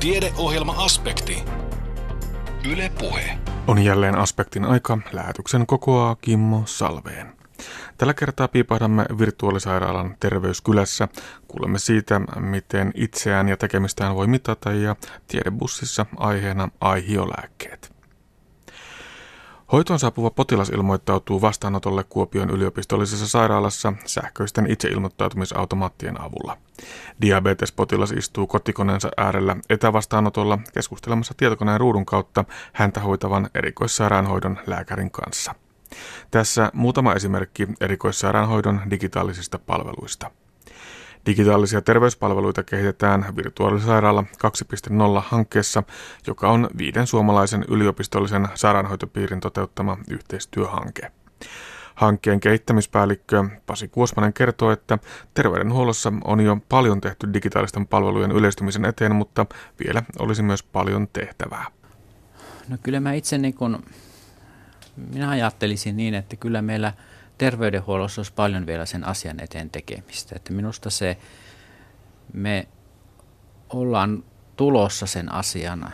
Tiedeohjelma-aspekti. 0.00 1.44
Yle 2.72 2.92
Puhe. 2.98 3.38
On 3.66 3.78
jälleen 3.84 4.18
aspektin 4.18 4.64
aika. 4.64 4.98
Lähetyksen 5.12 5.66
kokoaa 5.66 6.16
Kimmo 6.20 6.62
Salveen. 6.64 7.32
Tällä 7.98 8.14
kertaa 8.14 8.48
piipahdamme 8.48 9.06
virtuaalisairaalan 9.18 10.16
terveyskylässä. 10.20 11.08
Kuulemme 11.48 11.78
siitä, 11.78 12.20
miten 12.40 12.92
itseään 12.94 13.48
ja 13.48 13.56
tekemistään 13.56 14.14
voi 14.14 14.26
mitata 14.26 14.72
ja 14.72 14.96
tiedebussissa 15.28 16.06
aiheena 16.16 16.68
aihiolääkkeet. 16.80 17.97
Hoitoon 19.72 19.98
saapuva 19.98 20.30
potilas 20.30 20.68
ilmoittautuu 20.68 21.40
vastaanotolle 21.40 22.04
Kuopion 22.04 22.50
yliopistollisessa 22.50 23.28
sairaalassa 23.28 23.92
sähköisten 24.04 24.70
itseilmoittautumisautomaattien 24.70 26.20
avulla. 26.20 26.56
Diabetespotilas 27.20 28.10
istuu 28.10 28.46
kotikoneensa 28.46 29.10
äärellä 29.16 29.56
etävastaanotolla 29.70 30.58
keskustelemassa 30.74 31.34
tietokoneen 31.36 31.80
ruudun 31.80 32.06
kautta 32.06 32.44
häntä 32.72 33.00
hoitavan 33.00 33.50
erikoissairaanhoidon 33.54 34.58
lääkärin 34.66 35.10
kanssa. 35.10 35.54
Tässä 36.30 36.70
muutama 36.74 37.14
esimerkki 37.14 37.68
erikoissairaanhoidon 37.80 38.80
digitaalisista 38.90 39.58
palveluista. 39.58 40.30
Digitaalisia 41.28 41.80
terveyspalveluita 41.80 42.62
kehitetään 42.62 43.36
Virtuaalisairaala 43.36 44.24
2.0 45.16 45.22
hankkeessa, 45.26 45.82
joka 46.26 46.50
on 46.50 46.68
viiden 46.78 47.06
suomalaisen 47.06 47.64
yliopistollisen 47.68 48.48
sairaanhoitopiirin 48.54 49.40
toteuttama 49.40 49.98
yhteistyöhanke. 50.10 51.12
Hankkeen 51.94 52.40
kehittämispäällikkö 52.40 53.44
Pasi 53.66 53.88
Kuosmanen 53.88 54.32
kertoo, 54.32 54.70
että 54.70 54.98
terveydenhuollossa 55.34 56.12
on 56.24 56.40
jo 56.40 56.58
paljon 56.68 57.00
tehty 57.00 57.32
digitaalisten 57.32 57.86
palvelujen 57.86 58.32
yleistymisen 58.32 58.84
eteen, 58.84 59.14
mutta 59.14 59.46
vielä 59.84 60.02
olisi 60.18 60.42
myös 60.42 60.62
paljon 60.62 61.08
tehtävää. 61.12 61.66
No 62.68 62.76
kyllä 62.82 63.00
mä 63.00 63.12
itse 63.12 63.38
niin 63.38 63.54
kun, 63.54 63.84
minä 64.96 65.30
ajattelisin 65.30 65.96
niin, 65.96 66.14
että 66.14 66.36
kyllä 66.36 66.62
meillä– 66.62 66.92
terveydenhuollossa 67.38 68.20
olisi 68.20 68.32
paljon 68.32 68.66
vielä 68.66 68.86
sen 68.86 69.06
asian 69.06 69.40
eteen 69.40 69.70
tekemistä. 69.70 70.36
Että 70.36 70.52
minusta 70.52 70.90
se, 70.90 71.16
me 72.32 72.68
ollaan 73.70 74.24
tulossa 74.56 75.06
sen 75.06 75.32
asian 75.32 75.92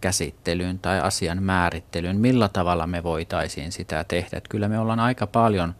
käsittelyyn 0.00 0.78
tai 0.78 1.00
asian 1.00 1.42
määrittelyyn, 1.42 2.16
millä 2.16 2.48
tavalla 2.48 2.86
me 2.86 3.02
voitaisiin 3.02 3.72
sitä 3.72 4.04
tehdä. 4.04 4.36
Että 4.36 4.48
kyllä 4.48 4.68
me 4.68 4.78
ollaan 4.78 5.00
aika 5.00 5.26
paljon 5.26 5.74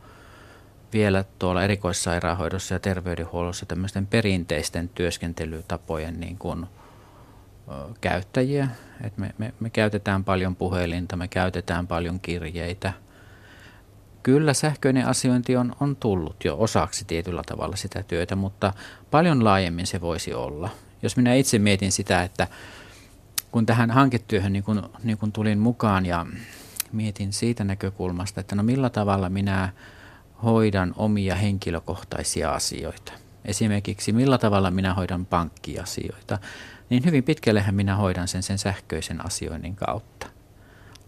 vielä 0.93 1.25
tuolla 1.39 1.65
erikoissairaanhoidossa 1.65 2.75
ja 2.75 2.79
terveydenhuollossa 2.79 3.67
tämmöisten 3.67 4.07
perinteisten 4.07 4.89
työskentelytapojen 4.89 6.21
niin 6.21 6.39
kuin, 6.39 6.67
käyttäjiä. 8.01 8.69
Et 9.05 9.19
me, 9.19 9.34
me, 9.39 9.55
me 9.61 9.71
käytetään 9.71 10.25
paljon 10.25 10.57
puhelinta, 10.57 11.17
me 11.17 11.29
käytetään 11.29 11.87
paljon 11.87 12.21
kirjeitä– 12.21 12.93
Kyllä 14.23 14.55
sähköinen 14.55 15.07
asiointi 15.07 15.57
on, 15.57 15.77
on 15.81 15.97
tullut 15.97 16.45
jo 16.45 16.57
osaksi 16.59 17.05
tietyllä 17.05 17.43
tavalla 17.47 17.77
sitä 17.77 18.03
työtä, 18.03 18.37
mutta 18.37 18.73
paljon 19.11 19.45
laajemmin 19.45 19.87
se 19.87 20.01
voisi 20.01 20.35
olla. 20.35 20.71
Jos 21.03 21.17
minä 21.17 21.35
itse 21.35 21.59
mietin 21.59 21.93
sitä, 21.93 22.23
että 22.23 22.47
kun 23.53 23.67
tähän 23.67 23.91
hanketyöhön 23.91 24.53
niin 24.53 24.65
kun, 24.65 24.91
niin 25.03 25.19
kun 25.19 25.33
tulin 25.33 25.59
mukaan 25.59 26.07
ja 26.07 26.27
mietin 26.93 27.33
siitä 27.33 27.65
näkökulmasta, 27.65 28.41
että 28.41 28.57
no 28.57 28.62
millä 28.62 28.91
tavalla 28.91 29.29
minä 29.29 29.73
hoidan 30.43 30.95
omia 30.97 31.34
henkilökohtaisia 31.34 32.53
asioita. 32.53 33.12
Esimerkiksi 33.45 34.12
millä 34.12 34.39
tavalla 34.39 34.71
minä 34.71 34.95
hoidan 34.95 35.27
pankkiasioita, 35.27 36.39
niin 36.91 37.05
hyvin 37.05 37.25
pitkällehän 37.25 37.75
minä 37.75 37.97
hoidan 37.97 38.29
sen 38.29 38.43
sen 38.43 38.59
sähköisen 38.59 39.27
asioinnin 39.27 39.77
kautta. 39.77 40.27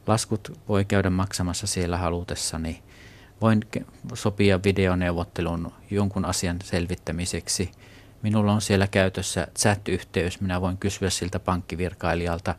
Laskut 0.07 0.59
voi 0.69 0.85
käydä 0.85 1.11
maksamassa 1.11 1.67
siellä 1.67 1.97
halutessani 1.97 2.83
voin 3.43 3.61
sopia 4.15 4.61
videoneuvottelun 4.65 5.73
jonkun 5.91 6.25
asian 6.25 6.57
selvittämiseksi. 6.65 7.71
Minulla 8.23 8.53
on 8.53 8.61
siellä 8.61 8.87
käytössä 8.87 9.47
chat-yhteys. 9.59 10.41
Minä 10.41 10.61
voin 10.61 10.77
kysyä 10.77 11.11
siltä 11.11 11.39
pankkivirkailijalta 11.39 12.55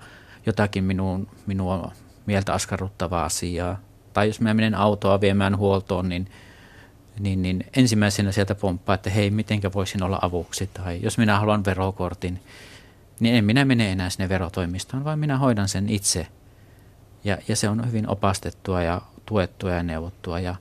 jotakin 0.45 0.83
minuun, 0.83 1.27
minua 1.45 1.91
mieltä 2.25 2.53
askarruttavaa 2.53 3.25
asiaa. 3.25 3.79
Tai 4.13 4.27
jos 4.27 4.41
mä 4.41 4.53
menen 4.53 4.75
autoa 4.75 5.21
viemään 5.21 5.57
huoltoon, 5.57 6.09
niin, 6.09 6.27
niin, 7.19 7.41
niin 7.41 7.65
ensimmäisenä 7.75 8.31
sieltä 8.31 8.55
pomppaa, 8.55 8.95
että 8.95 9.09
hei, 9.09 9.29
mitenkä 9.29 9.73
voisin 9.73 10.03
olla 10.03 10.19
avuksi. 10.21 10.69
Tai 10.73 11.00
jos 11.01 11.17
minä 11.17 11.39
haluan 11.39 11.65
verokortin, 11.65 12.39
niin 13.19 13.35
en 13.35 13.45
minä 13.45 13.65
mene 13.65 13.91
enää 13.91 14.09
sinne 14.09 14.29
verotoimistoon, 14.29 15.03
vaan 15.03 15.19
minä 15.19 15.38
hoidan 15.38 15.69
sen 15.69 15.89
itse. 15.89 16.27
Ja, 17.23 17.38
ja 17.47 17.55
se 17.55 17.69
on 17.69 17.88
hyvin 17.88 18.09
opastettua 18.09 18.81
ja 18.83 19.01
tuettua 19.25 19.71
ja 19.71 19.83
neuvottua. 19.83 20.39
Ja, 20.39 20.55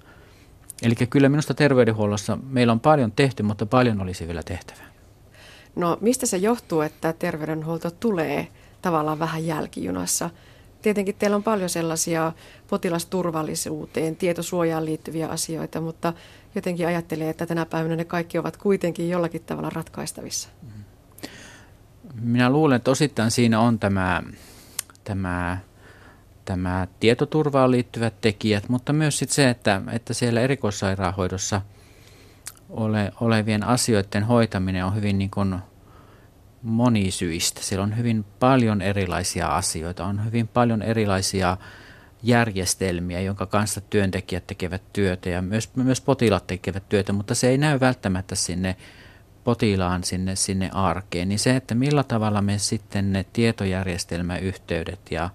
Eli 0.82 0.94
kyllä 0.94 1.28
minusta 1.28 1.54
terveydenhuollossa 1.54 2.38
meillä 2.50 2.72
on 2.72 2.81
paljon 2.81 3.12
tehty, 3.12 3.43
mutta 3.43 3.66
paljon 3.66 4.00
olisi 4.00 4.26
vielä 4.26 4.43
tehtävää. 4.43 4.93
No 5.76 5.98
mistä 6.00 6.26
se 6.26 6.37
johtuu, 6.37 6.81
että 6.81 7.12
terveydenhuolto 7.12 7.91
tulee 7.91 8.48
tavallaan 8.82 9.19
vähän 9.19 9.47
jälkijunassa? 9.47 10.31
Tietenkin 10.82 11.15
teillä 11.15 11.37
on 11.37 11.42
paljon 11.42 11.71
sellaisia 11.71 12.32
potilasturvallisuuteen, 12.69 14.16
tietosuojaan 14.16 14.84
liittyviä 14.84 15.28
asioita, 15.28 15.81
mutta 15.81 16.12
jotenkin 16.54 16.87
ajattelee, 16.87 17.31
että 17.31 17.47
tänä 17.47 17.66
päivänä 17.66 17.97
ne 17.97 18.04
kaikki 18.04 18.38
ovat 18.38 18.56
kuitenkin 18.56 19.09
jollakin 19.09 19.42
tavalla 19.42 19.71
ratkaistavissa. 19.71 20.48
Minä 22.21 22.50
luulen, 22.50 22.76
että 22.76 22.91
osittain 22.91 23.31
siinä 23.31 23.60
on 23.60 23.78
tämä, 23.78 24.22
tämä 25.04 25.59
tämä 26.44 26.86
tietoturvaan 27.00 27.70
liittyvät 27.70 28.20
tekijät, 28.20 28.69
mutta 28.69 28.92
myös 28.92 29.19
sit 29.19 29.30
se, 29.30 29.50
että, 29.50 29.82
että 29.92 30.14
siellä 30.14 30.41
erikoissairaanhoidossa 30.41 31.60
ole, 32.70 33.12
olevien 33.20 33.64
asioiden 33.64 34.25
hoitaminen 34.25 34.84
on 34.84 34.94
hyvin 34.94 35.19
niin 35.19 35.30
kuin 35.30 35.56
monisyistä. 36.62 37.60
Siellä 37.62 37.82
on 37.82 37.97
hyvin 37.97 38.25
paljon 38.41 38.82
erilaisia 38.82 39.48
asioita, 39.48 40.04
on 40.04 40.25
hyvin 40.25 40.48
paljon 40.48 40.82
erilaisia 40.82 41.56
järjestelmiä, 42.22 43.20
jonka 43.20 43.47
kanssa 43.47 43.80
työntekijät 43.80 44.47
tekevät 44.47 44.82
työtä 44.92 45.30
ja 45.30 45.42
myös, 45.42 45.76
myös 45.76 46.00
potilaat 46.00 46.47
tekevät 46.47 46.88
työtä, 46.88 47.12
mutta 47.12 47.34
se 47.34 47.48
ei 47.48 47.59
näy 47.59 47.80
välttämättä 47.80 48.34
sinne 48.34 48.76
potilaan 49.44 50.04
sinne, 50.04 50.36
sinne 50.36 50.70
arkeen. 50.72 51.28
Niin 51.28 51.38
se, 51.38 51.56
että 51.56 51.74
millä 51.74 52.04
tavalla 52.04 52.42
me 52.42 52.59
sitten 52.59 53.12
ne 53.12 53.24
tietojärjestelmäyhteydet 53.32 55.00
ja 55.10 55.30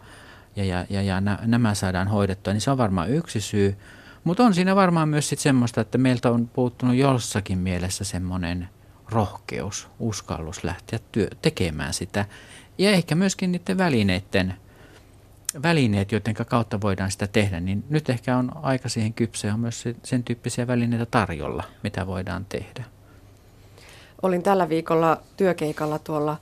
ja, 0.58 0.64
ja, 0.64 0.86
ja, 0.90 1.02
ja 1.02 1.22
nämä 1.46 1.74
saadaan 1.74 2.08
hoidettua, 2.08 2.54
niin 2.54 2.62
se 2.62 2.72
on 2.72 2.78
varmaan 2.78 3.12
yksi 3.12 3.42
syy. 3.42 3.78
Mutta 4.24 4.44
on 4.44 4.54
siinä 4.54 4.76
varmaan 4.76 5.10
myös 5.10 5.30
sit 5.30 5.40
semmoista, 5.40 5.82
että 5.82 5.98
meiltä 5.98 6.32
on 6.32 6.48
puuttunut 6.48 6.96
jossakin 6.96 7.58
mielessä 7.58 8.04
semmoinen 8.04 8.70
rohkeus, 9.10 9.88
uskallus 10.00 10.64
lähteä 10.64 11.00
työ, 11.12 11.28
tekemään 11.42 11.94
sitä. 11.94 12.26
Ja 12.78 12.92
ehkä 12.92 13.16
myöskin 13.16 13.52
niiden 13.52 13.78
välineiden, 13.78 14.54
välineet, 15.64 16.12
joiden 16.12 16.34
kautta 16.34 16.82
voidaan 16.82 17.12
sitä 17.12 17.28
tehdä, 17.28 17.60
niin 17.60 17.84
nyt 17.90 18.10
ehkä 18.10 18.38
on 18.38 18.52
aika 18.62 18.90
siihen 18.90 19.14
kypsä 19.14 19.54
on 19.54 19.60
myös 19.60 19.84
sen 20.04 20.24
tyyppisiä 20.24 20.68
välineitä 20.68 21.06
tarjolla, 21.06 21.64
mitä 21.84 22.08
voidaan 22.08 22.46
tehdä. 22.46 22.84
Olin 24.22 24.44
tällä 24.44 24.70
viikolla 24.70 25.22
työkeikalla 25.38 26.00
tuolla 26.00 26.38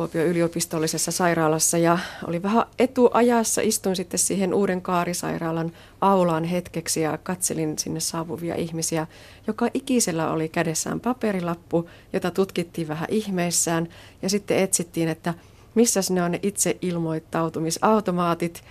Kuopion 0.00 0.26
yliopistollisessa 0.26 1.12
sairaalassa 1.12 1.78
ja 1.78 1.98
oli 2.26 2.42
vähän 2.42 2.64
etuajassa. 2.78 3.60
Istuin 3.60 3.96
sitten 3.96 4.18
siihen 4.18 4.54
uuden 4.54 4.82
kaarisairaalan 4.82 5.72
aulaan 6.00 6.44
hetkeksi 6.44 7.00
ja 7.00 7.18
katselin 7.22 7.78
sinne 7.78 8.00
saapuvia 8.00 8.54
ihmisiä. 8.54 9.06
Joka 9.46 9.68
ikisellä 9.74 10.30
oli 10.30 10.48
kädessään 10.48 11.00
paperilappu, 11.00 11.88
jota 12.12 12.30
tutkittiin 12.30 12.88
vähän 12.88 13.08
ihmeissään 13.10 13.88
ja 14.22 14.30
sitten 14.30 14.58
etsittiin, 14.58 15.08
että 15.08 15.34
missä 15.74 16.00
ne 16.10 16.22
on 16.22 16.32
ne 16.32 16.40
itse 16.42 16.76
ilmoittautumisautomaatit. 16.82 18.64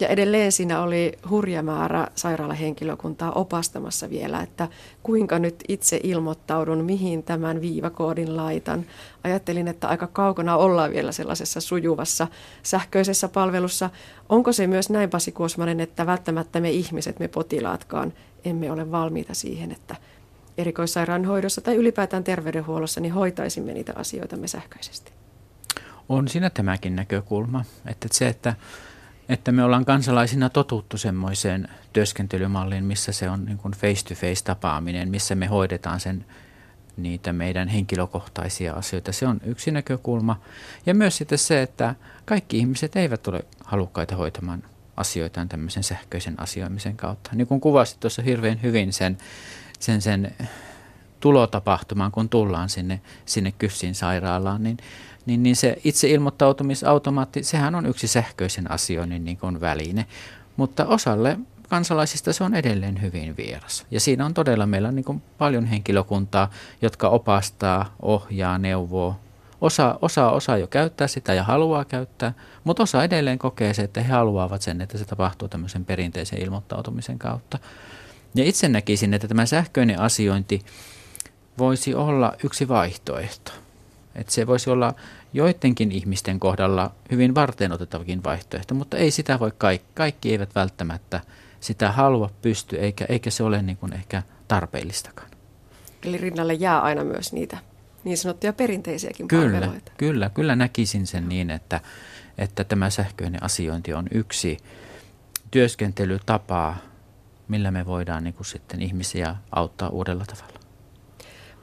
Ja 0.00 0.08
edelleen 0.08 0.52
siinä 0.52 0.82
oli 0.82 1.12
hurja 1.30 1.62
määrä 1.62 2.08
sairaalahenkilökuntaa 2.14 3.32
opastamassa 3.32 4.10
vielä, 4.10 4.42
että 4.42 4.68
kuinka 5.02 5.38
nyt 5.38 5.64
itse 5.68 6.00
ilmoittaudun, 6.02 6.84
mihin 6.84 7.22
tämän 7.22 7.60
viivakoodin 7.60 8.36
laitan. 8.36 8.86
Ajattelin, 9.24 9.68
että 9.68 9.88
aika 9.88 10.06
kaukana 10.06 10.56
ollaan 10.56 10.90
vielä 10.90 11.12
sellaisessa 11.12 11.60
sujuvassa 11.60 12.28
sähköisessä 12.62 13.28
palvelussa. 13.28 13.90
Onko 14.28 14.52
se 14.52 14.66
myös 14.66 14.90
näin, 14.90 15.10
Pasi 15.10 15.32
Kuosmanen, 15.32 15.80
että 15.80 16.06
välttämättä 16.06 16.60
me 16.60 16.70
ihmiset, 16.70 17.18
me 17.18 17.28
potilaatkaan, 17.28 18.12
emme 18.44 18.72
ole 18.72 18.90
valmiita 18.90 19.34
siihen, 19.34 19.72
että 19.72 19.96
erikoissairaanhoidossa 20.58 21.60
tai 21.60 21.76
ylipäätään 21.76 22.24
terveydenhuollossa 22.24 23.00
niin 23.00 23.12
hoitaisimme 23.12 23.72
niitä 23.72 23.92
asioita 23.96 24.36
me 24.36 24.48
sähköisesti? 24.48 25.12
On 26.08 26.28
siinä 26.28 26.50
tämäkin 26.50 26.96
näkökulma, 26.96 27.64
että 27.86 28.08
se, 28.12 28.28
että 28.28 28.54
että 29.28 29.52
me 29.52 29.64
ollaan 29.64 29.84
kansalaisina 29.84 30.50
totuttu 30.50 30.98
semmoiseen 30.98 31.68
työskentelymalliin, 31.92 32.84
missä 32.84 33.12
se 33.12 33.30
on 33.30 33.44
niin 33.44 33.58
face-to-face 33.58 34.44
tapaaminen, 34.44 35.08
missä 35.08 35.34
me 35.34 35.46
hoidetaan 35.46 36.00
sen 36.00 36.24
niitä 36.96 37.32
meidän 37.32 37.68
henkilökohtaisia 37.68 38.72
asioita. 38.72 39.12
Se 39.12 39.26
on 39.26 39.40
yksi 39.44 39.70
näkökulma. 39.70 40.40
Ja 40.86 40.94
myös 40.94 41.16
sitten 41.16 41.38
se, 41.38 41.62
että 41.62 41.94
kaikki 42.24 42.58
ihmiset 42.58 42.96
eivät 42.96 43.26
ole 43.26 43.44
halukkaita 43.64 44.16
hoitamaan 44.16 44.62
asioitaan 44.96 45.48
tämmöisen 45.48 45.82
sähköisen 45.82 46.40
asioimisen 46.40 46.96
kautta. 46.96 47.30
Niin 47.34 47.46
kuin 47.46 47.60
kuvasit 47.60 48.00
tuossa 48.00 48.22
hirveän 48.22 48.62
hyvin 48.62 48.92
sen, 48.92 49.18
sen, 49.80 50.02
sen 50.02 50.34
tulotapahtumaan, 51.20 52.12
kun 52.12 52.28
tullaan 52.28 52.68
sinne, 52.68 53.00
sinne 53.26 53.52
Kyssin 53.52 53.94
sairaalaan, 53.94 54.62
niin, 54.62 54.76
niin, 55.26 55.42
niin 55.42 55.56
se 55.56 55.76
itse 55.84 56.08
ilmoittautumisautomaatti, 56.08 57.42
sehän 57.42 57.74
on 57.74 57.86
yksi 57.86 58.06
sähköisen 58.06 58.70
asioinnin 58.70 59.24
niin 59.24 59.36
kuin 59.36 59.60
väline. 59.60 60.06
Mutta 60.56 60.86
osalle 60.86 61.38
kansalaisista 61.68 62.32
se 62.32 62.44
on 62.44 62.54
edelleen 62.54 63.02
hyvin 63.02 63.36
vieras. 63.36 63.86
Ja 63.90 64.00
siinä 64.00 64.26
on 64.26 64.34
todella 64.34 64.66
meillä 64.66 64.92
niin 64.92 65.04
kuin 65.04 65.22
paljon 65.38 65.64
henkilökuntaa, 65.64 66.50
jotka 66.82 67.08
opastaa, 67.08 67.94
ohjaa, 68.02 68.58
neuvoo. 68.58 69.16
Osa, 69.60 69.98
osa, 70.02 70.30
osa 70.30 70.56
jo 70.56 70.66
käyttää 70.66 71.06
sitä 71.06 71.34
ja 71.34 71.44
haluaa 71.44 71.84
käyttää, 71.84 72.32
mutta 72.64 72.82
osa 72.82 73.04
edelleen 73.04 73.38
kokee 73.38 73.74
se, 73.74 73.82
että 73.82 74.02
he 74.02 74.12
haluavat 74.12 74.62
sen, 74.62 74.80
että 74.80 74.98
se 74.98 75.04
tapahtuu 75.04 75.48
tämmöisen 75.48 75.84
perinteisen 75.84 76.42
ilmoittautumisen 76.42 77.18
kautta. 77.18 77.58
Ja 78.34 78.44
itse 78.44 78.68
näkisin, 78.68 79.14
että 79.14 79.28
tämä 79.28 79.46
sähköinen 79.46 80.00
asiointi 80.00 80.62
voisi 81.58 81.94
olla 81.94 82.32
yksi 82.44 82.68
vaihtoehto. 82.68 83.52
Että 84.16 84.32
se 84.32 84.46
voisi 84.46 84.70
olla 84.70 84.94
joidenkin 85.32 85.92
ihmisten 85.92 86.40
kohdalla 86.40 86.94
hyvin 87.10 87.34
varten 87.34 87.72
otettavakin 87.72 88.24
vaihtoehto, 88.24 88.74
mutta 88.74 88.96
ei 88.96 89.10
sitä 89.10 89.38
voi 89.38 89.52
kaikki. 89.58 89.86
Kaikki 89.94 90.30
eivät 90.32 90.54
välttämättä 90.54 91.20
sitä 91.60 91.92
halua 91.92 92.30
pysty, 92.42 92.76
eikä, 92.76 93.04
eikä 93.08 93.30
se 93.30 93.42
ole 93.42 93.62
niin 93.62 93.76
kuin 93.76 93.92
ehkä 93.92 94.22
tarpeellistakaan. 94.48 95.30
Eli 96.04 96.16
rinnalle 96.16 96.54
jää 96.54 96.80
aina 96.80 97.04
myös 97.04 97.32
niitä 97.32 97.58
niin 98.06 98.18
sanottuja 98.18 98.52
perinteisiäkin 98.52 99.28
kyllä, 99.28 99.60
palveluita. 99.60 99.92
Kyllä, 99.96 100.30
kyllä 100.30 100.56
näkisin 100.56 101.06
sen 101.06 101.28
niin, 101.28 101.50
että, 101.50 101.80
että 102.38 102.64
tämä 102.64 102.90
sähköinen 102.90 103.42
asiointi 103.42 103.94
on 103.94 104.06
yksi 104.14 104.56
työskentelytapa, 105.50 106.76
millä 107.48 107.70
me 107.70 107.86
voidaan 107.86 108.24
niin 108.24 108.34
kuin 108.34 108.46
sitten 108.46 108.82
ihmisiä 108.82 109.36
auttaa 109.52 109.88
uudella 109.88 110.24
tavalla. 110.26 110.55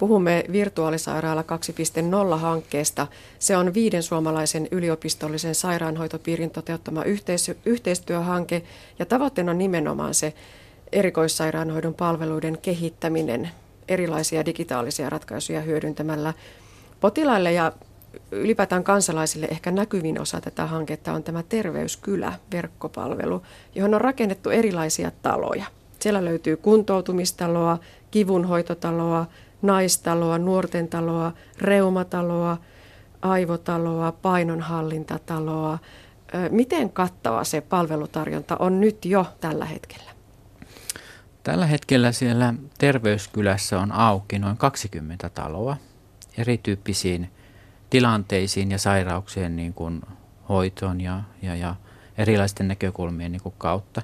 Puhumme 0.03 0.43
virtuaalisairaala 0.51 1.41
2.0-hankkeesta. 1.41 3.07
Se 3.39 3.57
on 3.57 3.73
viiden 3.73 4.03
suomalaisen 4.03 4.67
yliopistollisen 4.71 5.55
sairaanhoitopiirin 5.55 6.49
toteuttama 6.49 7.03
yhteistyöhanke 7.65 8.63
ja 8.99 9.05
tavoitteena 9.05 9.51
on 9.51 9.57
nimenomaan 9.57 10.13
se 10.13 10.33
erikoissairaanhoidon 10.91 11.93
palveluiden 11.93 12.57
kehittäminen 12.61 13.49
erilaisia 13.87 14.45
digitaalisia 14.45 15.09
ratkaisuja 15.09 15.61
hyödyntämällä. 15.61 16.33
Potilaille 16.99 17.51
ja 17.51 17.71
ylipäätään 18.31 18.83
kansalaisille 18.83 19.45
ehkä 19.45 19.71
näkyvin 19.71 20.21
osa 20.21 20.41
tätä 20.41 20.65
hanketta 20.65 21.13
on 21.13 21.23
tämä 21.23 21.43
Terveyskylä-verkkopalvelu, 21.43 23.41
johon 23.75 23.93
on 23.93 24.01
rakennettu 24.01 24.49
erilaisia 24.49 25.11
taloja. 25.21 25.65
Siellä 25.99 26.25
löytyy 26.25 26.57
kuntoutumistaloa, 26.57 27.77
kivunhoitotaloa, 28.11 29.25
naistaloa, 29.63 30.37
nuorten 30.37 30.87
taloa, 30.87 31.33
reumataloa, 31.57 32.57
aivotaloa, 33.21 34.11
painonhallintataloa. 34.11 35.79
Miten 36.49 36.89
kattava 36.89 37.43
se 37.43 37.61
palvelutarjonta 37.61 38.57
on 38.59 38.81
nyt 38.81 39.05
jo 39.05 39.25
tällä 39.41 39.65
hetkellä? 39.65 40.11
Tällä 41.43 41.65
hetkellä 41.65 42.11
siellä 42.11 42.53
terveyskylässä 42.77 43.79
on 43.79 43.91
auki 43.91 44.39
noin 44.39 44.57
20 44.57 45.29
taloa 45.29 45.77
erityyppisiin 46.37 47.29
tilanteisiin 47.89 48.71
ja 48.71 48.77
sairauksien 48.77 49.55
niin 49.55 49.73
kuin 49.73 50.01
hoitoon 50.49 51.01
ja, 51.01 51.23
ja, 51.41 51.55
ja 51.55 51.75
erilaisten 52.17 52.67
näkökulmien 52.67 53.31
niin 53.31 53.41
kuin 53.41 53.55
kautta. 53.57 54.01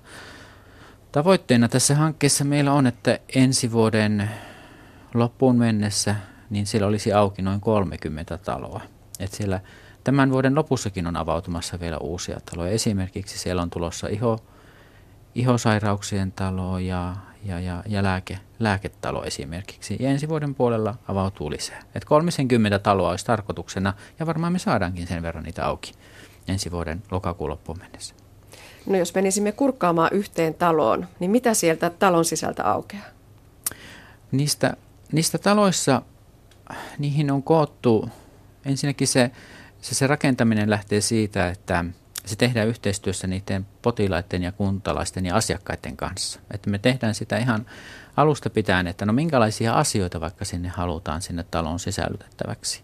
Tavoitteena 1.12 1.68
tässä 1.68 1.96
hankkeessa 1.96 2.44
meillä 2.44 2.74
on, 2.74 2.88
että 2.88 3.20
ensi 3.36 3.72
vuoden 3.72 4.30
loppuun 5.14 5.58
mennessä, 5.58 6.16
niin 6.50 6.66
siellä 6.66 6.88
olisi 6.88 7.14
auki 7.14 7.42
noin 7.42 7.62
30 7.62 8.38
taloa. 8.38 8.82
Et 9.20 9.32
siellä 9.32 9.60
tämän 10.04 10.32
vuoden 10.32 10.56
lopussakin 10.56 11.08
on 11.08 11.18
avautumassa 11.18 11.80
vielä 11.80 11.98
uusia 11.98 12.40
taloja. 12.52 12.72
Esimerkiksi 12.72 13.38
siellä 13.40 13.62
on 13.62 13.70
tulossa 13.70 14.08
iho, 14.08 14.40
ihosairauksien 15.36 16.32
talo 16.32 16.80
ja, 16.80 17.16
ja, 17.44 17.60
ja, 17.60 17.84
ja 17.88 18.04
lääke, 18.04 18.40
lääketalo 18.60 19.24
esimerkiksi. 19.24 19.98
Ja 20.00 20.10
ensi 20.10 20.30
vuoden 20.30 20.56
puolella 20.56 20.96
avautuu 21.08 21.52
lisää. 21.52 21.84
Et 21.96 22.06
30 22.06 22.80
taloa 22.80 23.10
olisi 23.10 23.26
tarkoituksena 23.26 23.94
ja 24.20 24.26
varmaan 24.26 24.54
me 24.54 24.60
saadaankin 24.60 25.08
sen 25.08 25.24
verran 25.24 25.44
niitä 25.44 25.66
auki 25.66 25.92
ensi 26.48 26.72
vuoden 26.72 27.04
lokakuun 27.12 27.50
loppuun 27.50 27.78
mennessä. 27.78 28.16
No 28.86 28.98
jos 28.98 29.16
menisimme 29.16 29.52
kurkkaamaan 29.52 30.10
yhteen 30.14 30.54
taloon, 30.54 31.08
niin 31.20 31.32
mitä 31.32 31.54
sieltä 31.54 31.90
talon 31.90 32.26
sisältä 32.26 32.64
aukeaa? 32.64 33.06
Niistä 34.32 34.74
niistä 35.12 35.38
taloissa, 35.38 36.02
niihin 36.98 37.32
on 37.32 37.44
koottu, 37.44 38.10
ensinnäkin 38.66 39.08
se, 39.08 39.32
se, 39.82 39.96
se 39.96 40.08
rakentaminen 40.08 40.70
lähtee 40.70 41.02
siitä, 41.02 41.50
että 41.50 41.86
se 42.26 42.36
tehdään 42.36 42.68
yhteistyössä 42.68 43.28
niiden 43.28 43.68
potilaiden 43.82 44.44
ja 44.44 44.52
kuntalaisten 44.52 45.26
ja 45.26 45.36
asiakkaiden 45.36 45.98
kanssa. 45.98 46.40
Että 46.54 46.70
me 46.70 46.80
tehdään 46.80 47.16
sitä 47.16 47.38
ihan 47.38 47.66
alusta 48.18 48.50
pitäen, 48.50 48.88
että 48.88 49.06
no 49.06 49.14
minkälaisia 49.14 49.74
asioita 49.74 50.22
vaikka 50.22 50.46
sinne 50.46 50.70
halutaan 50.70 51.22
sinne 51.22 51.46
talon 51.52 51.80
sisällytettäväksi. 51.80 52.82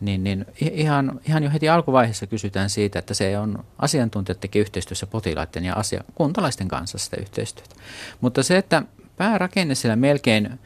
Niin, 0.00 0.24
niin 0.24 0.46
ihan, 0.60 1.20
ihan 1.28 1.42
jo 1.42 1.50
heti 1.50 1.68
alkuvaiheessa 1.68 2.26
kysytään 2.26 2.70
siitä, 2.70 2.98
että 2.98 3.14
se 3.14 3.38
on 3.38 3.64
asiantuntijat 3.78 4.40
tekee 4.40 4.62
yhteistyössä 4.62 5.06
potilaiden 5.06 5.64
ja 5.64 5.74
asia, 5.74 6.04
kuntalaisten 6.14 6.68
kanssa 6.68 6.98
sitä 6.98 7.16
yhteistyötä. 7.20 7.74
Mutta 8.20 8.42
se, 8.42 8.56
että 8.56 8.82
päärakenne 9.16 9.74
siellä 9.74 9.96
melkein 9.96 10.58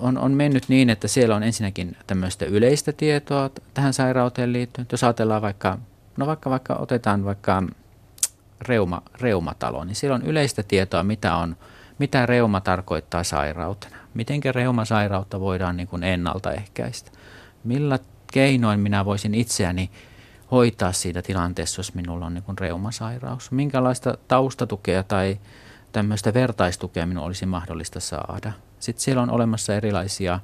on, 0.00 0.18
on 0.18 0.32
mennyt 0.32 0.68
niin, 0.68 0.90
että 0.90 1.08
siellä 1.08 1.36
on 1.36 1.42
ensinnäkin 1.42 1.96
tämmöistä 2.06 2.44
yleistä 2.44 2.92
tietoa 2.92 3.50
tähän 3.74 3.92
sairauteen 3.92 4.52
liittyen. 4.52 4.86
Jos 4.92 5.04
ajatellaan 5.04 5.42
vaikka, 5.42 5.78
no 6.16 6.26
vaikka, 6.26 6.50
vaikka 6.50 6.74
otetaan 6.74 7.24
vaikka 7.24 7.62
reuma, 8.60 9.02
reumatalo, 9.20 9.84
niin 9.84 9.94
siellä 9.94 10.14
on 10.14 10.22
yleistä 10.22 10.62
tietoa, 10.62 11.02
mitä, 11.02 11.36
on, 11.36 11.56
mitä 11.98 12.26
reuma 12.26 12.60
tarkoittaa 12.60 13.24
sairautena. 13.24 13.96
Miten 14.14 14.40
reumasairautta 14.54 15.40
voidaan 15.40 15.76
niin 15.76 15.88
kuin 15.88 16.02
ennaltaehkäistä. 16.02 17.10
Millä 17.64 17.98
keinoin 18.32 18.80
minä 18.80 19.04
voisin 19.04 19.34
itseäni 19.34 19.90
hoitaa 20.50 20.92
siitä 20.92 21.22
tilanteessa, 21.22 21.80
jos 21.80 21.94
minulla 21.94 22.26
on 22.26 22.34
niin 22.34 22.44
kuin 22.44 22.58
reumasairaus. 22.58 23.50
Minkälaista 23.50 24.18
taustatukea 24.28 25.02
tai 25.02 25.38
tämmöistä 25.92 26.34
vertaistukea 26.34 27.06
minun 27.06 27.24
olisi 27.24 27.46
mahdollista 27.46 28.00
saada. 28.00 28.52
Sitten 28.80 29.02
siellä 29.02 29.22
on 29.22 29.30
olemassa 29.30 29.74
erilaisia 29.74 30.40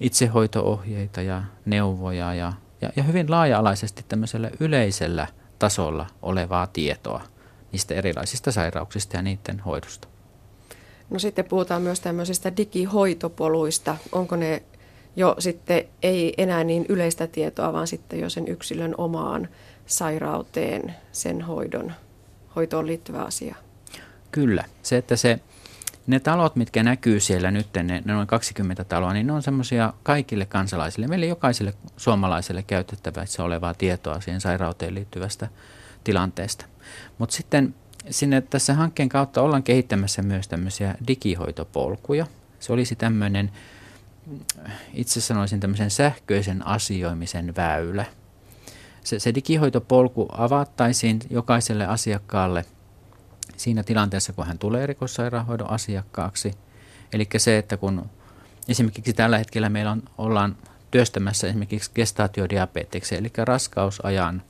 itsehoitoohjeita 0.00 1.22
ja 1.22 1.42
neuvoja 1.64 2.34
ja, 2.34 2.52
ja, 2.80 2.90
ja 2.96 3.02
hyvin 3.02 3.30
laaja-alaisesti 3.30 4.04
tämmöisellä 4.08 4.50
yleisellä 4.60 5.26
tasolla 5.58 6.06
olevaa 6.22 6.66
tietoa 6.66 7.22
niistä 7.72 7.94
erilaisista 7.94 8.52
sairauksista 8.52 9.16
ja 9.16 9.22
niiden 9.22 9.60
hoidosta. 9.60 10.08
No 11.10 11.18
sitten 11.18 11.44
puhutaan 11.44 11.82
myös 11.82 12.00
tämmöisistä 12.00 12.56
digihoitopoluista. 12.56 13.96
Onko 14.12 14.36
ne 14.36 14.62
jo 15.16 15.36
sitten 15.38 15.84
ei 16.02 16.34
enää 16.38 16.64
niin 16.64 16.86
yleistä 16.88 17.26
tietoa, 17.26 17.72
vaan 17.72 17.86
sitten 17.86 18.20
jo 18.20 18.30
sen 18.30 18.48
yksilön 18.48 18.94
omaan 18.98 19.48
sairauteen, 19.86 20.94
sen 21.12 21.42
hoidon, 21.42 21.92
hoitoon 22.56 22.86
liittyvä 22.86 23.22
asia? 23.22 23.54
Kyllä. 24.32 24.64
Se, 24.82 24.96
että 24.96 25.16
se 25.16 25.40
ne 26.08 26.20
talot, 26.20 26.56
mitkä 26.56 26.82
näkyy 26.82 27.20
siellä 27.20 27.50
nyt, 27.50 27.66
ne, 27.74 27.82
ne 27.82 28.02
noin 28.04 28.26
20 28.26 28.84
taloa, 28.84 29.12
niin 29.12 29.26
ne 29.26 29.32
on 29.32 29.42
semmoisia 29.42 29.92
kaikille 30.02 30.46
kansalaisille, 30.46 31.06
meille 31.06 31.26
jokaiselle 31.26 31.74
suomalaiselle 31.96 32.62
käytettävässä 32.62 33.44
olevaa 33.44 33.74
tietoa 33.74 34.20
siihen 34.20 34.40
sairauteen 34.40 34.94
liittyvästä 34.94 35.48
tilanteesta. 36.04 36.66
Mutta 37.18 37.36
sitten 37.36 37.74
sinne 38.10 38.40
tässä 38.40 38.74
hankkeen 38.74 39.08
kautta 39.08 39.42
ollaan 39.42 39.62
kehittämässä 39.62 40.22
myös 40.22 40.48
tämmöisiä 40.48 40.94
digihoitopolkuja. 41.06 42.26
Se 42.60 42.72
olisi 42.72 42.96
tämmöinen, 42.96 43.50
itse 44.94 45.20
sanoisin 45.20 45.60
tämmöisen 45.60 45.90
sähköisen 45.90 46.66
asioimisen 46.66 47.56
väylä. 47.56 48.04
Se, 49.04 49.18
se 49.18 49.34
digihoitopolku 49.34 50.28
avattaisiin 50.32 51.18
jokaiselle 51.30 51.86
asiakkaalle– 51.86 52.64
siinä 53.58 53.82
tilanteessa, 53.82 54.32
kun 54.32 54.46
hän 54.46 54.58
tulee 54.58 54.82
erikoissairaanhoidon 54.82 55.70
asiakkaaksi. 55.70 56.54
Eli 57.12 57.28
se, 57.36 57.58
että 57.58 57.76
kun 57.76 58.10
esimerkiksi 58.68 59.12
tällä 59.12 59.38
hetkellä 59.38 59.68
meillä 59.68 59.90
on, 59.90 60.02
ollaan 60.18 60.56
työstämässä 60.90 61.46
esimerkiksi 61.46 61.90
gestaatiodiabeteksi, 61.94 63.16
eli 63.16 63.32
raskausajan 63.38 64.42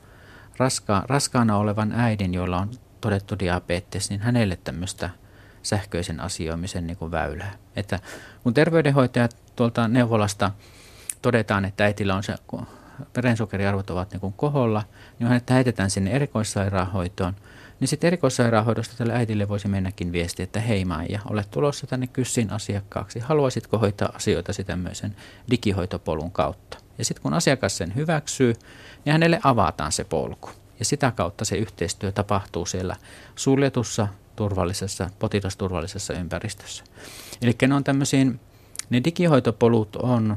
raska, 0.59 1.05
raskaana 1.09 1.57
olevan 1.57 1.93
äidin, 1.93 2.35
jolla 2.35 2.59
on 2.59 2.71
todettu 3.01 3.39
diabetes, 3.39 4.11
niin 4.11 4.21
hänelle 4.21 4.59
tämmöistä 4.65 5.11
sähköisen 5.63 6.21
asioimisen 6.21 6.87
niin 6.87 6.97
kuin 6.97 7.11
väylää. 7.11 7.53
Että 7.77 7.99
kun 8.43 8.55
terveydenhoitajat 8.55 9.37
tuolta 9.57 9.89
neuvolasta 9.89 10.51
todetaan, 11.23 11.65
että 11.65 11.85
äitillä 11.85 12.15
on 12.15 12.23
se 12.23 12.35
verensokeriarvot 13.17 13.91
ovat 13.91 14.11
niin 14.11 14.21
kuin 14.21 14.33
koholla, 14.33 14.85
niin 15.19 15.29
hänet 15.29 15.51
heitetään 15.51 15.91
sinne 15.91 16.11
erikoissairaanhoitoon. 16.11 17.37
Niin 17.81 17.89
sitten 17.89 18.09
erikoissairaanhoidosta 18.09 18.95
tälle 18.97 19.15
äidille 19.15 19.49
voisi 19.49 19.69
mennäkin 19.69 20.13
viesti, 20.13 20.43
että 20.43 20.61
hei 20.61 20.85
Maija, 20.85 21.21
olet 21.31 21.51
tulossa 21.51 21.87
tänne 21.87 22.07
kyssin 22.07 22.53
asiakkaaksi. 22.53 23.19
Haluaisitko 23.19 23.79
hoitaa 23.79 24.13
asioita 24.15 24.53
tämmöisen 24.67 25.17
digihoitopolun 25.51 26.31
kautta? 26.31 26.79
Ja 26.99 27.05
sitten 27.05 27.23
kun 27.23 27.35
asiakas 27.35 27.77
sen 27.77 27.95
hyväksyy, 27.95 28.55
niin 29.05 29.13
hänelle 29.13 29.41
avataan 29.45 29.93
se 29.93 30.05
polku. 30.05 30.51
Ja 30.79 30.85
sitä 30.85 31.11
kautta 31.11 31.45
se 31.45 31.57
yhteistyö 31.57 32.13
tapahtuu 32.13 32.67
siellä 32.67 32.97
suljetussa, 33.37 34.09
turvallisessa, 34.37 35.11
potilasturvallisessa 35.19 36.15
ympäristössä. 36.15 36.85
Eli 37.43 37.57
ne 37.69 37.75
on 37.75 37.85
tämmöisiin, 37.85 38.41
ne 38.91 39.01
digihoitopolut 39.05 39.97
on 39.97 40.37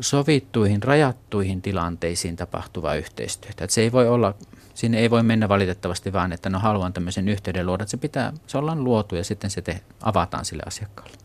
sovittuihin, 0.00 0.82
rajattuihin 0.82 1.62
tilanteisiin 1.62 2.36
tapahtuvaa 2.36 2.94
yhteistyötä. 2.94 3.64
Että 3.64 3.74
se 3.74 3.80
ei 3.80 3.92
voi 3.92 4.08
olla, 4.08 4.34
sinne 4.74 4.98
ei 4.98 5.10
voi 5.10 5.22
mennä 5.22 5.48
valitettavasti 5.48 6.12
vaan, 6.12 6.32
että 6.32 6.50
no 6.50 6.58
haluan 6.58 6.92
tämmöisen 6.92 7.28
yhteyden 7.28 7.66
luoda. 7.66 7.82
Että 7.82 7.90
se 7.90 7.96
pitää, 7.96 8.32
se 8.46 8.58
ollaan 8.58 8.84
luotu 8.84 9.16
ja 9.16 9.24
sitten 9.24 9.50
se 9.50 9.62
te, 9.62 9.80
avataan 10.02 10.44
sille 10.44 10.62
asiakkaalle. 10.66 11.16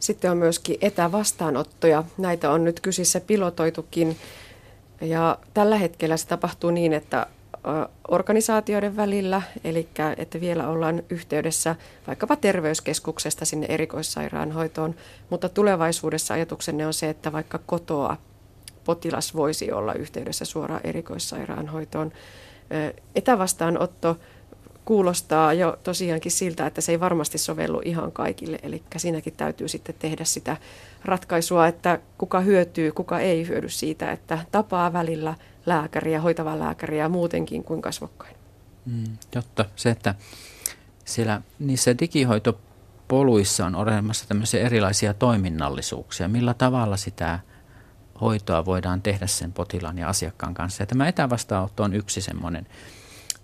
Sitten 0.00 0.30
on 0.30 0.36
myöskin 0.36 0.76
etävastaanottoja. 0.80 2.04
Näitä 2.18 2.50
on 2.50 2.64
nyt 2.64 2.80
kysissä 2.80 3.20
pilotoitukin. 3.20 4.16
Ja 5.00 5.38
tällä 5.54 5.78
hetkellä 5.78 6.16
se 6.16 6.26
tapahtuu 6.26 6.70
niin, 6.70 6.92
että 6.92 7.26
organisaatioiden 8.08 8.96
välillä, 8.96 9.42
eli 9.64 9.88
että 10.16 10.40
vielä 10.40 10.68
ollaan 10.68 11.02
yhteydessä 11.10 11.76
vaikkapa 12.06 12.36
terveyskeskuksesta 12.36 13.44
sinne 13.44 13.66
erikoissairaanhoitoon, 13.70 14.94
mutta 15.30 15.48
tulevaisuudessa 15.48 16.34
ajatuksenne 16.34 16.86
on 16.86 16.94
se, 16.94 17.08
että 17.08 17.32
vaikka 17.32 17.58
kotoa 17.66 18.16
potilas 18.84 19.34
voisi 19.34 19.72
olla 19.72 19.94
yhteydessä 19.94 20.44
suoraan 20.44 20.80
erikoissairaanhoitoon. 20.84 22.12
Etävastaanotto 23.14 24.16
kuulostaa 24.86 25.52
jo 25.52 25.78
tosiaankin 25.84 26.32
siltä, 26.32 26.66
että 26.66 26.80
se 26.80 26.92
ei 26.92 27.00
varmasti 27.00 27.38
sovellu 27.38 27.82
ihan 27.84 28.12
kaikille, 28.12 28.58
eli 28.62 28.82
siinäkin 28.96 29.32
täytyy 29.36 29.68
sitten 29.68 29.94
tehdä 29.98 30.24
sitä 30.24 30.56
ratkaisua, 31.04 31.66
että 31.66 31.98
kuka 32.18 32.40
hyötyy, 32.40 32.92
kuka 32.92 33.20
ei 33.20 33.48
hyödy 33.48 33.68
siitä, 33.68 34.12
että 34.12 34.38
tapaa 34.52 34.92
välillä 34.92 35.34
lääkäriä, 35.66 36.20
hoitavaa 36.20 36.58
lääkäriä 36.58 37.08
muutenkin 37.08 37.64
kuin 37.64 37.82
kasvokkain. 37.82 38.36
Mm, 38.86 39.04
jotta 39.34 39.64
se, 39.76 39.90
että 39.90 40.14
siellä 41.04 41.42
niissä 41.58 41.98
digihoitopoluissa 41.98 43.66
on 43.66 43.74
olemassa 43.74 44.28
tämmöisiä 44.28 44.60
erilaisia 44.60 45.14
toiminnallisuuksia, 45.14 46.28
millä 46.28 46.54
tavalla 46.54 46.96
sitä 46.96 47.40
hoitoa 48.20 48.64
voidaan 48.64 49.02
tehdä 49.02 49.26
sen 49.26 49.52
potilaan 49.52 49.98
ja 49.98 50.08
asiakkaan 50.08 50.54
kanssa. 50.54 50.82
Ja 50.82 50.86
tämä 50.86 51.08
etävastaanotto 51.08 51.82
on 51.82 51.94
yksi 51.94 52.20
semmoinen 52.20 52.66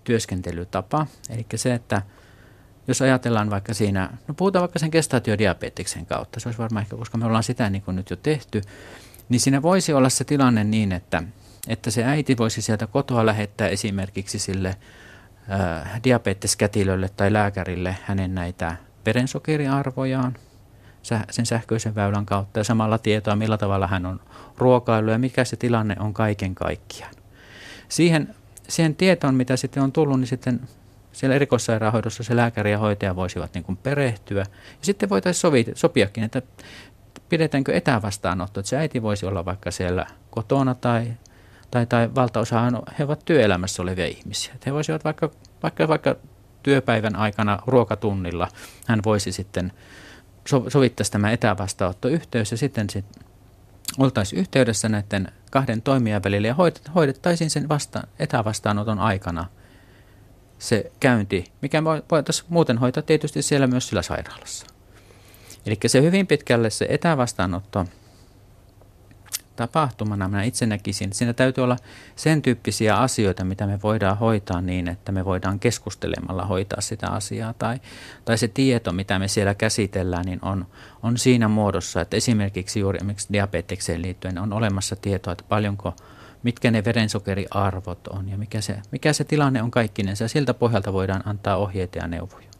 työskentelytapa, 0.05 1.07
eli 1.31 1.47
se, 1.55 1.75
että 1.75 2.03
jos 2.89 3.03
ajatellaan 3.03 3.51
vaikka 3.51 3.75
siinä, 3.75 4.11
no 4.29 4.35
puhutaan 4.35 4.61
vaikka 4.61 4.79
sen 4.79 4.89
gestaatiodiabeteksen 4.93 6.07
kautta, 6.07 6.41
se 6.41 6.49
olisi 6.49 6.59
varmaan 6.59 6.83
ehkä, 6.83 6.97
koska 6.97 7.19
me 7.19 7.27
ollaan 7.27 7.43
sitä 7.43 7.71
niin 7.71 7.83
kuin 7.83 7.97
nyt 7.97 8.11
jo 8.11 8.17
tehty, 8.17 8.63
niin 9.29 9.41
siinä 9.41 9.63
voisi 9.63 9.93
olla 9.93 10.09
se 10.09 10.25
tilanne 10.25 10.65
niin, 10.65 10.93
että, 10.93 11.23
että 11.69 11.91
se 11.91 12.05
äiti 12.05 12.37
voisi 12.37 12.63
sieltä 12.63 12.87
kotoa 12.87 13.27
lähettää 13.27 13.69
esimerkiksi 13.69 14.39
sille 14.39 14.77
äh, 15.51 16.01
diabeteskätilölle 16.05 17.09
tai 17.09 17.33
lääkärille 17.33 17.97
hänen 18.05 18.35
näitä 18.35 18.77
verensokeriarvojaan 19.07 20.37
sen 21.31 21.47
sähköisen 21.47 21.95
väylän 21.95 22.27
kautta 22.27 22.61
ja 22.61 22.65
samalla 22.65 22.99
tietoa, 22.99 23.37
millä 23.37 23.59
tavalla 23.59 23.87
hän 23.87 24.07
on 24.07 24.21
ruokailu 24.59 25.11
ja 25.11 25.19
mikä 25.19 25.45
se 25.45 25.57
tilanne 25.57 25.97
on 25.99 26.15
kaiken 26.15 26.55
kaikkiaan. 26.55 27.15
Siihen, 27.89 28.35
siihen 28.73 28.97
tietoon, 28.97 29.35
mitä 29.35 29.57
sitten 29.57 29.83
on 29.83 29.93
tullut, 29.93 30.21
niin 30.21 30.29
sitten 30.29 30.61
siellä 31.13 31.37
erikoissairaanhoidossa 31.37 32.23
se 32.23 32.37
lääkäri 32.37 32.71
ja 32.71 32.79
hoitaja 32.79 33.17
voisivat 33.17 33.55
niin 33.55 33.65
kuin 33.65 33.77
perehtyä. 33.77 34.41
Ja 34.41 34.47
sitten 34.81 35.09
voitaisiin 35.09 35.67
sopiakin, 35.75 36.25
että 36.25 36.43
pidetäänkö 37.29 37.73
etävastaanotto, 37.75 38.61
että 38.61 38.71
se 38.71 38.77
äiti 38.77 39.03
voisi 39.03 39.27
olla 39.27 39.45
vaikka 39.45 39.71
siellä 39.71 40.07
kotona 40.31 40.75
tai, 40.75 41.07
tai, 41.71 41.87
tai 41.87 42.15
valtaosahan 42.15 42.83
he 42.99 43.05
ovat 43.05 43.25
työelämässä 43.25 43.83
olevia 43.83 44.07
ihmisiä. 44.07 44.55
Että 44.55 44.71
he 44.71 44.75
voisivat 44.75 45.05
vaikka, 45.05 45.31
vaikka, 45.63 45.89
vaikka 45.89 46.17
työpäivän 46.63 47.17
aikana 47.17 47.59
ruokatunnilla, 47.67 48.49
hän 48.87 49.01
voisi 49.05 49.33
sitten 49.33 49.73
sovittaisi 50.69 51.13
tämä 51.13 51.31
etävastaanottoyhteys 51.31 52.51
ja 52.51 52.57
sitten 52.57 52.91
sit 52.91 53.05
oltaisiin 53.99 54.41
yhteydessä 54.41 54.89
näiden 54.89 55.29
kahden 55.51 55.83
toimijan 55.83 56.25
välillä 56.25 56.49
ja 56.49 56.57
hoidettaisiin 56.95 57.51
sen 57.51 57.69
vasta, 57.69 58.07
etävastaanoton 58.19 58.99
aikana 58.99 59.47
se 60.59 60.93
käynti, 61.01 61.53
mikä 61.63 61.85
voitaisiin 61.85 62.47
muuten 62.49 62.79
hoitaa 62.79 63.03
tietysti 63.03 63.43
siellä 63.43 63.67
myös 63.67 63.89
sillä 63.89 64.03
sairaalassa. 64.03 64.67
Eli 65.67 65.79
se 65.87 66.03
hyvin 66.03 66.27
pitkälle 66.27 66.71
se 66.71 66.87
etävastaanotto 66.89 67.87
tapahtumana 69.67 70.29
minä 70.29 70.43
itse 70.43 70.67
näkisin, 70.67 71.13
siinä 71.13 71.33
täytyy 71.33 71.65
olla 71.65 71.77
sen 72.17 72.43
tyyppisiä 72.43 72.97
asioita, 72.97 73.45
mitä 73.45 73.67
me 73.67 73.79
voidaan 73.83 74.19
hoitaa 74.19 74.61
niin, 74.61 74.89
että 74.89 75.13
me 75.13 75.25
voidaan 75.25 75.59
keskustelemalla 75.59 76.45
hoitaa 76.45 76.81
sitä 76.81 77.09
asiaa. 77.09 77.55
Tai, 77.59 77.81
tai 78.25 78.39
se 78.39 78.49
tieto, 78.49 78.93
mitä 78.93 79.19
me 79.19 79.29
siellä 79.29 79.55
käsitellään, 79.55 80.25
niin 80.25 80.39
on, 80.43 80.67
on 81.03 81.19
siinä 81.19 81.49
muodossa, 81.49 82.01
että 82.01 82.17
esimerkiksi 82.17 82.81
juuri 82.81 82.97
esimerkiksi 82.97 83.33
diabetekseen 83.33 84.03
liittyen 84.03 84.39
on 84.39 84.53
olemassa 84.53 84.97
tietoa, 84.97 85.33
että 85.33 85.45
paljonko, 85.49 85.95
mitkä 86.43 86.71
ne 86.71 86.85
verensokeriarvot 86.85 88.09
on 88.09 88.29
ja 88.29 88.39
mikä 88.39 88.61
se, 88.61 88.79
mikä 88.91 89.13
se 89.13 89.25
tilanne 89.25 89.63
on 89.63 89.71
kaikkinensa. 89.71 90.29
Siltä 90.29 90.55
pohjalta 90.55 90.93
voidaan 90.93 91.23
antaa 91.29 91.57
ohjeita 91.57 91.99
ja 91.99 92.09
neuvoja 92.09 92.52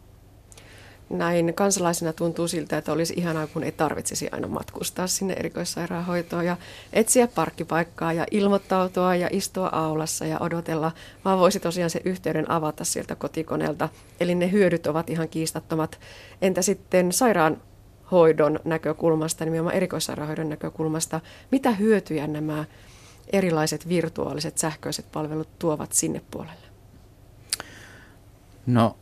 näin 1.13 1.55
kansalaisena 1.55 2.13
tuntuu 2.13 2.49
siltä, 2.49 2.79
että 2.79 2.93
olisi 2.93 3.15
ihanaa, 3.17 3.47
kun 3.47 3.63
ei 3.63 3.73
tarvitsisi 3.73 4.29
aina 4.33 4.49
matkustaa 4.49 5.07
sinne 5.07 5.35
erikoissairaanhoitoon 5.35 6.47
ja 6.47 6.57
etsiä 6.93 7.29
parkkipaikkaa 7.29 8.13
ja 8.13 8.27
ilmoittautua 8.31 9.15
ja 9.15 9.29
istua 9.33 9.69
aulassa 9.73 10.27
ja 10.27 10.39
odotella, 10.39 10.93
vaan 11.25 11.39
voisi 11.39 11.61
tosiaan 11.61 11.91
se 11.91 12.01
yhteyden 12.05 12.51
avata 12.51 12.85
sieltä 12.85 13.15
kotikoneelta. 13.15 13.89
Eli 14.21 14.35
ne 14.35 14.53
hyödyt 14.53 14.87
ovat 14.87 15.11
ihan 15.11 15.29
kiistattomat. 15.29 16.01
Entä 16.43 16.63
sitten 16.63 17.13
sairaanhoidon 17.13 18.61
näkökulmasta, 18.65 19.45
nimenomaan 19.45 19.77
erikoissairaanhoidon 19.77 20.49
näkökulmasta, 20.49 21.21
mitä 21.51 21.71
hyötyjä 21.71 22.27
nämä 22.27 22.65
erilaiset 23.33 23.89
virtuaaliset 23.89 24.59
sähköiset 24.59 25.13
palvelut 25.13 25.59
tuovat 25.59 25.93
sinne 25.93 26.23
puolelle? 26.31 26.67
No 28.67 28.97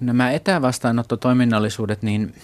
nämä 0.00 0.30
etävastaanottotoiminnallisuudet, 0.30 2.02
niin 2.02 2.34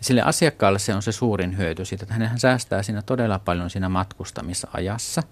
sille 0.00 0.22
asiakkaalle 0.22 0.78
se 0.78 0.94
on 0.94 1.02
se 1.02 1.12
suurin 1.12 1.58
hyöty 1.58 1.84
siitä, 1.84 2.02
että 2.02 2.14
hän 2.14 2.40
säästää 2.40 2.82
siinä 2.82 3.02
todella 3.02 3.38
paljon 3.38 3.70
siinä 3.70 3.88
matkustamisajassa. 3.88 5.22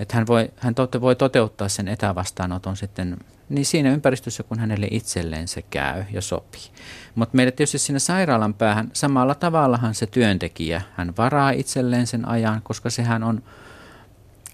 Että 0.00 0.16
hän 0.16 0.26
voi, 0.26 0.50
hän 0.56 0.74
tote, 0.74 1.00
voi 1.00 1.16
toteuttaa 1.16 1.68
sen 1.68 1.88
etävastaanoton 1.88 2.76
sitten 2.76 3.16
niin 3.48 3.66
siinä 3.66 3.90
ympäristössä, 3.90 4.42
kun 4.42 4.58
hänelle 4.58 4.88
itselleen 4.90 5.48
se 5.48 5.62
käy 5.62 6.04
ja 6.12 6.22
sopii. 6.22 6.70
Mutta 7.14 7.36
meille 7.36 7.52
tietysti 7.52 7.78
siinä 7.78 7.98
sairaalan 7.98 8.54
päähän 8.54 8.90
samalla 8.92 9.34
tavallahan 9.34 9.94
se 9.94 10.06
työntekijä, 10.06 10.82
hän 10.96 11.14
varaa 11.18 11.50
itselleen 11.50 12.06
sen 12.06 12.28
ajan, 12.28 12.62
koska 12.62 12.90
sehän 12.90 13.22
on 13.22 13.42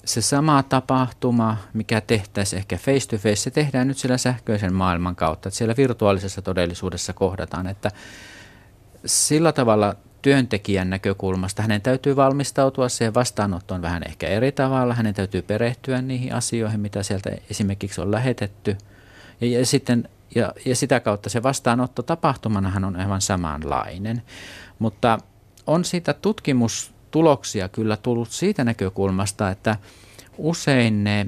se 0.04 0.20
sama 0.20 0.62
tapahtuma, 0.62 1.56
mikä 1.72 2.00
tehtäisiin 2.00 2.58
ehkä 2.58 2.76
face 2.76 3.08
to 3.08 3.16
face, 3.16 3.36
se 3.36 3.50
tehdään 3.50 3.88
nyt 3.88 3.98
sillä 3.98 4.18
sähköisen 4.18 4.74
maailman 4.74 5.16
kautta, 5.16 5.48
että 5.48 5.58
siellä 5.58 5.74
virtuaalisessa 5.76 6.42
todellisuudessa 6.42 7.12
kohdataan, 7.12 7.66
että 7.66 7.90
sillä 9.06 9.52
tavalla 9.52 9.96
työntekijän 10.22 10.90
näkökulmasta 10.90 11.62
hänen 11.62 11.82
täytyy 11.82 12.16
valmistautua 12.16 12.88
siihen 12.88 13.14
vastaanottoon 13.14 13.82
vähän 13.82 14.02
ehkä 14.08 14.28
eri 14.28 14.52
tavalla, 14.52 14.94
hänen 14.94 15.14
täytyy 15.14 15.42
perehtyä 15.42 16.02
niihin 16.02 16.34
asioihin, 16.34 16.80
mitä 16.80 17.02
sieltä 17.02 17.30
esimerkiksi 17.50 18.00
on 18.00 18.10
lähetetty, 18.10 18.76
ja, 19.40 19.58
ja 19.58 19.66
sitten 19.66 20.08
ja, 20.34 20.52
ja 20.64 20.76
sitä 20.76 21.00
kautta 21.00 21.30
se 21.30 21.42
vastaanotto 21.42 22.02
tapahtumanahan 22.02 22.84
on 22.84 22.96
aivan 22.96 23.20
samanlainen. 23.20 24.22
Mutta 24.78 25.18
on 25.66 25.84
siitä 25.84 26.12
tutkimus 26.12 26.92
tuloksia 27.12 27.68
kyllä 27.68 27.96
tullut 27.96 28.30
siitä 28.30 28.64
näkökulmasta, 28.64 29.50
että 29.50 29.76
usein 30.38 31.04
ne 31.04 31.26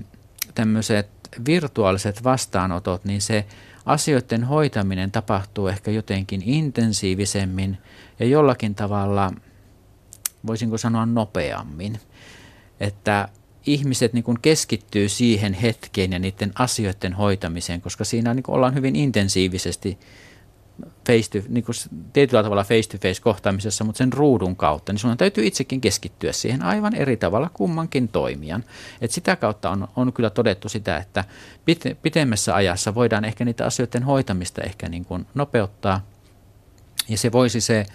tämmöiset 0.55 1.09
virtuaaliset 1.47 2.25
vastaanotot, 2.25 3.05
niin 3.05 3.23
se 3.23 3.45
asioiden 3.87 4.45
hoitaminen 4.45 5.11
tapahtuu 5.11 5.69
ehkä 5.69 5.91
jotenkin 5.91 6.43
intensiivisemmin 6.45 7.79
ja 8.21 8.27
jollakin 8.27 8.75
tavalla, 8.75 9.33
voisinko 10.47 10.79
sanoa 10.79 11.07
nopeammin, 11.07 12.01
että 12.81 13.29
ihmiset 13.67 14.13
niin 14.13 14.25
kuin 14.25 14.39
keskittyy 14.43 15.09
siihen 15.09 15.53
hetkeen 15.53 16.13
ja 16.13 16.19
niiden 16.19 16.53
asioiden 16.55 17.13
hoitamiseen, 17.13 17.81
koska 17.81 18.05
siinä 18.05 18.35
niin 18.35 18.43
kuin 18.43 18.57
ollaan 18.57 18.75
hyvin 18.75 18.97
intensiivisesti 18.97 19.99
face 21.07 21.31
to, 21.31 21.47
niin 21.49 21.65
kuin 21.65 21.75
tietyllä 22.13 22.43
tavalla 22.43 22.65
face-to-face 22.65 23.23
kohtaamisessa, 23.23 23.85
mutta 23.85 23.99
sen 23.99 24.13
ruudun 24.13 24.57
kautta, 24.57 24.93
niin 24.93 25.01
sun 25.01 25.17
täytyy 25.17 25.47
itsekin 25.47 25.81
keskittyä 25.81 26.33
siihen 26.33 26.63
aivan 26.63 26.95
eri 26.95 27.17
tavalla 27.17 27.51
kummankin 27.55 28.09
toimijan. 28.09 28.65
Et 29.01 29.11
sitä 29.11 29.37
kautta 29.37 29.71
on, 29.71 29.89
on 29.97 30.13
kyllä 30.13 30.31
todettu 30.31 30.69
sitä, 30.69 30.97
että 30.97 31.25
pite, 31.65 31.97
pitemmässä 32.03 32.55
ajassa 32.55 32.95
voidaan 32.95 33.25
ehkä 33.25 33.45
niitä 33.45 33.67
asioiden 33.67 34.03
hoitamista 34.03 34.63
ehkä 34.63 34.89
niin 34.89 35.05
kuin 35.05 35.27
nopeuttaa, 35.35 36.01
ja 37.09 37.19
se 37.19 37.33
voisi 37.33 37.61
se 37.61 37.87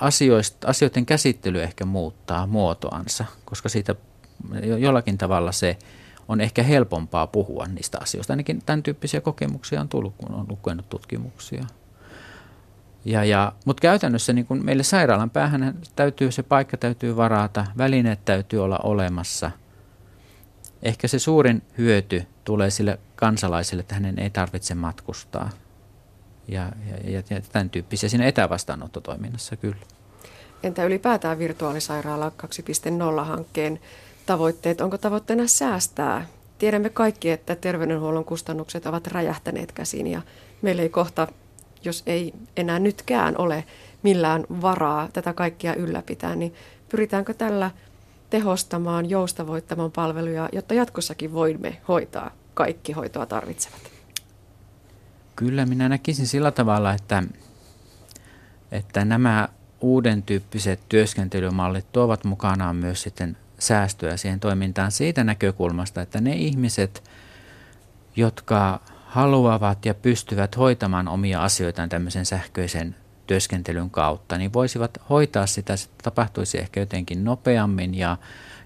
asioista, 0.00 0.68
asioiden 0.68 1.06
käsittely 1.06 1.62
ehkä 1.62 1.84
muuttaa 1.84 2.46
muotoansa, 2.46 3.24
koska 3.44 3.68
siitä 3.68 3.94
jollakin 4.78 5.18
tavalla 5.18 5.52
se 5.52 5.76
on 6.32 6.40
ehkä 6.40 6.62
helpompaa 6.62 7.26
puhua 7.26 7.66
niistä 7.66 7.98
asioista. 8.00 8.32
Ainakin 8.32 8.62
tämän 8.66 8.82
tyyppisiä 8.82 9.20
kokemuksia 9.20 9.80
on 9.80 9.88
tullut, 9.88 10.14
kun 10.18 10.34
on 10.34 10.46
lukenut 10.48 10.88
tutkimuksia. 10.88 11.64
Ja, 13.04 13.24
ja, 13.24 13.52
Mutta 13.64 13.80
käytännössä 13.80 14.32
niin 14.32 14.46
kun 14.46 14.64
meille 14.64 14.82
sairaalan 14.82 15.30
päähän 15.30 15.74
täytyy, 15.96 16.32
se 16.32 16.42
paikka 16.42 16.76
täytyy 16.76 17.16
varata, 17.16 17.66
välineet 17.78 18.24
täytyy 18.24 18.64
olla 18.64 18.78
olemassa. 18.82 19.50
Ehkä 20.82 21.08
se 21.08 21.18
suurin 21.18 21.62
hyöty 21.78 22.22
tulee 22.44 22.70
sille 22.70 22.98
kansalaiselle, 23.16 23.80
että 23.80 23.94
hänen 23.94 24.18
ei 24.18 24.30
tarvitse 24.30 24.74
matkustaa. 24.74 25.50
Ja, 26.48 26.72
ja, 27.04 27.22
ja, 27.30 27.40
tämän 27.52 27.70
tyyppisiä 27.70 28.08
siinä 28.08 28.26
etävastaanottotoiminnassa 28.26 29.56
kyllä. 29.56 29.86
Entä 30.62 30.84
ylipäätään 30.84 31.38
virtuaalisairaala 31.38 32.32
2.0-hankkeen 32.42 33.80
tavoitteet? 34.26 34.80
Onko 34.80 34.98
tavoitteena 34.98 35.46
säästää? 35.46 36.26
Tiedämme 36.58 36.90
kaikki, 36.90 37.30
että 37.30 37.56
terveydenhuollon 37.56 38.24
kustannukset 38.24 38.86
ovat 38.86 39.06
räjähtäneet 39.06 39.72
käsiin 39.72 40.06
ja 40.06 40.22
meillä 40.62 40.82
ei 40.82 40.88
kohta 40.88 41.28
jos 41.84 42.02
ei 42.06 42.34
enää 42.56 42.78
nytkään 42.78 43.34
ole 43.38 43.64
millään 44.02 44.44
varaa 44.62 45.08
tätä 45.12 45.32
kaikkia 45.32 45.74
ylläpitää, 45.74 46.36
niin 46.36 46.54
pyritäänkö 46.88 47.34
tällä 47.34 47.70
tehostamaan, 48.30 49.10
joustavoittamaan 49.10 49.92
palveluja, 49.92 50.48
jotta 50.52 50.74
jatkossakin 50.74 51.32
voimme 51.32 51.80
hoitaa 51.88 52.30
kaikki 52.54 52.92
hoitoa 52.92 53.26
tarvitsevat? 53.26 53.80
Kyllä 55.36 55.66
minä 55.66 55.88
näkisin 55.88 56.26
sillä 56.26 56.50
tavalla, 56.50 56.92
että, 56.92 57.22
että 58.72 59.04
nämä 59.04 59.48
uuden 59.80 60.22
tyyppiset 60.22 60.80
työskentelymallit 60.88 61.92
tuovat 61.92 62.24
mukanaan 62.24 62.76
myös 62.76 63.02
sitten 63.02 63.36
säästöä 63.62 64.16
siihen 64.16 64.40
toimintaan 64.40 64.92
siitä 64.92 65.24
näkökulmasta, 65.24 66.02
että 66.02 66.20
ne 66.20 66.32
ihmiset, 66.32 67.10
jotka 68.16 68.80
haluavat 69.06 69.86
ja 69.86 69.94
pystyvät 69.94 70.56
hoitamaan 70.56 71.08
omia 71.08 71.42
asioitaan 71.42 71.88
tämmöisen 71.88 72.26
sähköisen 72.26 72.96
työskentelyn 73.26 73.90
kautta, 73.90 74.38
niin 74.38 74.52
voisivat 74.52 74.98
hoitaa 75.10 75.46
sitä, 75.46 75.76
se 75.76 75.88
tapahtuisi 76.02 76.58
ehkä 76.58 76.80
jotenkin 76.80 77.24
nopeammin 77.24 77.94
ja, 77.94 78.16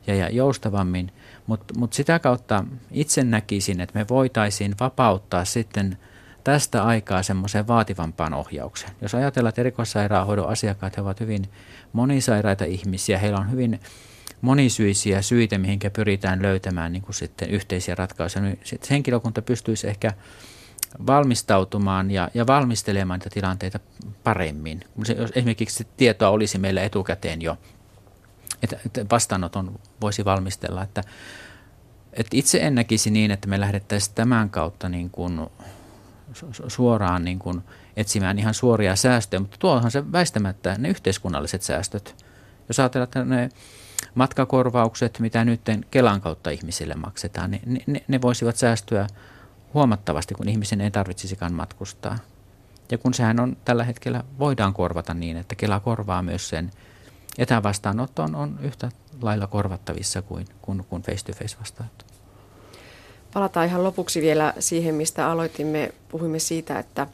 ja, 0.07 0.15
ja 0.15 0.31
joustavammin, 0.31 1.13
mutta 1.47 1.75
mut 1.79 1.93
sitä 1.93 2.19
kautta 2.19 2.65
itse 2.91 3.25
näkisin, 3.25 3.81
että 3.81 3.99
me 3.99 4.07
voitaisiin 4.09 4.75
vapauttaa 4.81 5.45
sitten 5.45 5.99
tästä 6.45 6.85
aikaa 6.85 7.23
semmoiseen 7.23 7.67
vaativampaan 7.67 8.35
ohjaukseen. 8.35 8.93
Jos 9.03 9.15
ajatellaan, 9.15 9.49
että 9.49 9.61
erikoissairaanhoidon 9.61 10.49
asiakkaat 10.49 10.97
he 10.97 11.03
ovat 11.03 11.21
hyvin 11.21 11.45
monisairaita 11.93 12.65
ihmisiä, 12.65 13.19
heillä 13.19 13.39
on 13.39 13.51
hyvin 13.51 13.81
monisyisiä 14.41 15.23
syitä, 15.23 15.59
mihinkä 15.59 15.91
pyritään 15.91 16.43
löytämään 16.43 16.93
niin 16.93 17.03
kuin 17.03 17.15
sitten 17.15 17.51
yhteisiä 17.51 17.95
ratkaisuja, 17.95 18.43
niin 18.43 18.61
sitten 18.65 18.89
henkilökunta 18.91 19.43
pystyisi 19.43 19.89
ehkä 19.89 20.13
valmistautumaan 21.07 22.11
ja, 22.11 22.31
ja 22.35 22.47
valmistelemaan 22.47 23.19
niitä 23.19 23.35
tilanteita 23.35 23.81
paremmin. 24.25 24.81
Jos 25.19 25.31
esimerkiksi 25.35 25.87
tietoa 25.97 26.29
olisi 26.29 26.59
meillä 26.59 26.83
etukäteen 26.83 27.43
jo, 27.43 27.59
että, 28.63 28.77
että 28.87 29.07
vastaanoton 29.11 29.79
voisi 30.01 30.25
valmistella, 30.25 30.83
että, 30.83 31.03
että 32.13 32.37
itse 32.37 32.59
en 32.59 32.75
näkisi 32.75 33.11
niin, 33.11 33.31
että 33.31 33.49
me 33.49 33.61
lähdettäisiin 33.61 34.15
tämän 34.15 34.51
kautta 34.51 34.89
niin 34.89 35.11
kuin 35.11 35.41
suoraan 36.69 37.25
niin 37.25 37.39
kuin 37.39 37.63
etsimään 37.97 38.39
ihan 38.39 38.55
suoria 38.55 38.97
säästöjä, 38.97 39.41
mutta 39.41 39.57
tuohan 39.59 39.91
se 39.91 40.13
väistämättä 40.13 40.75
ne 40.79 40.89
yhteiskunnalliset 40.89 41.63
säästöt. 41.63 42.25
Jos 42.69 42.81
ajatellaan, 42.81 43.07
että 43.07 43.25
ne 43.25 43.49
matkakorvaukset, 44.15 45.21
mitä 45.21 45.45
nyt 45.45 45.61
Kelan 45.91 46.21
kautta 46.21 46.51
ihmisille 46.51 46.95
maksetaan, 46.95 47.51
niin 47.51 47.83
ne, 47.87 48.05
ne 48.09 48.23
voisivat 48.23 48.57
säästyä 48.57 49.07
huomattavasti, 49.75 50.35
kun 50.35 50.49
ihmisen 50.49 50.81
ei 50.81 50.91
tarvitsisikaan 50.91 51.53
matkustaa. 51.53 52.19
Ja 52.91 52.99
kun 52.99 53.15
sehän 53.15 53.41
on 53.41 53.57
tällä 53.65 53.85
hetkellä, 53.85 54.25
voidaan 54.39 54.75
korvata 54.75 55.15
niin, 55.15 55.37
että 55.37 55.55
Kela 55.55 55.81
korvaa 55.81 56.23
myös 56.23 56.49
sen 56.49 56.71
etävastaanotto 57.39 58.23
on, 58.23 58.35
on 58.35 58.59
yhtä 58.63 58.91
lailla 59.23 59.47
korvattavissa 59.47 60.23
kuin, 60.23 60.47
kuin, 60.63 60.85
kuin 60.85 61.03
face-to-face 61.03 61.57
vastaanotto. 61.61 62.05
Palataan 63.35 63.67
ihan 63.67 63.85
lopuksi 63.85 64.21
vielä 64.21 64.55
siihen, 64.59 64.95
mistä 64.95 65.31
aloitimme. 65.31 65.93
Puhuimme 66.09 66.39
siitä, 66.39 66.79
että 66.79 67.07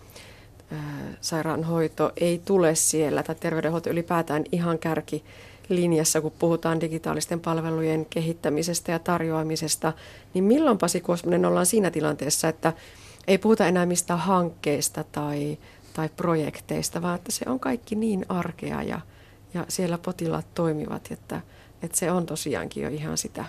sairaanhoito 1.21 2.13
ei 2.17 2.43
tule 2.45 2.75
siellä, 2.75 3.23
tai 3.23 3.35
terveydenhoito 3.35 3.91
ylipäätään 3.91 4.45
ihan 4.53 4.79
kärki 4.79 5.25
linjassa, 5.69 6.21
kun 6.21 6.33
puhutaan 6.39 6.81
digitaalisten 6.81 7.41
palvelujen 7.41 8.07
kehittämisestä 8.07 8.93
ja 8.93 8.99
tarjoamisesta, 8.99 9.93
niin 10.35 10.45
milloin 10.45 10.79
Pasi 10.79 11.01
Kuosmanen 11.01 11.45
ollaan 11.45 11.67
siinä 11.67 11.91
tilanteessa, 11.91 12.49
että 12.49 12.73
ei 13.27 13.39
puhuta 13.39 13.67
enää 13.67 13.87
mistään 13.87 14.21
hankkeista 14.21 15.05
tai, 15.05 15.59
tai 15.95 16.09
projekteista, 16.17 17.03
vaan 17.03 17.15
että 17.15 17.33
se 17.33 17.45
on 17.49 17.61
kaikki 17.61 17.95
niin 17.95 18.27
arkea 18.29 18.83
ja, 18.83 19.01
ja 19.55 19.65
siellä 19.69 19.99
potilaat 19.99 20.55
toimivat, 20.55 21.09
että, 21.11 21.41
että 21.83 21.99
se 21.99 22.11
on 22.11 22.27
tosiaankin 22.27 22.83
jo 22.83 22.89
ihan 22.89 23.19
sitä 23.19 23.45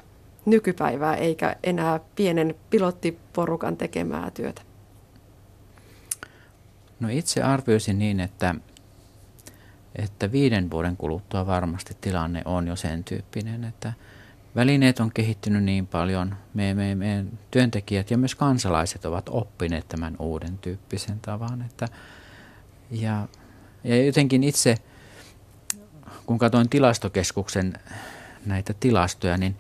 nykypäivää 0.46 1.16
eikä 1.16 1.56
enää 1.64 2.00
pienen 2.16 2.56
pilottiporukan 2.70 3.78
tekemää 3.78 4.32
työtä. 4.32 4.62
No 7.00 7.10
itse 7.12 7.42
arvioisin 7.42 8.00
niin, 8.00 8.20
että 8.20 8.56
että 9.96 10.32
viiden 10.32 10.72
vuoden 10.72 10.98
kuluttua 10.98 11.48
varmasti 11.48 11.98
tilanne 12.02 12.42
on 12.46 12.68
jo 12.68 12.76
sen 12.76 13.04
tyyppinen, 13.04 13.64
että 13.64 13.94
välineet 14.56 15.00
on 15.00 15.12
kehittynyt 15.14 15.64
niin 15.64 15.88
paljon, 15.88 16.36
me, 16.54 16.74
me, 16.74 16.96
me 16.96 17.26
työntekijät 17.52 18.12
ja 18.12 18.18
myös 18.18 18.36
kansalaiset 18.36 19.06
ovat 19.06 19.30
oppineet 19.30 19.88
tämän 19.88 20.16
uuden 20.20 20.58
tyyppisen 20.58 21.20
tavan. 21.20 21.62
Että, 21.62 21.88
ja, 22.92 23.28
ja 23.84 24.06
jotenkin 24.06 24.44
itse, 24.44 24.78
kun 26.26 26.38
katsoin 26.38 26.70
tilastokeskuksen 26.70 27.74
näitä 28.46 28.74
tilastoja, 28.80 29.38
niin 29.38 29.56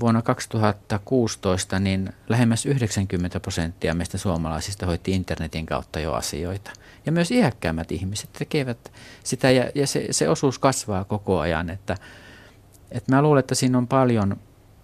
vuonna 0.00 0.22
2016 0.22 1.78
niin 1.78 2.12
lähemmäs 2.28 2.66
90 2.66 3.40
prosenttia 3.40 3.94
meistä 3.94 4.18
suomalaisista 4.18 4.86
hoitti 4.86 5.12
internetin 5.12 5.66
kautta 5.66 6.00
jo 6.00 6.12
asioita– 6.12 6.70
ja 7.06 7.12
myös 7.12 7.30
iäkkäämmät 7.30 7.92
ihmiset 7.92 8.32
tekevät 8.32 8.92
sitä 9.24 9.50
ja, 9.50 9.70
ja 9.74 9.86
se, 9.86 10.06
se 10.10 10.28
osuus 10.28 10.58
kasvaa 10.58 11.04
koko 11.04 11.38
ajan. 11.38 11.70
Että, 11.70 11.96
että 12.90 13.14
mä 13.14 13.22
luulen, 13.22 13.40
että 13.40 13.54
siinä 13.54 13.78
on 13.78 13.88
paljon 13.88 14.36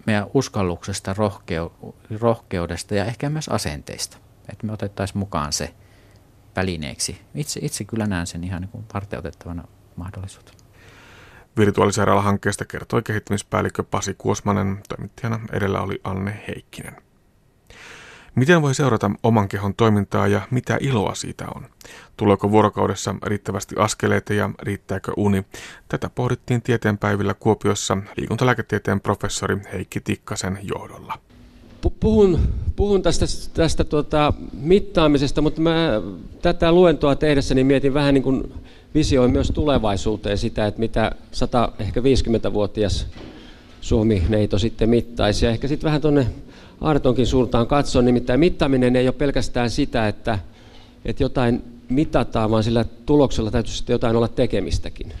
meidän 0.05 0.27
uskalluksesta, 0.33 1.13
rohkeu, 1.17 1.95
rohkeudesta 2.19 2.95
ja 2.95 3.05
ehkä 3.05 3.29
myös 3.29 3.49
asenteista. 3.49 4.17
Että 4.51 4.67
me 4.67 4.73
otettaisiin 4.73 5.17
mukaan 5.17 5.53
se 5.53 5.73
välineeksi. 6.55 7.21
Itse, 7.35 7.59
itse 7.63 7.83
kyllä 7.83 8.07
näen 8.07 8.27
sen 8.27 8.43
ihan 8.43 8.61
niin 8.61 8.85
varteutettavana 8.93 9.63
mahdollisuutena. 9.95 10.57
Virtuaalisairaala-hankkeesta 11.57 12.65
kertoi 12.65 13.03
kehittämispäällikkö 13.03 13.83
Pasi 13.83 14.15
Kuosmanen, 14.17 14.81
toimittajana 14.89 15.39
edellä 15.51 15.81
oli 15.81 16.01
Anne 16.03 16.43
Heikkinen. 16.47 16.95
Miten 18.35 18.61
voi 18.61 18.75
seurata 18.75 19.11
oman 19.23 19.49
kehon 19.49 19.73
toimintaa 19.73 20.27
ja 20.27 20.41
mitä 20.51 20.77
iloa 20.81 21.15
siitä 21.15 21.45
on? 21.55 21.65
Tuleeko 22.17 22.51
vuorokaudessa 22.51 23.15
riittävästi 23.25 23.75
askeleita 23.79 24.33
ja 24.33 24.49
riittääkö 24.61 25.11
uni? 25.17 25.43
Tätä 25.89 26.09
pohdittiin 26.09 26.61
tieteenpäivillä 26.61 27.33
Kuopiossa 27.33 27.97
liikuntalääketieteen 28.17 29.01
professori 29.01 29.57
Heikki 29.73 30.01
Tikkasen 30.01 30.59
johdolla. 30.61 31.19
Puhun, 31.99 32.39
puhun 32.75 33.01
tästä, 33.01 33.25
tästä 33.53 33.83
tuota, 33.83 34.33
mittaamisesta, 34.53 35.41
mutta 35.41 35.61
mä 35.61 36.01
tätä 36.41 36.71
luentoa 36.71 37.15
tehdessäni 37.15 37.63
mietin 37.63 37.93
vähän 37.93 38.13
niin 38.13 38.23
kuin 38.23 38.53
visioin 38.95 39.31
myös 39.31 39.51
tulevaisuuteen 39.53 40.37
sitä, 40.37 40.67
että 40.67 40.79
mitä 40.79 41.11
100, 41.31 41.71
ehkä 41.79 41.99
50-vuotias 41.99 43.07
Suomi-neito 43.81 44.59
sitten 44.59 44.89
mittaisi. 44.89 45.45
Ja 45.45 45.51
ehkä 45.51 45.67
sitten 45.67 45.87
vähän 45.87 46.01
tuonne 46.01 46.27
Artonkin 46.83 47.27
suuntaan 47.27 47.67
katsoa, 47.67 48.01
nimittäin 48.01 48.39
mittaminen 48.39 48.95
ei 48.95 49.07
ole 49.07 49.15
pelkästään 49.17 49.69
sitä, 49.69 50.07
että, 50.07 50.39
että 51.05 51.23
jotain 51.23 51.61
mitataan, 51.89 52.51
vaan 52.51 52.63
sillä 52.63 52.85
tuloksella 53.05 53.51
täytyy 53.51 53.73
sitten 53.73 53.93
jotain 53.93 54.15
olla 54.15 54.27
tekemistäkin. 54.27 55.13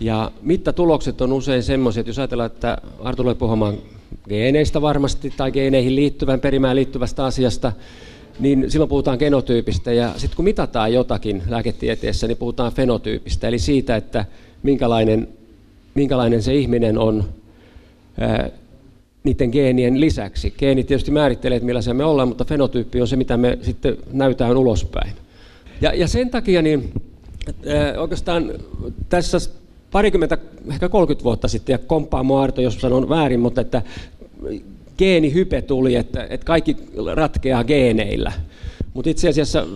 Ja 0.00 0.30
mittatulokset 0.42 1.20
on 1.20 1.32
usein 1.32 1.62
semmoisia, 1.62 2.00
että 2.00 2.10
jos 2.10 2.18
ajatellaan, 2.18 2.50
että 2.50 2.78
Arto 3.00 3.22
tulee 3.22 3.34
puhumaan 3.34 3.74
geeneistä 4.28 4.82
varmasti 4.82 5.32
tai 5.36 5.52
geeneihin 5.52 5.96
liittyvän, 5.96 6.40
perimään 6.40 6.76
liittyvästä 6.76 7.24
asiasta, 7.24 7.72
niin 8.40 8.70
silloin 8.70 8.88
puhutaan 8.88 9.18
genotyypistä. 9.18 9.92
Ja 9.92 10.12
sitten 10.16 10.36
kun 10.36 10.44
mitataan 10.44 10.92
jotakin 10.92 11.42
lääketieteessä, 11.48 12.26
niin 12.26 12.36
puhutaan 12.36 12.72
fenotyypistä, 12.72 13.48
eli 13.48 13.58
siitä, 13.58 13.96
että 13.96 14.24
minkälainen, 14.62 15.28
minkälainen 15.94 16.42
se 16.42 16.54
ihminen 16.54 16.98
on 16.98 17.24
niiden 19.28 19.50
geenien 19.50 20.00
lisäksi. 20.00 20.54
Geenit 20.58 20.86
tietysti 20.86 21.10
määrittelee, 21.10 21.56
että 21.56 21.66
millaisia 21.66 21.94
me 21.94 22.04
ollaan, 22.04 22.28
mutta 22.28 22.44
fenotyyppi 22.44 23.00
on 23.00 23.08
se, 23.08 23.16
mitä 23.16 23.36
me 23.36 23.58
sitten 23.62 23.96
näytään 24.12 24.56
ulospäin. 24.56 25.12
Ja, 25.80 25.94
ja 25.94 26.08
sen 26.08 26.30
takia 26.30 26.62
niin 26.62 26.92
ää, 27.66 28.00
oikeastaan 28.00 28.52
tässä 29.08 29.38
parikymmentä, 29.90 30.38
ehkä 30.72 30.88
30 30.88 31.24
vuotta 31.24 31.48
sitten, 31.48 31.72
ja 31.72 31.78
komppaa 31.78 32.22
mua 32.22 32.42
Arto, 32.42 32.60
jos 32.60 32.80
sanon 32.80 33.08
väärin, 33.08 33.40
mutta 33.40 33.60
että 33.60 33.82
geenihype 34.98 35.62
tuli, 35.62 35.94
että, 35.94 36.26
että 36.30 36.46
kaikki 36.46 36.76
ratkeaa 37.14 37.64
geeneillä. 37.64 38.32
Mutta 38.94 39.10
itse 39.10 39.28
asiassa 39.28 39.66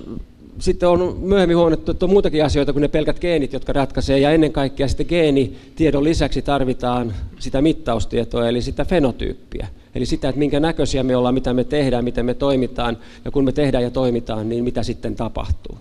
sitten 0.58 0.88
on 0.88 1.16
myöhemmin 1.20 1.56
huomattu, 1.56 1.90
että 1.90 2.06
on 2.06 2.10
muutakin 2.10 2.44
asioita 2.44 2.72
kuin 2.72 2.80
ne 2.80 2.88
pelkät 2.88 3.20
geenit, 3.20 3.52
jotka 3.52 3.72
ratkaisee, 3.72 4.18
ja 4.18 4.30
ennen 4.30 4.52
kaikkea 4.52 4.88
sitten 4.88 5.06
geenitiedon 5.08 6.04
lisäksi 6.04 6.42
tarvitaan 6.42 7.14
sitä 7.38 7.62
mittaustietoa, 7.62 8.48
eli 8.48 8.62
sitä 8.62 8.84
fenotyyppiä. 8.84 9.68
Eli 9.94 10.06
sitä, 10.06 10.28
että 10.28 10.38
minkä 10.38 10.60
näköisiä 10.60 11.02
me 11.02 11.16
ollaan, 11.16 11.34
mitä 11.34 11.54
me 11.54 11.64
tehdään, 11.64 12.04
miten 12.04 12.26
me 12.26 12.34
toimitaan, 12.34 12.98
ja 13.24 13.30
kun 13.30 13.44
me 13.44 13.52
tehdään 13.52 13.84
ja 13.84 13.90
toimitaan, 13.90 14.48
niin 14.48 14.64
mitä 14.64 14.82
sitten 14.82 15.14
tapahtuu. 15.14 15.78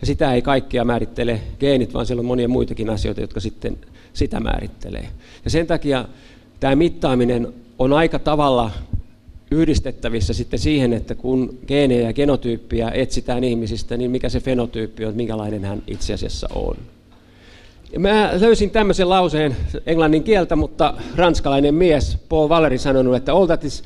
Ja 0.00 0.06
sitä 0.06 0.34
ei 0.34 0.42
kaikkia 0.42 0.84
määrittele 0.84 1.40
geenit, 1.60 1.94
vaan 1.94 2.06
siellä 2.06 2.20
on 2.20 2.26
monia 2.26 2.48
muitakin 2.48 2.90
asioita, 2.90 3.20
jotka 3.20 3.40
sitten 3.40 3.78
sitä 4.12 4.40
määrittelee. 4.40 5.08
Ja 5.44 5.50
sen 5.50 5.66
takia 5.66 6.04
tämä 6.60 6.76
mittaaminen 6.76 7.52
on 7.78 7.92
aika 7.92 8.18
tavalla 8.18 8.70
yhdistettävissä 9.50 10.34
sitten 10.34 10.58
siihen, 10.58 10.92
että 10.92 11.14
kun 11.14 11.58
geenejä 11.66 12.06
ja 12.06 12.12
genotyyppiä 12.12 12.90
etsitään 12.94 13.44
ihmisistä, 13.44 13.96
niin 13.96 14.10
mikä 14.10 14.28
se 14.28 14.40
fenotyyppi 14.40 15.04
on, 15.04 15.16
minkälainen 15.16 15.64
hän 15.64 15.82
itse 15.86 16.14
asiassa 16.14 16.48
on. 16.54 16.76
Ja 17.92 18.00
mä 18.00 18.30
löysin 18.40 18.70
tämmöisen 18.70 19.08
lauseen 19.08 19.56
englannin 19.86 20.22
kieltä, 20.22 20.56
mutta 20.56 20.94
ranskalainen 21.16 21.74
mies, 21.74 22.18
Paul 22.28 22.48
Valeri, 22.48 22.78
sanonut, 22.78 23.16
että 23.16 23.32
all 23.32 23.46
that 23.46 23.64
is 23.64 23.82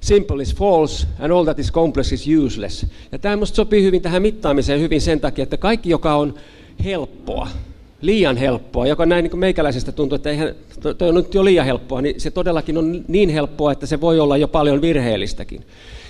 simple 0.00 0.42
is 0.42 0.54
false 0.54 1.06
and 1.18 1.32
all 1.32 1.44
that 1.44 1.58
is 1.58 1.72
complex 1.72 2.12
is 2.12 2.26
useless. 2.44 2.86
Ja 3.12 3.18
tämä 3.18 3.46
sopii 3.46 3.82
hyvin 3.82 4.02
tähän 4.02 4.22
mittaamiseen 4.22 4.80
hyvin 4.80 5.00
sen 5.00 5.20
takia, 5.20 5.42
että 5.42 5.56
kaikki, 5.56 5.90
joka 5.90 6.14
on 6.14 6.34
helppoa, 6.84 7.48
liian 8.02 8.36
helppoa, 8.36 8.86
joka 8.86 9.06
näin 9.06 9.22
niin 9.24 9.38
meikäläisestä 9.38 9.92
tuntuu, 9.92 10.16
että 10.16 10.30
eihän, 10.30 10.54
toi 10.98 11.08
on 11.08 11.14
nyt 11.14 11.34
jo 11.34 11.44
liian 11.44 11.66
helppoa, 11.66 12.02
niin 12.02 12.20
se 12.20 12.30
todellakin 12.30 12.78
on 12.78 13.04
niin 13.08 13.28
helppoa, 13.28 13.72
että 13.72 13.86
se 13.86 14.00
voi 14.00 14.20
olla 14.20 14.36
jo 14.36 14.48
paljon 14.48 14.80
virheellistäkin. 14.80 15.64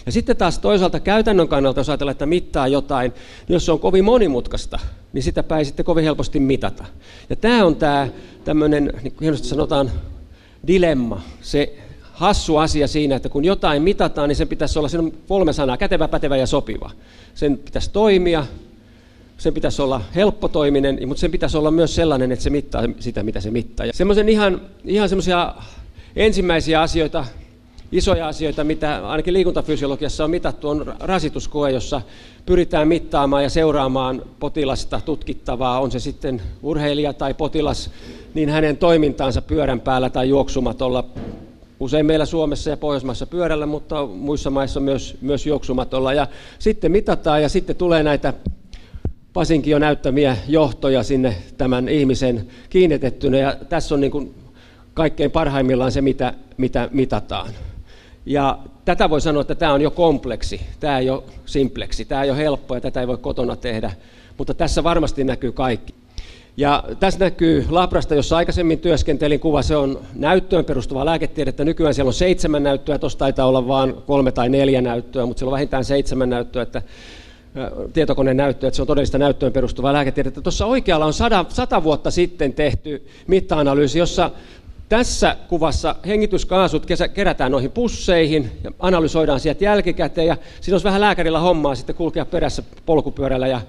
Ja 0.06 0.12
sitten 0.12 0.36
taas 0.36 0.58
toisaalta 0.58 1.00
käytännön 1.00 1.48
kannalta, 1.48 1.80
jos 1.80 1.88
ajatellaan, 1.88 2.12
että 2.12 2.26
mittaa 2.26 2.68
jotain, 2.68 3.10
niin 3.48 3.54
jos 3.54 3.66
se 3.66 3.72
on 3.72 3.80
kovin 3.80 4.04
monimutkaista, 4.04 4.78
niin 5.12 5.22
sitä 5.22 5.44
ei 5.58 5.64
sitten 5.64 5.84
kovin 5.84 6.04
helposti 6.04 6.40
mitata. 6.40 6.84
Ja 7.30 7.36
tämä 7.36 7.64
on 7.64 7.76
tämä 7.76 8.08
tämmöinen, 8.44 8.84
niin 9.02 9.12
kuin 9.12 9.20
hienosti 9.20 9.48
sanotaan, 9.48 9.90
dilemma, 10.66 11.20
se 11.40 11.78
hassu 12.12 12.56
asia 12.56 12.88
siinä, 12.88 13.16
että 13.16 13.28
kun 13.28 13.44
jotain 13.44 13.82
mitataan, 13.82 14.28
niin 14.28 14.36
sen 14.36 14.48
pitäisi 14.48 14.78
olla, 14.78 14.88
siinä 14.88 15.04
on 15.04 15.12
kolme 15.28 15.52
sanaa, 15.52 15.76
kätevä, 15.76 16.08
pätevä 16.08 16.36
ja 16.36 16.46
sopiva. 16.46 16.90
Sen 17.34 17.58
pitäisi 17.58 17.90
toimia, 17.90 18.46
sen 19.42 19.54
pitäisi 19.54 19.82
olla 19.82 20.00
helppotoiminen, 20.14 20.98
mutta 21.06 21.20
sen 21.20 21.30
pitäisi 21.30 21.56
olla 21.56 21.70
myös 21.70 21.94
sellainen, 21.94 22.32
että 22.32 22.42
se 22.42 22.50
mittaa 22.50 22.82
sitä, 23.00 23.22
mitä 23.22 23.40
se 23.40 23.50
mittaa. 23.50 23.86
Ja 23.86 23.92
semmoisen 23.92 24.28
ihan, 24.28 24.60
ihan 24.84 25.08
semmoisia 25.08 25.54
ensimmäisiä 26.16 26.80
asioita, 26.80 27.24
isoja 27.92 28.28
asioita, 28.28 28.64
mitä 28.64 29.08
ainakin 29.08 29.34
liikuntafysiologiassa 29.34 30.24
on 30.24 30.30
mitattu, 30.30 30.68
on 30.68 30.94
rasituskoe, 31.00 31.70
jossa 31.70 32.02
pyritään 32.46 32.88
mittaamaan 32.88 33.42
ja 33.42 33.50
seuraamaan 33.50 34.22
potilasta 34.40 35.00
tutkittavaa, 35.04 35.80
on 35.80 35.90
se 35.90 36.00
sitten 36.00 36.42
urheilija 36.62 37.12
tai 37.12 37.34
potilas, 37.34 37.90
niin 38.34 38.48
hänen 38.48 38.76
toimintaansa 38.76 39.42
pyörän 39.42 39.80
päällä 39.80 40.10
tai 40.10 40.28
juoksumatolla 40.28 41.04
usein 41.80 42.06
meillä 42.06 42.26
Suomessa 42.26 42.70
ja 42.70 42.76
Pohjoismaissa 42.76 43.26
pyörällä, 43.26 43.66
mutta 43.66 44.06
muissa 44.06 44.50
maissa 44.50 44.80
myös, 44.80 45.16
myös 45.20 45.46
juoksumatolla. 45.46 46.12
Ja 46.12 46.26
sitten 46.58 46.92
mitataan 46.92 47.42
ja 47.42 47.48
sitten 47.48 47.76
tulee 47.76 48.02
näitä 48.02 48.34
Pasinkin 49.32 49.70
jo 49.70 49.78
näyttämiä 49.78 50.36
johtoja 50.48 51.02
sinne 51.02 51.36
tämän 51.58 51.88
ihmisen 51.88 52.46
kiinnitettynä, 52.70 53.38
ja 53.38 53.56
tässä 53.68 53.94
on 53.94 54.00
niin 54.00 54.10
kuin 54.10 54.34
kaikkein 54.94 55.30
parhaimmillaan 55.30 55.92
se, 55.92 56.00
mitä, 56.00 56.34
mitä 56.56 56.88
mitataan. 56.92 57.50
Ja 58.26 58.58
tätä 58.84 59.10
voi 59.10 59.20
sanoa, 59.20 59.40
että 59.40 59.54
tämä 59.54 59.72
on 59.72 59.80
jo 59.80 59.90
kompleksi, 59.90 60.60
tämä 60.80 60.98
ei 60.98 61.10
ole 61.10 61.22
simpleksi, 61.46 62.04
tämä 62.04 62.22
ei 62.22 62.30
ole 62.30 62.38
helppoa 62.38 62.76
ja 62.76 62.80
tätä 62.80 63.00
ei 63.00 63.06
voi 63.06 63.18
kotona 63.18 63.56
tehdä, 63.56 63.92
mutta 64.38 64.54
tässä 64.54 64.84
varmasti 64.84 65.24
näkyy 65.24 65.52
kaikki. 65.52 65.94
Ja 66.56 66.84
tässä 67.00 67.20
näkyy 67.20 67.66
Labrasta, 67.70 68.14
jossa 68.14 68.36
aikaisemmin 68.36 68.78
työskentelin 68.78 69.40
kuva, 69.40 69.62
se 69.62 69.76
on 69.76 70.00
näyttöön 70.14 70.64
perustuva 70.64 71.04
lääketiedettä. 71.04 71.64
Nykyään 71.64 71.94
siellä 71.94 72.08
on 72.08 72.14
seitsemän 72.14 72.62
näyttöä, 72.62 72.98
tuossa 72.98 73.18
taitaa 73.18 73.46
olla 73.46 73.68
vain 73.68 73.94
kolme 74.06 74.32
tai 74.32 74.48
neljä 74.48 74.80
näyttöä, 74.80 75.26
mutta 75.26 75.38
siellä 75.38 75.50
on 75.50 75.52
vähintään 75.52 75.84
seitsemän 75.84 76.30
näyttöä, 76.30 76.62
että 76.62 76.82
tietokoneen 77.92 78.36
näyttö, 78.36 78.66
että 78.66 78.76
se 78.76 78.82
on 78.82 78.86
todellista 78.86 79.18
näyttöön 79.18 79.52
perustuvaa 79.52 79.92
lääketiedettä. 79.92 80.40
Tuossa 80.40 80.66
oikealla 80.66 81.06
on 81.06 81.12
sata, 81.12 81.44
sata 81.48 81.84
vuotta 81.84 82.10
sitten 82.10 82.52
tehty 82.52 83.06
mitta-analyysi, 83.26 83.98
jossa 83.98 84.30
tässä 84.88 85.36
kuvassa 85.48 85.96
hengityskaasut 86.06 86.86
kerätään 87.14 87.52
noihin 87.52 87.70
pusseihin 87.70 88.50
ja 88.64 88.72
analysoidaan 88.78 89.40
sieltä 89.40 89.64
jälkikäteen. 89.64 90.26
Ja 90.26 90.36
siinä 90.60 90.74
olisi 90.74 90.84
vähän 90.84 91.00
lääkärillä 91.00 91.38
hommaa 91.40 91.74
sitten 91.74 91.96
kulkea 91.96 92.24
perässä 92.24 92.62
polkupyörällä 92.86 93.46
ja 93.46 93.60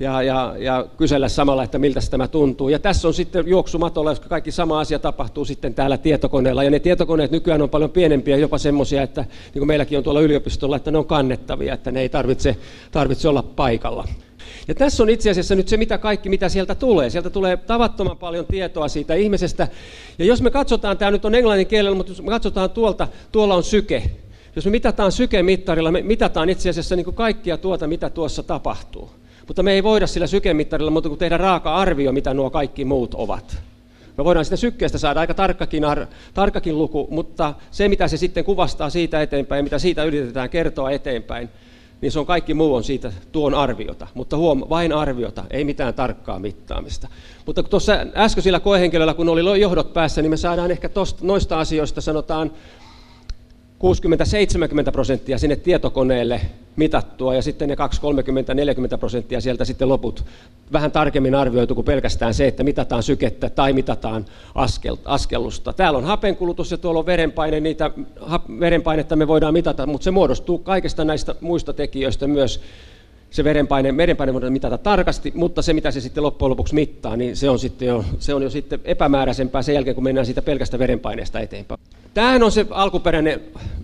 ja, 0.00 0.22
ja, 0.22 0.54
ja 0.58 0.86
kysellä 0.96 1.28
samalla, 1.28 1.62
että 1.62 1.78
miltä 1.78 2.00
tämä 2.10 2.28
tuntuu. 2.28 2.68
Ja 2.68 2.78
tässä 2.78 3.08
on 3.08 3.14
sitten 3.14 3.48
juoksumatolla, 3.48 4.10
koska 4.10 4.28
kaikki 4.28 4.52
sama 4.52 4.80
asia 4.80 4.98
tapahtuu 4.98 5.44
sitten 5.44 5.74
täällä 5.74 5.98
tietokoneella. 5.98 6.64
Ja 6.64 6.70
ne 6.70 6.78
tietokoneet 6.78 7.30
nykyään 7.30 7.62
on 7.62 7.70
paljon 7.70 7.90
pienempiä, 7.90 8.36
jopa 8.36 8.58
semmoisia, 8.58 9.02
että 9.02 9.20
niin 9.20 9.60
kuin 9.60 9.66
meilläkin 9.66 9.98
on 9.98 10.04
tuolla 10.04 10.20
yliopistolla, 10.20 10.76
että 10.76 10.90
ne 10.90 10.98
on 10.98 11.06
kannettavia, 11.06 11.74
että 11.74 11.90
ne 11.90 12.00
ei 12.00 12.08
tarvitse, 12.08 12.56
tarvitse 12.90 13.28
olla 13.28 13.42
paikalla. 13.42 14.08
Ja 14.68 14.74
tässä 14.74 15.02
on 15.02 15.10
itse 15.10 15.30
asiassa 15.30 15.54
nyt 15.54 15.68
se, 15.68 15.76
mitä 15.76 15.98
kaikki, 15.98 16.28
mitä 16.28 16.48
sieltä 16.48 16.74
tulee. 16.74 17.10
Sieltä 17.10 17.30
tulee 17.30 17.56
tavattoman 17.56 18.16
paljon 18.16 18.46
tietoa 18.46 18.88
siitä 18.88 19.14
ihmisestä. 19.14 19.68
Ja 20.18 20.24
jos 20.24 20.42
me 20.42 20.50
katsotaan, 20.50 20.98
tämä 20.98 21.10
nyt 21.10 21.24
on 21.24 21.34
englannin 21.34 21.66
kielellä, 21.66 21.96
mutta 21.96 22.12
jos 22.12 22.22
me 22.22 22.28
katsotaan 22.28 22.70
tuolta, 22.70 23.08
tuolla 23.32 23.54
on 23.54 23.62
syke. 23.62 24.10
Jos 24.56 24.64
me 24.64 24.70
mitataan 24.70 25.12
sykemittarilla, 25.12 25.90
me 25.90 26.02
mitataan 26.02 26.50
itse 26.50 26.70
asiassa 26.70 26.96
niin 26.96 27.04
kuin 27.04 27.16
kaikkia 27.16 27.58
tuota, 27.58 27.86
mitä 27.86 28.10
tuossa 28.10 28.42
tapahtuu. 28.42 29.19
Mutta 29.50 29.62
me 29.62 29.72
ei 29.72 29.82
voida 29.82 30.06
sillä 30.06 30.26
sykemittarilla 30.26 30.90
muuta 30.90 31.08
kuin 31.08 31.18
tehdä 31.18 31.36
raaka 31.36 31.76
arvio, 31.76 32.12
mitä 32.12 32.34
nuo 32.34 32.50
kaikki 32.50 32.84
muut 32.84 33.14
ovat. 33.14 33.62
Me 34.18 34.24
voidaan 34.24 34.44
sitä 34.44 34.56
sykkeestä 34.56 34.98
saada 34.98 35.20
aika 35.20 35.34
tarkkakin, 35.34 35.84
ar- 35.84 36.06
tarkkakin 36.34 36.78
luku, 36.78 37.08
mutta 37.10 37.54
se, 37.70 37.88
mitä 37.88 38.08
se 38.08 38.16
sitten 38.16 38.44
kuvastaa 38.44 38.90
siitä 38.90 39.22
eteenpäin, 39.22 39.64
mitä 39.64 39.78
siitä 39.78 40.04
yritetään 40.04 40.50
kertoa 40.50 40.90
eteenpäin, 40.90 41.48
niin 42.00 42.12
se 42.12 42.18
on 42.18 42.26
kaikki 42.26 42.54
muu 42.54 42.74
on 42.74 42.84
siitä 42.84 43.12
tuon 43.32 43.54
arviota. 43.54 44.06
Mutta 44.14 44.36
huom, 44.36 44.62
vain 44.68 44.92
arviota, 44.92 45.44
ei 45.50 45.64
mitään 45.64 45.94
tarkkaa 45.94 46.38
mittaamista. 46.38 47.08
Mutta 47.46 47.62
tuossa 47.62 47.92
äskeisillä 48.14 48.60
koehenkilöillä, 48.60 49.14
kun 49.14 49.28
oli 49.28 49.60
johdot 49.60 49.92
päässä, 49.92 50.22
niin 50.22 50.30
me 50.30 50.36
saadaan 50.36 50.70
ehkä 50.70 50.88
tosta, 50.88 51.26
noista 51.26 51.60
asioista, 51.60 52.00
sanotaan 52.00 52.50
60-70 54.88 54.92
prosenttia 54.92 55.38
sinne 55.38 55.56
tietokoneelle 55.56 56.40
mitattua 56.76 57.34
ja 57.34 57.42
sitten 57.42 57.68
ne 57.68 57.76
2, 57.76 58.00
30, 58.00 58.54
40 58.54 58.98
prosenttia 58.98 59.40
sieltä 59.40 59.64
sitten 59.64 59.88
loput 59.88 60.24
vähän 60.72 60.92
tarkemmin 60.92 61.34
arvioitu 61.34 61.74
kuin 61.74 61.84
pelkästään 61.84 62.34
se, 62.34 62.46
että 62.46 62.64
mitataan 62.64 63.02
sykettä 63.02 63.50
tai 63.50 63.72
mitataan 63.72 64.24
askel, 64.54 64.96
askellusta. 65.04 65.72
Täällä 65.72 65.98
on 65.98 66.04
hapenkulutus 66.04 66.70
ja 66.70 66.78
tuolla 66.78 67.00
on 67.00 67.06
verenpaine, 67.06 67.60
niitä 67.60 67.90
verenpainetta 68.60 69.16
me 69.16 69.28
voidaan 69.28 69.54
mitata, 69.54 69.86
mutta 69.86 70.04
se 70.04 70.10
muodostuu 70.10 70.58
kaikista 70.58 71.04
näistä 71.04 71.34
muista 71.40 71.72
tekijöistä 71.72 72.26
myös 72.26 72.60
se 73.30 73.44
verenpaine, 73.44 73.96
verenpaine 73.96 74.32
voidaan 74.32 74.52
mitata 74.52 74.78
tarkasti, 74.78 75.32
mutta 75.34 75.62
se 75.62 75.72
mitä 75.72 75.90
se 75.90 76.00
sitten 76.00 76.22
loppujen 76.22 76.50
lopuksi 76.50 76.74
mittaa, 76.74 77.16
niin 77.16 77.36
se 77.36 77.50
on, 77.50 77.58
sitten 77.58 77.88
jo, 77.88 78.04
se 78.18 78.34
on 78.34 78.42
jo 78.42 78.50
sitten 78.50 78.80
epämääräisempää 78.84 79.62
sen 79.62 79.74
jälkeen, 79.74 79.94
kun 79.94 80.04
mennään 80.04 80.26
siitä 80.26 80.42
pelkästä 80.42 80.78
verenpaineesta 80.78 81.40
eteenpäin. 81.40 81.80
Tämähän 82.14 82.42
on 82.42 82.52
se 82.52 82.66
alkuperäinen 82.70 83.40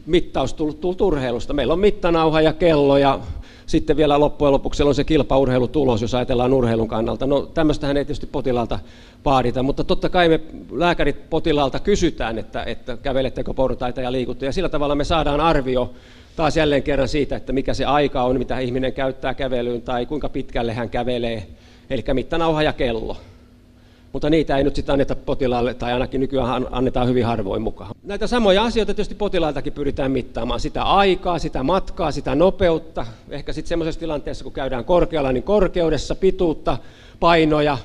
mittaus 0.06 0.54
tullut, 0.54 0.80
tullut 0.80 1.00
urheilusta. 1.00 1.52
Meillä 1.52 1.72
on 1.72 1.78
mittanauha 1.78 2.40
ja 2.40 2.52
kello 2.52 2.98
ja 2.98 3.20
sitten 3.66 3.96
vielä 3.96 4.20
loppujen 4.20 4.52
lopuksi 4.52 4.82
on 4.82 4.94
se 4.94 5.04
kilpaurheilutulos, 5.04 6.02
jos 6.02 6.14
ajatellaan 6.14 6.52
urheilun 6.52 6.88
kannalta. 6.88 7.26
No 7.26 7.40
tämmöistähän 7.40 7.96
ei 7.96 8.04
tietysti 8.04 8.26
potilaalta 8.26 8.78
vaadita, 9.24 9.62
mutta 9.62 9.84
totta 9.84 10.08
kai 10.08 10.28
me 10.28 10.40
lääkärit 10.70 11.30
potilaalta 11.30 11.80
kysytään, 11.80 12.38
että, 12.38 12.62
että 12.62 12.96
kävelettekö 12.96 13.54
portaita 13.54 14.00
ja 14.00 14.12
liikutte, 14.12 14.46
ja 14.46 14.52
sillä 14.52 14.68
tavalla 14.68 14.94
me 14.94 15.04
saadaan 15.04 15.40
arvio 15.40 15.92
taas 16.36 16.56
jälleen 16.56 16.82
kerran 16.82 17.08
siitä, 17.08 17.36
että 17.36 17.52
mikä 17.52 17.74
se 17.74 17.84
aika 17.84 18.22
on, 18.22 18.38
mitä 18.38 18.58
ihminen 18.58 18.92
käyttää 18.92 19.34
kävelyyn 19.34 19.82
tai 19.82 20.06
kuinka 20.06 20.28
pitkälle 20.28 20.74
hän 20.74 20.90
kävelee, 20.90 21.46
eli 21.90 22.04
mittanauha 22.12 22.62
ja 22.62 22.72
kello. 22.72 23.16
mutta 24.16 24.30
niitä 24.30 24.56
ei 24.56 24.64
nyt 24.64 24.76
sitten 24.76 24.92
anneta 24.92 25.16
potilaalle, 25.16 25.74
tai 25.74 25.92
ainakin 25.92 26.20
nykyään 26.20 26.66
annetaan 26.70 27.08
hyvin 27.08 27.24
harvoin 27.24 27.62
mukaan. 27.62 27.90
Näitä 28.02 28.26
samoja 28.26 28.64
asioita 28.64 28.94
tietysti 28.94 29.14
potilailtakin 29.14 29.72
pyritään 29.72 30.10
mittaamaan, 30.10 30.60
sitä 30.60 30.82
aikaa, 30.82 31.38
sitä 31.38 31.62
matkaa, 31.62 32.10
sitä 32.10 32.34
nopeutta, 32.34 33.06
ehkä 33.30 33.52
sitten 33.52 33.68
semmoisessa 33.68 34.00
tilanteessa, 34.00 34.44
kun 34.44 34.52
käydään 34.52 34.84
korkealla, 34.84 35.32
niin 35.32 35.42
korkeudessa, 35.42 36.14
pituutta, 36.14 36.78
painoja, 37.20 37.78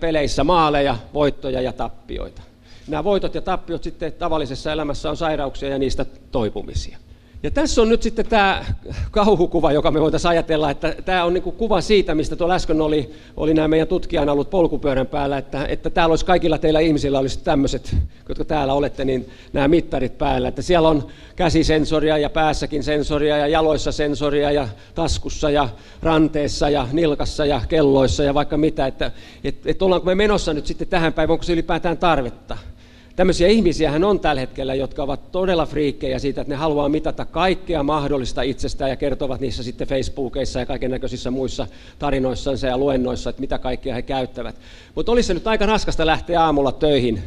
peleissä 0.00 0.44
maaleja, 0.44 0.96
voittoja 1.14 1.60
ja 1.60 1.72
tappioita. 1.72 2.42
Nämä 2.88 3.04
voitot 3.04 3.34
ja 3.34 3.40
tappiot 3.42 3.82
sitten 3.82 4.12
tavallisessa 4.12 4.72
elämässä 4.72 5.10
on 5.10 5.16
sairauksia 5.16 5.68
ja 5.68 5.78
niistä 5.78 6.06
toipumisia. 6.32 6.98
Ja 7.42 7.50
tässä 7.50 7.82
on 7.82 7.88
nyt 7.88 8.02
sitten 8.02 8.26
tämä 8.26 8.64
kauhukuva, 9.10 9.72
joka 9.72 9.90
me 9.90 10.00
voitaisiin 10.00 10.30
ajatella, 10.30 10.70
että 10.70 10.94
tämä 11.04 11.24
on 11.24 11.34
niin 11.34 11.42
kuva 11.42 11.80
siitä, 11.80 12.14
mistä 12.14 12.36
tuolla 12.36 12.54
äsken 12.54 12.80
oli, 12.80 13.10
oli 13.36 13.54
nämä 13.54 13.68
meidän 13.68 13.88
tutkijan 13.88 14.28
ollut 14.28 14.50
polkupyörän 14.50 15.06
päällä, 15.06 15.38
että, 15.38 15.66
että 15.66 15.90
täällä 15.90 16.12
olisi 16.12 16.24
kaikilla 16.24 16.58
teillä 16.58 16.80
ihmisillä 16.80 17.18
olisi 17.18 17.44
tämmöiset, 17.44 17.96
jotka 18.28 18.44
täällä 18.44 18.74
olette, 18.74 19.04
niin 19.04 19.28
nämä 19.52 19.68
mittarit 19.68 20.18
päällä. 20.18 20.48
Että 20.48 20.62
siellä 20.62 20.88
on 20.88 21.06
käsisensoria 21.36 22.18
ja 22.18 22.30
päässäkin 22.30 22.82
sensoria 22.82 23.36
ja 23.36 23.46
jaloissa 23.46 23.92
sensoria 23.92 24.50
ja 24.50 24.68
taskussa 24.94 25.50
ja 25.50 25.68
ranteessa 26.02 26.70
ja 26.70 26.88
nilkassa 26.92 27.46
ja 27.46 27.60
kelloissa 27.68 28.22
ja 28.22 28.34
vaikka 28.34 28.56
mitä. 28.56 28.86
Että 28.86 29.10
et, 29.44 29.66
et 29.66 29.82
ollaanko 29.82 30.06
me 30.06 30.14
menossa 30.14 30.54
nyt 30.54 30.66
sitten 30.66 30.88
tähän 30.88 31.12
päivään, 31.12 31.32
onko 31.32 31.42
se 31.42 31.52
ylipäätään 31.52 31.98
tarvetta. 31.98 32.58
Tämmöisiä 33.16 33.48
ihmisiä 33.48 33.92
on 34.06 34.20
tällä 34.20 34.40
hetkellä, 34.40 34.74
jotka 34.74 35.02
ovat 35.02 35.32
todella 35.32 35.66
friikkejä 35.66 36.18
siitä, 36.18 36.40
että 36.40 36.52
ne 36.52 36.56
haluaa 36.56 36.88
mitata 36.88 37.24
kaikkea 37.24 37.82
mahdollista 37.82 38.42
itsestään 38.42 38.90
ja 38.90 38.96
kertovat 38.96 39.40
niissä 39.40 39.62
sitten 39.62 39.88
Facebookissa 39.88 40.60
ja 40.60 40.66
kaiken 40.66 40.90
näköisissä 40.90 41.30
muissa 41.30 41.66
tarinoissansa 41.98 42.66
ja 42.66 42.78
luennoissa, 42.78 43.30
että 43.30 43.40
mitä 43.40 43.58
kaikkea 43.58 43.94
he 43.94 44.02
käyttävät. 44.02 44.56
Mutta 44.94 45.12
olisi 45.12 45.26
se 45.26 45.34
nyt 45.34 45.46
aika 45.46 45.66
raskasta 45.66 46.06
lähteä 46.06 46.42
aamulla 46.42 46.72
töihin 46.72 47.22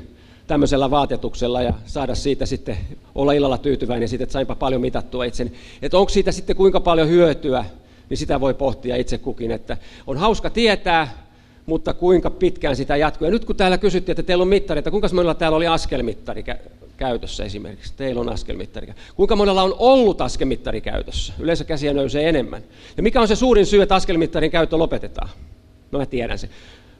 tämmöisellä 0.47 0.91
vaatetuksella 0.91 1.61
ja 1.61 1.73
saada 1.85 2.15
siitä 2.15 2.45
sitten 2.45 2.77
olla 3.15 3.33
illalla 3.33 3.57
tyytyväinen 3.57 4.09
siitä, 4.09 4.23
että 4.23 4.33
sainpa 4.33 4.55
paljon 4.55 4.81
mitattua 4.81 5.23
itseni. 5.23 5.53
Että 5.81 5.97
onko 5.97 6.09
siitä 6.09 6.31
sitten 6.31 6.55
kuinka 6.55 6.79
paljon 6.79 7.09
hyötyä, 7.09 7.65
niin 8.09 8.17
sitä 8.17 8.41
voi 8.41 8.53
pohtia 8.53 8.95
itse 8.95 9.17
kukin. 9.17 9.51
Että 9.51 9.77
on 10.07 10.17
hauska 10.17 10.49
tietää, 10.49 11.22
mutta 11.65 11.93
kuinka 11.93 12.29
pitkään 12.29 12.75
sitä 12.75 12.97
jatkuu. 12.97 13.25
Ja 13.25 13.31
nyt 13.31 13.45
kun 13.45 13.55
täällä 13.55 13.77
kysyttiin, 13.77 14.13
että 14.13 14.23
teillä 14.23 14.41
on 14.41 14.47
mittari, 14.47 14.79
että 14.79 14.91
kuinka 14.91 15.09
monella 15.13 15.33
täällä 15.33 15.55
oli 15.55 15.67
askelmittari 15.67 16.43
käytössä 16.97 17.43
esimerkiksi, 17.43 17.93
teillä 17.97 18.21
on 18.21 18.29
askelmittari. 18.29 18.93
Kuinka 19.15 19.35
monella 19.35 19.63
on 19.63 19.75
ollut 19.79 20.21
askelmittari 20.21 20.81
käytössä? 20.81 21.33
Yleensä 21.39 21.63
käsiä 21.63 21.93
nousee 21.93 22.29
enemmän. 22.29 22.63
Ja 22.97 23.03
mikä 23.03 23.21
on 23.21 23.27
se 23.27 23.35
suurin 23.35 23.65
syy, 23.65 23.81
että 23.81 23.95
askelmittarin 23.95 24.51
käyttö 24.51 24.77
lopetetaan? 24.77 25.29
No 25.91 25.99
mä 25.99 26.05
tiedän 26.05 26.39
se. 26.39 26.49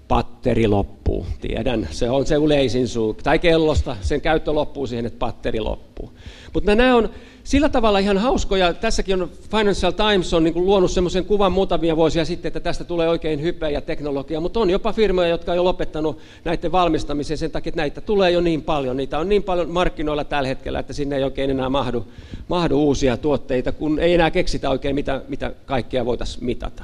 Patteri 0.07 0.67
loppuu, 0.67 1.25
tiedän. 1.41 1.87
Se 1.91 2.09
on 2.09 2.25
se 2.25 2.35
yleisin 2.35 2.87
syy. 2.87 3.13
Tai 3.23 3.39
kellosta, 3.39 3.97
sen 4.01 4.21
käyttö 4.21 4.51
loppuu 4.53 4.87
siihen, 4.87 5.05
että 5.05 5.19
patteri 5.19 5.59
loppuu. 5.59 6.13
Mutta 6.53 6.75
nämä 6.75 6.95
on 6.95 7.09
sillä 7.43 7.69
tavalla 7.69 7.99
ihan 7.99 8.17
hauskoja. 8.17 8.73
Tässäkin 8.73 9.21
on 9.21 9.29
Financial 9.51 9.91
Times 9.91 10.33
on 10.33 10.43
niin 10.43 10.53
kuin 10.53 10.65
luonut 10.65 10.91
semmoisen 10.91 11.25
kuvan 11.25 11.51
muutamia 11.51 11.95
vuosia 11.95 12.25
sitten, 12.25 12.49
että 12.49 12.59
tästä 12.59 12.83
tulee 12.83 13.09
oikein 13.09 13.41
hypeä 13.41 13.69
ja 13.69 13.81
teknologia, 13.81 14.39
mutta 14.39 14.59
on 14.59 14.69
jopa 14.69 14.93
firmoja, 14.93 15.27
jotka 15.27 15.51
on 15.51 15.57
jo 15.57 15.63
lopettanut 15.63 16.19
näiden 16.43 16.71
valmistamisen 16.71 17.37
sen 17.37 17.51
takia, 17.51 17.69
että 17.69 17.81
näitä 17.81 18.01
tulee 18.01 18.31
jo 18.31 18.41
niin 18.41 18.61
paljon. 18.61 18.97
Niitä 18.97 19.19
on 19.19 19.29
niin 19.29 19.43
paljon 19.43 19.69
markkinoilla 19.69 20.23
tällä 20.23 20.47
hetkellä, 20.47 20.79
että 20.79 20.93
sinne 20.93 21.15
ei 21.15 21.23
oikein 21.23 21.49
enää 21.49 21.69
mahdu, 21.69 22.05
mahdu 22.47 22.83
uusia 22.83 23.17
tuotteita, 23.17 23.71
kun 23.71 23.99
ei 23.99 24.13
enää 24.13 24.31
keksitä 24.31 24.69
oikein, 24.69 24.95
mitä, 24.95 25.21
mitä 25.27 25.53
kaikkea 25.65 26.05
voitaisiin 26.05 26.45
mitata. 26.45 26.83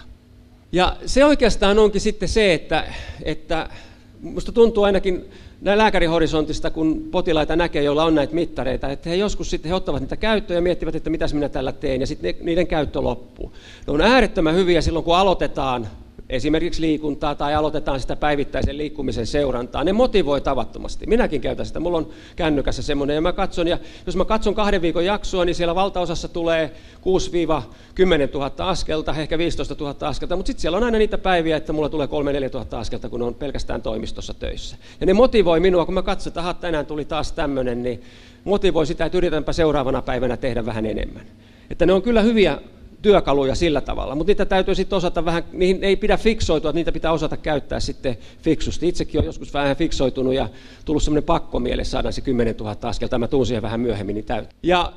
Ja 0.71 0.95
se 1.05 1.25
oikeastaan 1.25 1.79
onkin 1.79 2.01
sitten 2.01 2.29
se, 2.29 2.53
että, 2.53 2.83
että 3.23 3.69
musta 4.21 4.51
tuntuu 4.51 4.83
ainakin 4.83 5.25
lääkärihorisontista, 5.61 6.69
kun 6.69 7.07
potilaita 7.11 7.55
näkee, 7.55 7.83
joilla 7.83 8.03
on 8.03 8.15
näitä 8.15 8.35
mittareita, 8.35 8.89
että 8.89 9.09
he 9.09 9.15
joskus 9.15 9.49
sitten 9.49 9.69
he 9.69 9.75
ottavat 9.75 10.01
niitä 10.01 10.17
käyttöön 10.17 10.55
ja 10.55 10.61
miettivät, 10.61 10.95
että 10.95 11.09
mitä 11.09 11.25
minä 11.33 11.49
tällä 11.49 11.71
teen, 11.71 12.01
ja 12.01 12.07
sitten 12.07 12.35
niiden 12.41 12.67
käyttö 12.67 13.01
loppuu. 13.01 13.53
Ne 13.87 13.93
on 13.93 14.01
äärettömän 14.01 14.55
hyviä 14.55 14.81
silloin, 14.81 15.05
kun 15.05 15.15
aloitetaan 15.15 15.87
esimerkiksi 16.29 16.81
liikuntaa 16.81 17.35
tai 17.35 17.55
aloitetaan 17.55 17.99
sitä 17.99 18.15
päivittäisen 18.15 18.77
liikkumisen 18.77 19.27
seurantaa. 19.27 19.83
Ne 19.83 19.93
motivoi 19.93 20.41
tavattomasti. 20.41 21.05
Minäkin 21.07 21.41
käytän 21.41 21.65
sitä. 21.65 21.79
Mulla 21.79 21.97
on 21.97 22.09
kännykässä 22.35 22.81
semmoinen 22.81 23.15
ja 23.15 23.21
mä 23.21 23.33
katson, 23.33 23.67
ja 23.67 23.77
jos 24.05 24.15
mä 24.15 24.25
katson 24.25 24.55
kahden 24.55 24.81
viikon 24.81 25.05
jaksoa, 25.05 25.45
niin 25.45 25.55
siellä 25.55 25.75
valtaosassa 25.75 26.27
tulee 26.27 26.71
6-10 27.01 28.33
000 28.33 28.51
askelta, 28.57 29.15
ehkä 29.17 29.37
15 29.37 29.75
000 29.79 30.07
askelta, 30.07 30.35
mutta 30.35 30.47
sitten 30.47 30.61
siellä 30.61 30.77
on 30.77 30.83
aina 30.83 30.97
niitä 30.97 31.17
päiviä, 31.17 31.57
että 31.57 31.73
mulla 31.73 31.89
tulee 31.89 32.07
3-4 32.07 32.09
000 32.53 32.79
askelta, 32.79 33.09
kun 33.09 33.21
on 33.21 33.35
pelkästään 33.35 33.81
toimistossa 33.81 34.33
töissä. 34.33 34.77
Ja 34.99 35.05
ne 35.05 35.13
motivoi 35.13 35.59
minua, 35.59 35.85
kun 35.85 35.93
mä 35.93 36.01
katson, 36.01 36.31
että 36.31 36.55
tänään 36.61 36.85
tuli 36.85 37.05
taas 37.05 37.31
tämmöinen, 37.31 37.83
niin 37.83 38.01
motivoi 38.43 38.85
sitä, 38.85 39.05
että 39.05 39.17
yritänpä 39.17 39.53
seuraavana 39.53 40.01
päivänä 40.01 40.37
tehdä 40.37 40.65
vähän 40.65 40.85
enemmän. 40.85 41.25
Että 41.69 41.85
ne 41.85 41.93
on 41.93 42.01
kyllä 42.01 42.21
hyviä 42.21 42.57
työkaluja 43.01 43.55
sillä 43.55 43.81
tavalla, 43.81 44.15
mutta 44.15 44.29
niitä 44.29 44.45
täytyy 44.45 44.75
sitten 44.75 44.97
osata 44.97 45.25
vähän, 45.25 45.43
niihin 45.51 45.83
ei 45.83 45.95
pidä 45.95 46.17
fiksoitua, 46.17 46.69
että 46.69 46.79
niitä 46.79 46.91
pitää 46.91 47.11
osata 47.11 47.37
käyttää 47.37 47.79
sitten 47.79 48.17
fiksusti. 48.41 48.87
Itsekin 48.87 49.19
on 49.19 49.25
joskus 49.25 49.53
vähän 49.53 49.75
fiksoitunut 49.75 50.33
ja 50.33 50.49
tullut 50.85 51.03
semmoinen 51.03 51.23
pakko 51.23 51.59
mielessä 51.59 51.91
saada 51.91 52.11
se 52.11 52.21
10 52.21 52.55
000 52.55 52.75
askelta, 52.81 53.19
mä 53.19 53.27
tuun 53.27 53.45
siihen 53.45 53.61
vähän 53.61 53.79
myöhemmin, 53.79 54.13
niin 54.13 54.25
täytyy. 54.25 54.51
Ja 54.63 54.93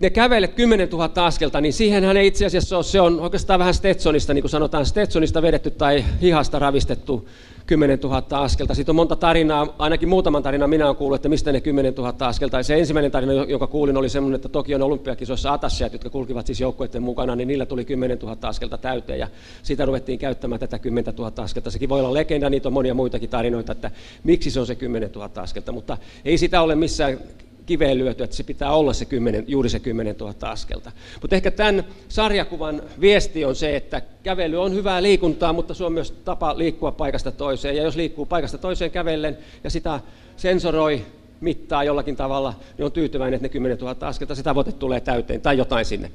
ne 0.00 0.10
kävelet 0.10 0.54
10 0.54 0.88
000 0.88 1.10
askelta, 1.16 1.60
niin 1.60 1.72
siihenhän 1.72 2.16
ei 2.16 2.26
itse 2.26 2.46
asiassa 2.46 2.76
ole, 2.76 2.84
se 2.84 3.00
on 3.00 3.20
oikeastaan 3.20 3.58
vähän 3.58 3.74
Stetsonista, 3.74 4.34
niin 4.34 4.42
kuin 4.42 4.50
sanotaan, 4.50 4.86
Stetsonista 4.86 5.42
vedetty 5.42 5.70
tai 5.70 6.04
hihasta 6.20 6.58
ravistettu 6.58 7.28
10 7.70 7.98
000 7.98 8.22
askelta. 8.30 8.74
Siitä 8.74 8.92
on 8.92 8.96
monta 8.96 9.16
tarinaa, 9.16 9.74
ainakin 9.78 10.08
muutaman 10.08 10.42
tarinan 10.42 10.70
minä 10.70 10.86
olen 10.86 10.96
kuullut, 10.96 11.16
että 11.16 11.28
mistä 11.28 11.52
ne 11.52 11.60
10 11.60 11.94
000 11.94 12.14
askelta. 12.20 12.56
Ja 12.56 12.62
se 12.62 12.78
ensimmäinen 12.78 13.10
tarina, 13.10 13.32
jonka 13.32 13.66
kuulin, 13.66 13.96
oli 13.96 14.08
semmoinen, 14.08 14.34
että 14.34 14.48
Tokion 14.48 14.82
olympiakisoissa 14.82 15.52
atassiat, 15.52 15.92
jotka 15.92 16.10
kulkivat 16.10 16.46
siis 16.46 16.60
joukkueiden 16.60 17.02
mukana, 17.02 17.36
niin 17.36 17.48
niillä 17.48 17.66
tuli 17.66 17.84
10 17.84 18.18
000 18.18 18.36
askelta 18.42 18.78
täyteen. 18.78 19.18
Ja 19.18 19.28
siitä 19.62 19.84
ruvettiin 19.84 20.18
käyttämään 20.18 20.60
tätä 20.60 20.78
10 20.78 21.14
000 21.14 21.32
askelta. 21.36 21.70
Sekin 21.70 21.88
voi 21.88 22.00
olla 22.00 22.14
legenda, 22.14 22.50
niitä 22.50 22.68
on 22.68 22.72
monia 22.72 22.94
muitakin 22.94 23.30
tarinoita, 23.30 23.72
että 23.72 23.90
miksi 24.24 24.50
se 24.50 24.60
on 24.60 24.66
se 24.66 24.74
10 24.74 25.10
000 25.14 25.30
askelta. 25.36 25.72
Mutta 25.72 25.96
ei 26.24 26.38
sitä 26.38 26.62
ole 26.62 26.74
missään 26.74 27.18
kiveen 27.66 27.98
lyöty, 27.98 28.24
että 28.24 28.36
se 28.36 28.42
pitää 28.42 28.72
olla 28.72 28.92
se 28.92 29.04
10, 29.04 29.44
juuri 29.48 29.68
se 29.68 29.80
10 29.80 30.16
000 30.20 30.34
askelta. 30.40 30.92
Mutta 31.20 31.36
ehkä 31.36 31.50
tämän 31.50 31.84
sarjakuvan 32.08 32.82
viesti 33.00 33.44
on 33.44 33.56
se, 33.56 33.76
että 33.76 34.02
kävely 34.22 34.62
on 34.62 34.74
hyvää 34.74 35.02
liikuntaa, 35.02 35.52
mutta 35.52 35.74
se 35.74 35.84
on 35.84 35.92
myös 35.92 36.10
tapa 36.10 36.58
liikkua 36.58 36.92
paikasta 36.92 37.32
toiseen. 37.32 37.76
Ja 37.76 37.82
jos 37.82 37.96
liikkuu 37.96 38.26
paikasta 38.26 38.58
toiseen 38.58 38.90
kävellen 38.90 39.38
ja 39.64 39.70
sitä 39.70 40.00
sensoroi, 40.36 41.04
mittaa 41.40 41.84
jollakin 41.84 42.16
tavalla, 42.16 42.54
niin 42.78 42.86
on 42.86 42.92
tyytyväinen, 42.92 43.34
että 43.34 43.44
ne 43.44 43.48
10 43.48 43.78
000 43.78 43.96
askelta, 44.00 44.34
se 44.34 44.42
tavoite 44.42 44.72
tulee 44.72 45.00
täyteen 45.00 45.40
tai 45.40 45.58
jotain 45.58 45.84
sinne. 45.84 46.10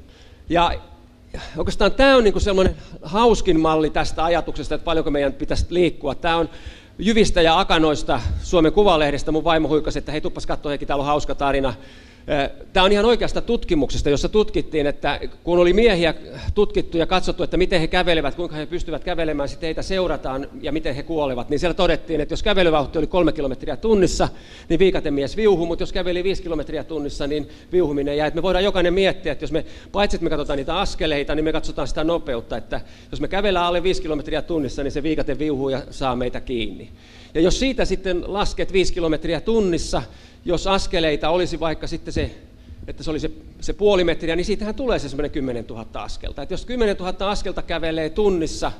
Ja 0.48 0.72
oikeastaan 1.56 1.92
tämä 1.92 2.16
on 2.16 2.24
niin 2.24 2.40
semmoinen 2.40 2.76
hauskin 3.02 3.60
malli 3.60 3.90
tästä 3.90 4.24
ajatuksesta, 4.24 4.74
että 4.74 4.84
paljonko 4.84 5.10
meidän 5.10 5.32
pitäisi 5.32 5.66
liikkua. 5.70 6.14
Tämä 6.14 6.36
on 6.36 6.48
Jyvistä 6.98 7.42
ja 7.42 7.60
Akanoista 7.60 8.20
Suomen 8.42 8.72
Kuvalehdestä 8.72 9.32
mun 9.32 9.44
vaimo 9.44 9.68
huikasi, 9.68 9.98
että 9.98 10.12
hei 10.12 10.20
tuppas 10.20 10.46
katsoa, 10.46 10.70
hei, 10.70 10.78
täällä 10.78 11.02
on 11.02 11.06
hauska 11.06 11.34
tarina. 11.34 11.74
Tämä 12.72 12.84
on 12.84 12.92
ihan 12.92 13.04
oikeasta 13.04 13.40
tutkimuksesta, 13.40 14.10
jossa 14.10 14.28
tutkittiin, 14.28 14.86
että 14.86 15.20
kun 15.44 15.58
oli 15.58 15.72
miehiä 15.72 16.14
tutkittu 16.54 16.98
ja 16.98 17.06
katsottu, 17.06 17.42
että 17.42 17.56
miten 17.56 17.80
he 17.80 17.86
kävelevät, 17.86 18.34
kuinka 18.34 18.56
he 18.56 18.66
pystyvät 18.66 19.04
kävelemään, 19.04 19.48
sitten 19.48 19.66
heitä 19.66 19.82
seurataan 19.82 20.48
ja 20.60 20.72
miten 20.72 20.94
he 20.94 21.02
kuolevat, 21.02 21.48
niin 21.48 21.60
siellä 21.60 21.74
todettiin, 21.74 22.20
että 22.20 22.32
jos 22.32 22.42
kävelyvauhti 22.42 22.98
oli 22.98 23.06
kolme 23.06 23.32
kilometriä 23.32 23.76
tunnissa, 23.76 24.28
niin 24.68 24.78
viikatemies 24.78 25.36
viuhu, 25.36 25.66
mutta 25.66 25.82
jos 25.82 25.92
käveli 25.92 26.24
viisi 26.24 26.42
kilometriä 26.42 26.84
tunnissa, 26.84 27.26
niin 27.26 27.48
viuhuminen 27.72 28.16
jää. 28.16 28.30
me 28.34 28.42
voidaan 28.42 28.64
jokainen 28.64 28.94
miettiä, 28.94 29.32
että 29.32 29.42
jos 29.42 29.52
me, 29.52 29.64
paitsi 29.92 30.16
että 30.16 30.24
me 30.24 30.30
katsotaan 30.30 30.56
niitä 30.56 30.78
askeleita, 30.78 31.34
niin 31.34 31.44
me 31.44 31.52
katsotaan 31.52 31.88
sitä 31.88 32.04
nopeutta, 32.04 32.56
että 32.56 32.80
jos 33.10 33.20
me 33.20 33.28
kävellään 33.28 33.66
alle 33.66 33.82
viisi 33.82 34.02
kilometriä 34.02 34.42
tunnissa, 34.42 34.82
niin 34.82 34.92
se 34.92 35.02
viikate 35.02 35.38
viuhuu 35.38 35.68
ja 35.68 35.82
saa 35.90 36.16
meitä 36.16 36.40
kiinni. 36.40 36.90
Ja 37.34 37.40
jos 37.40 37.58
siitä 37.58 37.84
sitten 37.84 38.24
lasket 38.26 38.72
viisi 38.72 38.94
kilometriä 38.94 39.40
tunnissa, 39.40 40.02
jos 40.46 40.66
askeleita 40.66 41.28
olisi 41.28 41.60
vaikka 41.60 41.86
sitten 41.86 42.14
se, 42.14 42.30
että 42.86 43.02
se 43.02 43.10
oli 43.10 43.20
se, 43.20 43.30
se 43.60 43.72
puoli 43.72 44.04
metriä, 44.04 44.36
niin 44.36 44.44
siitähän 44.44 44.74
tulee 44.74 44.98
se 44.98 45.08
semmoinen 45.08 45.30
10 45.30 45.64
000 45.68 45.86
askelta. 45.94 46.42
Että 46.42 46.52
jos 46.52 46.66
10 46.66 46.96
000 46.96 47.30
askelta 47.30 47.62
kävelee 47.62 48.10
tunnissa, 48.10 48.72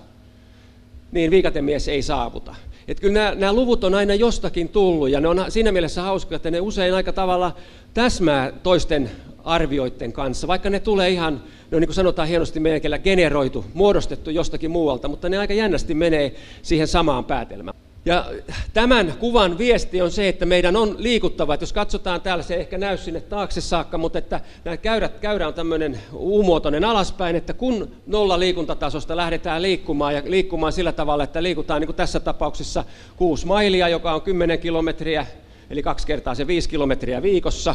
niin 1.12 1.30
viikatemies 1.30 1.88
ei 1.88 2.02
saavuta. 2.02 2.54
Että 2.88 3.00
kyllä 3.00 3.14
nämä, 3.14 3.34
nämä 3.34 3.52
luvut 3.52 3.84
on 3.84 3.94
aina 3.94 4.14
jostakin 4.14 4.68
tullut, 4.68 5.10
ja 5.10 5.20
ne 5.20 5.28
on 5.28 5.44
siinä 5.48 5.72
mielessä 5.72 6.02
hauskoja, 6.02 6.36
että 6.36 6.50
ne 6.50 6.60
usein 6.60 6.94
aika 6.94 7.12
tavalla 7.12 7.56
täsmää 7.94 8.52
toisten 8.62 9.10
arvioiden 9.44 10.12
kanssa, 10.12 10.46
vaikka 10.46 10.70
ne 10.70 10.80
tulee 10.80 11.10
ihan, 11.10 11.42
ne 11.70 11.76
on 11.76 11.80
niin 11.80 11.88
kuin 11.88 11.94
sanotaan 11.94 12.28
hienosti 12.28 12.60
meidän 12.60 13.00
generoitu, 13.02 13.64
muodostettu 13.74 14.30
jostakin 14.30 14.70
muualta, 14.70 15.08
mutta 15.08 15.28
ne 15.28 15.38
aika 15.38 15.54
jännästi 15.54 15.94
menee 15.94 16.34
siihen 16.62 16.88
samaan 16.88 17.24
päätelmään. 17.24 17.85
Ja 18.06 18.24
tämän 18.72 19.14
kuvan 19.18 19.58
viesti 19.58 20.02
on 20.02 20.10
se, 20.10 20.28
että 20.28 20.46
meidän 20.46 20.76
on 20.76 20.94
liikuttava. 20.98 21.54
Että 21.54 21.62
jos 21.62 21.72
katsotaan 21.72 22.20
täällä, 22.20 22.42
se 22.42 22.54
ei 22.54 22.60
ehkä 22.60 22.78
näy 22.78 22.96
sinne 22.96 23.20
taakse 23.20 23.60
saakka, 23.60 23.98
mutta 23.98 24.18
että 24.18 24.40
nämä 24.64 24.76
käyrät, 24.76 25.18
käyrä 25.18 25.48
on 25.48 25.54
tämmöinen 25.54 26.00
U-muotoinen 26.12 26.84
alaspäin, 26.84 27.36
että 27.36 27.52
kun 27.52 27.90
nolla 28.06 28.38
liikuntatasosta 28.38 29.16
lähdetään 29.16 29.62
liikkumaan 29.62 30.14
ja 30.14 30.22
liikkumaan 30.24 30.72
sillä 30.72 30.92
tavalla, 30.92 31.24
että 31.24 31.42
liikutaan 31.42 31.80
niin 31.80 31.86
kuin 31.86 31.96
tässä 31.96 32.20
tapauksessa 32.20 32.84
kuusi 33.16 33.46
mailia, 33.46 33.88
joka 33.88 34.14
on 34.14 34.22
10 34.22 34.58
kilometriä, 34.58 35.26
eli 35.70 35.82
kaksi 35.82 36.06
kertaa 36.06 36.34
se 36.34 36.46
viisi 36.46 36.68
kilometriä 36.68 37.22
viikossa, 37.22 37.74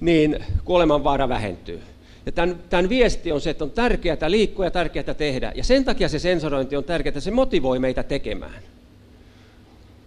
niin 0.00 0.44
kuolemanvaara 0.64 1.28
vähentyy. 1.28 1.80
Ja 2.26 2.32
tämän, 2.32 2.58
tämän 2.70 2.88
viesti 2.88 3.32
on 3.32 3.40
se, 3.40 3.50
että 3.50 3.64
on 3.64 3.70
tärkeää 3.70 4.30
liikkua 4.30 4.64
ja 4.64 4.70
tärkeää 4.70 5.14
tehdä. 5.14 5.52
Ja 5.54 5.64
sen 5.64 5.84
takia 5.84 6.08
se 6.08 6.18
sensorointi 6.18 6.76
on 6.76 6.84
tärkeää, 6.84 7.20
se 7.20 7.30
motivoi 7.30 7.78
meitä 7.78 8.02
tekemään. 8.02 8.62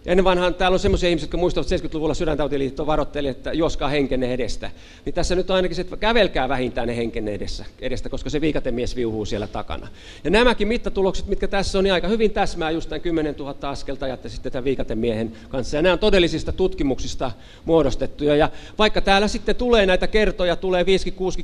Ennen 0.06 0.24
vanhaan 0.24 0.54
täällä 0.54 0.74
on 0.74 0.78
sellaisia 0.78 1.08
ihmisiä, 1.08 1.24
jotka 1.24 1.36
muistavat 1.36 1.68
70-luvulla 1.68 2.14
sydäntautiliitto 2.14 2.86
varoitteli, 2.86 3.28
että 3.28 3.52
juoskaa 3.52 3.88
henkenne 3.88 4.34
edestä. 4.34 4.70
Niin 5.04 5.14
tässä 5.14 5.34
nyt 5.34 5.50
ainakin 5.50 5.74
se, 5.74 5.80
että 5.82 5.96
kävelkää 5.96 6.48
vähintään 6.48 6.88
ne 6.88 6.96
henkenne 6.96 7.34
edessä, 7.34 7.64
edestä, 7.80 8.08
koska 8.08 8.30
se 8.30 8.40
viikatemies 8.40 8.96
viuhuu 8.96 9.24
siellä 9.24 9.46
takana. 9.46 9.88
Ja 10.24 10.30
nämäkin 10.30 10.68
mittatulokset, 10.68 11.26
mitkä 11.26 11.48
tässä 11.48 11.78
on, 11.78 11.84
niin 11.84 11.92
aika 11.92 12.08
hyvin 12.08 12.30
täsmää 12.30 12.70
just 12.70 12.88
tämän 12.88 13.00
10 13.00 13.34
000 13.38 13.70
askelta 13.70 14.06
ja 14.06 14.18
sitten 14.26 14.52
tämän 14.52 14.64
viikatemiehen 14.64 15.32
kanssa. 15.48 15.76
Ja 15.76 15.82
nämä 15.82 15.92
on 15.92 15.98
todellisista 15.98 16.52
tutkimuksista 16.52 17.30
muodostettuja. 17.64 18.36
Ja 18.36 18.50
vaikka 18.78 19.00
täällä 19.00 19.28
sitten 19.28 19.56
tulee 19.56 19.86
näitä 19.86 20.06
kertoja, 20.06 20.56
tulee 20.56 20.82
5-6 20.82 20.86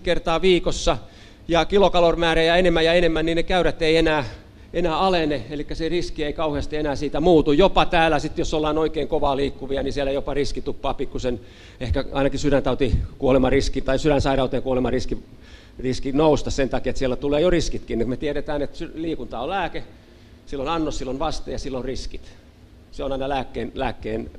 kertaa 0.03 0.43
viikossa, 0.43 0.99
ja 1.49 1.65
kilokalorimäärejä 1.65 2.57
enemmän 2.57 2.85
ja 2.85 2.93
enemmän, 2.93 3.27
niin 3.27 3.37
ne 3.37 3.43
käyrät 3.43 3.83
ei 3.83 3.97
enää 3.97 4.25
enää 4.73 4.99
alene, 4.99 5.43
eli 5.51 5.67
se 5.73 5.89
riski 5.89 6.25
ei 6.25 6.33
kauheasti 6.33 6.77
enää 6.77 6.97
siitä 6.97 7.21
muutu. 7.21 7.53
Jopa 7.53 7.87
täällä 7.87 8.19
sitten, 8.19 8.41
jos 8.41 8.55
ollaan 8.55 8.79
oikein 8.79 9.09
kovaa 9.09 9.37
liikkuvia, 9.37 9.83
niin 9.83 9.93
siellä 9.93 10.13
jopa 10.13 10.35
riski 10.35 10.63
tuppaa 10.63 10.95
pikkusen, 10.95 11.41
ehkä 11.81 12.05
ainakin 12.13 12.41
sydäntauti 12.41 12.97
riski 13.49 13.81
tai 13.81 13.99
sydänsairauteen 13.99 14.63
riski, 14.89 15.19
riski 15.79 16.13
nousta 16.13 16.51
sen 16.51 16.69
takia, 16.69 16.91
että 16.91 16.99
siellä 16.99 17.17
tulee 17.17 17.41
jo 17.41 17.51
riskitkin. 17.51 18.09
Me 18.09 18.17
tiedetään, 18.17 18.63
että 18.63 18.85
liikunta 18.95 19.41
on 19.41 19.49
lääke, 19.49 19.85
silloin 20.47 20.69
annos, 20.69 20.99
silloin 20.99 21.19
vaste 21.19 21.53
ja 21.53 21.59
silloin 21.59 21.85
riskit. 21.85 22.33
Se 22.93 23.05
on 23.05 23.13
aina 23.13 23.29
lääkkeen, 23.29 23.73
lääkkeen 23.75 24.31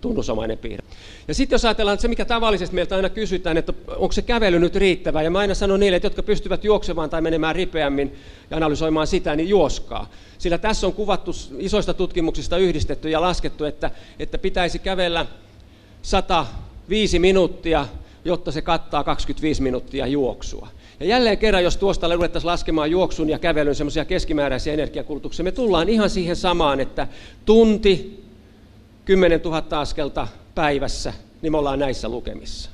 tunnusomainen 0.00 0.58
piirre. 0.58 0.86
Ja 1.28 1.34
sitten 1.34 1.54
jos 1.54 1.64
ajatellaan 1.64 1.94
että 1.94 2.02
se, 2.02 2.08
mikä 2.08 2.24
tavallisesti 2.24 2.74
meiltä 2.74 2.96
aina 2.96 3.08
kysytään, 3.08 3.56
että 3.56 3.72
onko 3.96 4.12
se 4.12 4.22
kävely 4.22 4.58
nyt 4.58 4.76
riittävä, 4.76 5.22
ja 5.22 5.30
mä 5.30 5.38
aina 5.38 5.54
sanon 5.54 5.80
niille, 5.80 5.96
että 5.96 6.06
jotka 6.06 6.22
pystyvät 6.22 6.64
juoksemaan 6.64 7.10
tai 7.10 7.20
menemään 7.20 7.56
ripeämmin 7.56 8.12
ja 8.50 8.56
analysoimaan 8.56 9.06
sitä, 9.06 9.36
niin 9.36 9.48
juoskaa. 9.48 10.10
Sillä 10.38 10.58
tässä 10.58 10.86
on 10.86 10.92
kuvattu 10.92 11.30
isoista 11.58 11.94
tutkimuksista 11.94 12.56
yhdistetty 12.56 13.10
ja 13.10 13.20
laskettu, 13.20 13.64
että, 13.64 13.90
että 14.18 14.38
pitäisi 14.38 14.78
kävellä 14.78 15.26
105 16.02 17.18
minuuttia, 17.18 17.86
jotta 18.24 18.52
se 18.52 18.62
kattaa 18.62 19.04
25 19.04 19.62
minuuttia 19.62 20.06
juoksua. 20.06 20.68
Ja 21.00 21.06
jälleen 21.06 21.38
kerran, 21.38 21.64
jos 21.64 21.76
tuosta 21.76 22.14
ruvettaisiin 22.14 22.50
laskemaan 22.50 22.90
juoksun 22.90 23.28
ja 23.28 23.38
kävelyn 23.38 23.74
semmoisia 23.74 24.04
keskimääräisiä 24.04 24.72
energiakulutuksia, 24.72 25.44
me 25.44 25.52
tullaan 25.52 25.88
ihan 25.88 26.10
siihen 26.10 26.36
samaan, 26.36 26.80
että 26.80 27.08
tunti 27.44 28.24
10 29.08 29.40
000 29.44 29.62
askelta 29.70 30.28
päivässä, 30.54 31.12
niin 31.42 31.52
me 31.52 31.58
ollaan 31.58 31.78
näissä 31.78 32.08
lukemissa. 32.08 32.70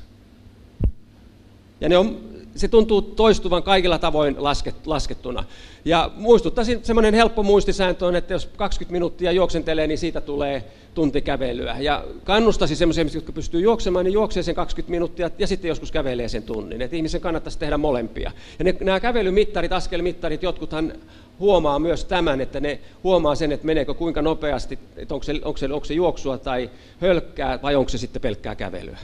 Ja 1.81 1.89
ne 1.89 1.99
on, 1.99 2.21
se 2.57 2.69
tuntuu 2.69 3.03
toistuvan 3.03 3.63
kaikilla 3.63 3.99
tavoin 3.99 4.35
lasket, 4.39 4.87
laskettuna. 4.87 5.45
Ja 5.85 6.11
muistuttaisin, 6.17 6.81
semmoinen 6.83 7.15
helppo 7.15 7.43
muistisääntö 7.43 8.07
on, 8.07 8.17
että 8.17 8.35
jos 8.35 8.47
20 8.57 8.93
minuuttia 8.93 9.33
juoksentelee, 9.33 9.87
niin 9.87 9.99
siitä 9.99 10.21
tulee 10.21 10.65
tunti 10.95 11.23
kävelyä. 11.23 11.77
Ja 11.79 12.05
kannustaisin 12.25 12.77
semmoisia 12.77 13.03
ihmisiä, 13.03 13.19
jotka 13.19 13.33
pystyy 13.33 13.61
juoksemaan, 13.61 14.05
niin 14.05 14.13
juoksee 14.13 14.43
sen 14.43 14.55
20 14.55 14.91
minuuttia 14.91 15.31
ja 15.39 15.47
sitten 15.47 15.69
joskus 15.69 15.93
kävelee 15.93 16.29
sen 16.29 16.43
tunnin. 16.43 16.83
Että 16.83 16.97
ihmisen 16.97 17.21
kannattaisi 17.21 17.59
tehdä 17.59 17.79
molempia. 17.79 18.33
Ja 18.59 18.65
ne, 18.65 18.77
nämä 18.81 19.01
kävelymittarit, 19.01 19.73
askelmittarit, 19.73 20.43
jotkuthan 20.43 20.93
huomaa 21.41 21.79
myös 21.79 22.05
tämän, 22.05 22.41
että 22.41 22.61
ne 22.61 22.81
huomaa 23.05 23.35
sen, 23.35 23.53
että 23.53 23.67
meneekö 23.67 23.95
kuinka 23.95 24.23
nopeasti, 24.23 24.79
että 24.97 25.15
onko 25.15 25.25
se, 25.25 25.33
onko 25.45 25.57
se, 25.57 25.73
onko 25.73 25.85
se 25.85 25.95
juoksua 25.95 26.39
tai 26.39 26.71
hölkkää 27.01 27.63
vai 27.63 27.75
onko 27.75 27.89
se 27.89 27.99
sitten 27.99 28.23
pelkkää 28.23 28.55
kävelyä. 28.55 28.99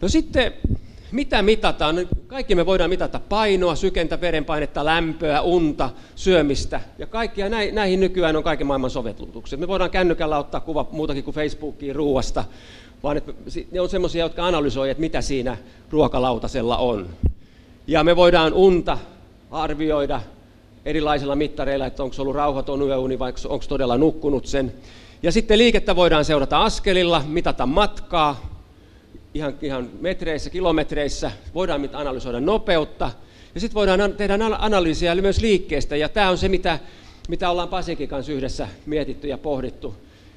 No 0.00 0.08
sitten, 0.08 0.52
mitä 1.12 1.42
mitataan? 1.42 2.08
Kaikki 2.26 2.54
me 2.54 2.66
voidaan 2.66 2.90
mitata 2.90 3.20
painoa, 3.28 3.74
sykentä, 3.74 4.20
verenpainetta, 4.20 4.84
lämpöä, 4.84 5.40
unta, 5.40 5.90
syömistä. 6.14 6.80
Ja 6.98 7.06
kaikkia 7.06 7.48
näihin 7.72 8.00
nykyään 8.00 8.36
on 8.36 8.42
kaiken 8.42 8.66
maailman 8.66 8.90
sovellutukset. 8.90 9.60
Me 9.60 9.68
voidaan 9.68 9.90
kännykällä 9.90 10.38
ottaa 10.38 10.60
kuva 10.60 10.86
muutakin 10.90 11.24
kuin 11.24 11.34
Facebookiin 11.34 11.96
ruuasta, 11.96 12.44
vaan 13.02 13.16
että 13.16 13.32
ne 13.70 13.80
on 13.80 13.88
semmoisia, 13.88 14.24
jotka 14.24 14.46
analysoivat, 14.46 14.90
että 14.90 15.00
mitä 15.00 15.20
siinä 15.20 15.56
ruokalautasella 15.90 16.76
on. 16.76 17.08
Ja 17.86 18.04
me 18.04 18.16
voidaan 18.16 18.52
unta 18.52 18.98
arvioida 19.50 20.20
erilaisilla 20.84 21.36
mittareilla, 21.36 21.86
että 21.86 22.02
onko 22.02 22.16
ollut 22.18 22.34
rauhaton 22.34 22.82
yöuni 22.82 23.18
vai 23.18 23.32
onko 23.48 23.64
todella 23.68 23.98
nukkunut 23.98 24.46
sen. 24.46 24.72
Ja 25.22 25.32
sitten 25.32 25.58
liikettä 25.58 25.96
voidaan 25.96 26.24
seurata 26.24 26.64
askelilla, 26.64 27.24
mitata 27.26 27.66
matkaa, 27.66 28.60
ihan, 29.34 29.54
ihan 29.62 29.88
metreissä, 30.00 30.50
kilometreissä, 30.50 31.30
voidaan 31.54 31.90
analysoida 31.92 32.40
nopeutta, 32.40 33.10
ja 33.54 33.60
sitten 33.60 33.74
voidaan 33.74 34.12
tehdä 34.12 34.38
analyysiä 34.58 35.14
myös 35.14 35.40
liikkeestä, 35.40 35.96
ja 35.96 36.08
tämä 36.08 36.30
on 36.30 36.38
se, 36.38 36.48
mitä, 36.48 36.78
mitä 37.28 37.50
ollaan 37.50 37.68
Pasinkin 37.68 38.08
kanssa 38.08 38.32
yhdessä 38.32 38.68
mietitty 38.86 39.28
ja 39.28 39.38
pohdittu 39.38 39.94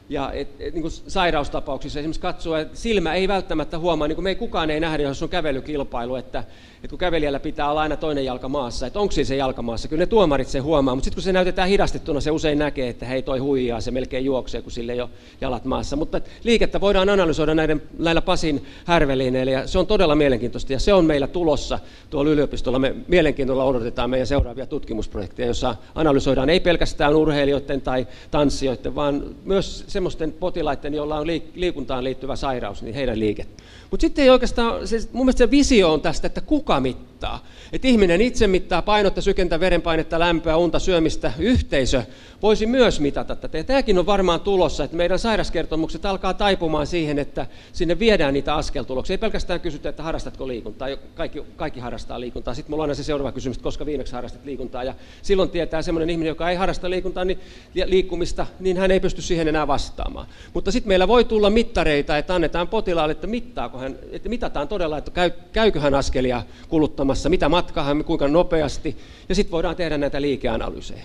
ja 0.09 0.31
et, 0.31 0.47
et, 0.59 0.73
niin 0.73 0.81
kuin 0.81 0.91
sairaustapauksissa 0.91 1.99
esimerkiksi 1.99 2.21
katsoa, 2.21 2.59
että 2.59 2.77
silmä 2.77 3.13
ei 3.13 3.27
välttämättä 3.27 3.79
huomaa, 3.79 4.07
niin 4.07 4.15
kuin 4.15 4.23
me 4.23 4.29
ei 4.29 4.35
kukaan 4.35 4.69
ei 4.69 4.79
nähdä, 4.79 5.03
jos 5.03 5.23
on 5.23 5.29
kävelykilpailu, 5.29 6.15
että, 6.15 6.39
että 6.75 6.87
kun 6.89 6.99
kävelijällä 6.99 7.39
pitää 7.39 7.71
olla 7.71 7.81
aina 7.81 7.97
toinen 7.97 8.25
jalka 8.25 8.49
maassa, 8.49 8.87
että 8.87 8.99
onko 8.99 9.11
se 9.23 9.35
jalka 9.35 9.61
maassa, 9.61 9.87
kyllä 9.87 10.01
ne 10.01 10.05
tuomarit 10.05 10.47
se 10.47 10.59
huomaa, 10.59 10.95
mutta 10.95 11.05
sitten 11.05 11.15
kun 11.15 11.23
se 11.23 11.31
näytetään 11.31 11.69
hidastettuna, 11.69 12.21
se 12.21 12.31
usein 12.31 12.59
näkee, 12.59 12.89
että 12.89 13.05
hei 13.05 13.21
toi 13.21 13.39
huijaa, 13.39 13.81
se 13.81 13.91
melkein 13.91 14.25
juoksee, 14.25 14.61
kun 14.61 14.71
sille 14.71 14.91
ei 14.91 15.01
ole 15.01 15.09
jalat 15.41 15.65
maassa. 15.65 15.95
Mutta 15.95 16.21
liikettä 16.43 16.81
voidaan 16.81 17.09
analysoida 17.09 17.55
näiden, 17.55 17.81
näillä 17.99 18.21
Pasin 18.21 18.65
härveliineillä 18.85 19.51
ja 19.51 19.67
se 19.67 19.79
on 19.79 19.87
todella 19.87 20.15
mielenkiintoista 20.15 20.73
ja 20.73 20.79
se 20.79 20.93
on 20.93 21.05
meillä 21.05 21.27
tulossa 21.27 21.79
tuolla 22.09 22.31
yliopistolla. 22.31 22.79
Me 22.79 22.95
mielenkiinnolla 23.07 23.63
odotetaan 23.63 24.09
meidän 24.09 24.27
seuraavia 24.27 24.65
tutkimusprojekteja, 24.65 25.45
joissa 25.45 25.75
analysoidaan 25.95 26.49
ei 26.49 26.59
pelkästään 26.59 27.15
urheilijoiden 27.15 27.81
tai 27.81 28.07
tanssijoiden, 28.31 28.95
vaan 28.95 29.23
myös 29.43 29.83
semmoisten 29.97 30.31
potilaiden, 30.31 30.93
joilla 30.93 31.17
on 31.17 31.27
liikuntaan 31.55 32.03
liittyvä 32.03 32.35
sairaus, 32.35 32.81
niin 32.81 32.95
heidän 32.95 33.19
liikettä. 33.19 33.63
Mutta 33.91 34.01
sitten 34.01 34.23
ei 34.23 34.29
oikeastaan, 34.29 34.87
se, 34.87 34.97
mun 35.11 35.25
mielestä 35.25 35.37
se 35.37 35.51
visio 35.51 35.93
on 35.93 36.01
tästä, 36.01 36.27
että 36.27 36.41
kuka 36.41 36.79
mittaa. 36.79 37.45
Että 37.73 37.87
ihminen 37.87 38.21
itse 38.21 38.47
mittaa 38.47 38.81
painotta, 38.81 39.21
sykentä, 39.21 39.59
verenpainetta, 39.59 40.19
lämpöä, 40.19 40.57
unta, 40.57 40.79
syömistä. 40.79 41.33
Yhteisö 41.39 42.03
voisi 42.41 42.65
myös 42.65 42.99
mitata 42.99 43.35
tätä. 43.35 43.57
Ja 43.57 43.63
tämäkin 43.63 43.99
on 43.99 44.05
varmaan 44.05 44.39
tulossa, 44.39 44.83
että 44.83 44.97
meidän 44.97 45.19
sairaskertomukset 45.19 46.05
alkaa 46.05 46.33
taipumaan 46.33 46.87
siihen, 46.87 47.19
että 47.19 47.47
sinne 47.73 47.99
viedään 47.99 48.33
niitä 48.33 48.55
askeltuloksia. 48.55 49.13
Ei 49.13 49.17
pelkästään 49.17 49.59
kysytä, 49.59 49.89
että 49.89 50.03
harrastatko 50.03 50.47
liikuntaa. 50.47 50.87
Kaikki, 51.15 51.43
kaikki 51.55 51.79
harrastaa 51.79 52.19
liikuntaa. 52.19 52.53
Sitten 52.53 52.71
mulla 52.71 52.83
on 52.83 52.89
aina 52.89 52.95
se 52.95 53.03
seuraava 53.03 53.31
kysymys, 53.31 53.57
että 53.57 53.63
koska 53.63 53.85
viimeksi 53.85 54.13
harrastat 54.13 54.45
liikuntaa. 54.45 54.83
Ja 54.83 54.93
silloin 55.21 55.49
tietää 55.49 55.81
semmoinen 55.81 56.09
ihminen, 56.09 56.31
joka 56.31 56.49
ei 56.49 56.55
harrasta 56.55 56.89
liikuntaa, 56.89 57.25
niin 57.25 57.39
liikkumista, 57.85 58.47
niin 58.59 58.77
hän 58.77 58.91
ei 58.91 58.99
pysty 58.99 59.21
siihen 59.21 59.47
enää 59.47 59.67
vastaamaan. 59.67 60.27
Mutta 60.53 60.71
sitten 60.71 60.87
meillä 60.87 61.07
voi 61.07 61.25
tulla 61.25 61.49
mittareita, 61.49 62.17
että 62.17 62.35
annetaan 62.35 62.67
potilaalle, 62.67 63.11
että 63.11 63.27
mittaako 63.27 63.76
hän, 63.77 63.95
että 64.11 64.29
mitataan 64.29 64.67
todella, 64.67 64.97
että 64.97 65.11
käy, 65.11 65.31
käykö 65.53 65.79
hän 65.79 65.95
askelia 65.95 66.43
kuluttamassa, 66.69 67.29
mitä 67.29 67.49
matkaa 67.49 67.83
hän, 67.83 68.03
kuinka 68.03 68.27
nopeasti. 68.27 68.97
Ja 69.29 69.35
sitten 69.35 69.51
voidaan 69.51 69.75
tehdä 69.75 69.97
näitä 69.97 70.21
liikeanalyysejä. 70.21 71.03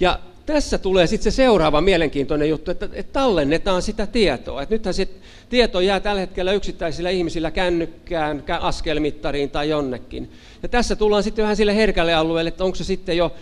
Ja 0.00 0.18
tässä 0.46 0.78
tulee 0.78 1.06
sitten 1.06 1.32
se 1.32 1.36
seuraava 1.36 1.80
mielenkiintoinen 1.80 2.48
juttu, 2.48 2.70
että, 2.70 2.88
että 2.92 3.12
tallennetaan 3.12 3.82
sitä 3.82 4.06
tietoa. 4.06 4.62
Että 4.62 4.74
nythän 4.74 4.94
se 4.94 5.08
tieto 5.48 5.80
jää 5.80 6.00
tällä 6.00 6.20
hetkellä 6.20 6.52
yksittäisillä 6.52 7.10
ihmisillä 7.10 7.50
kännykkään, 7.50 8.44
askelmittariin 8.60 9.50
tai 9.50 9.68
jonnekin. 9.68 10.30
Ja 10.62 10.68
tässä 10.68 10.96
tullaan 10.96 11.22
sitten 11.22 11.42
vähän 11.42 11.56
sille 11.56 11.76
herkälle 11.76 12.14
alueelle, 12.14 12.48
että 12.48 12.64
onko 12.64 12.74
se 12.74 12.84
sitten 12.84 13.16
jo 13.16 13.32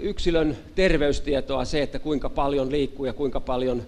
yksilön 0.00 0.56
terveystietoa 0.74 1.64
se, 1.64 1.82
että 1.82 1.98
kuinka 1.98 2.28
paljon 2.30 2.70
liikkuu 2.70 3.06
ja 3.06 3.12
kuinka 3.12 3.40
paljon 3.40 3.82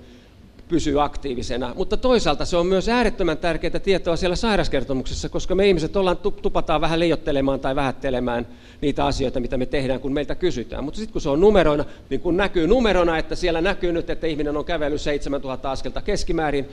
pysyy 0.69 1.03
aktiivisena. 1.05 1.73
Mutta 1.75 1.97
toisaalta 1.97 2.45
se 2.45 2.57
on 2.57 2.67
myös 2.67 2.89
äärettömän 2.89 3.39
tärkeää 3.39 3.79
tietoa 3.79 4.17
siellä 4.17 4.37
sairaskertomuksessa, 4.37 5.29
koska 5.29 5.55
me 5.55 5.69
ihmiset 5.69 5.97
ollaan, 5.97 6.17
tupataan 6.43 6.81
vähän 6.81 7.01
liiottelemaan 7.01 7.61
tai 7.61 7.77
vähättelemään 7.77 8.47
niitä 8.81 9.07
asioita, 9.07 9.41
mitä 9.41 9.57
me 9.57 9.67
tehdään, 9.67 10.01
kun 10.01 10.13
meiltä 10.13 10.35
kysytään. 10.35 10.85
Mutta 10.85 10.99
sitten 10.99 11.13
kun 11.13 11.23
se 11.23 11.29
on 11.29 11.41
numeroina, 11.41 11.85
niin 12.11 12.21
kun 12.21 12.37
näkyy 12.37 12.67
numerona, 12.67 13.19
että 13.19 13.35
siellä 13.35 13.61
näkyy 13.61 13.93
nyt, 13.93 14.11
että 14.11 14.27
ihminen 14.27 14.57
on 14.57 14.65
kävellyt 14.65 15.01
7000 15.01 15.71
askelta 15.71 16.03
keskimäärin, 16.03 16.69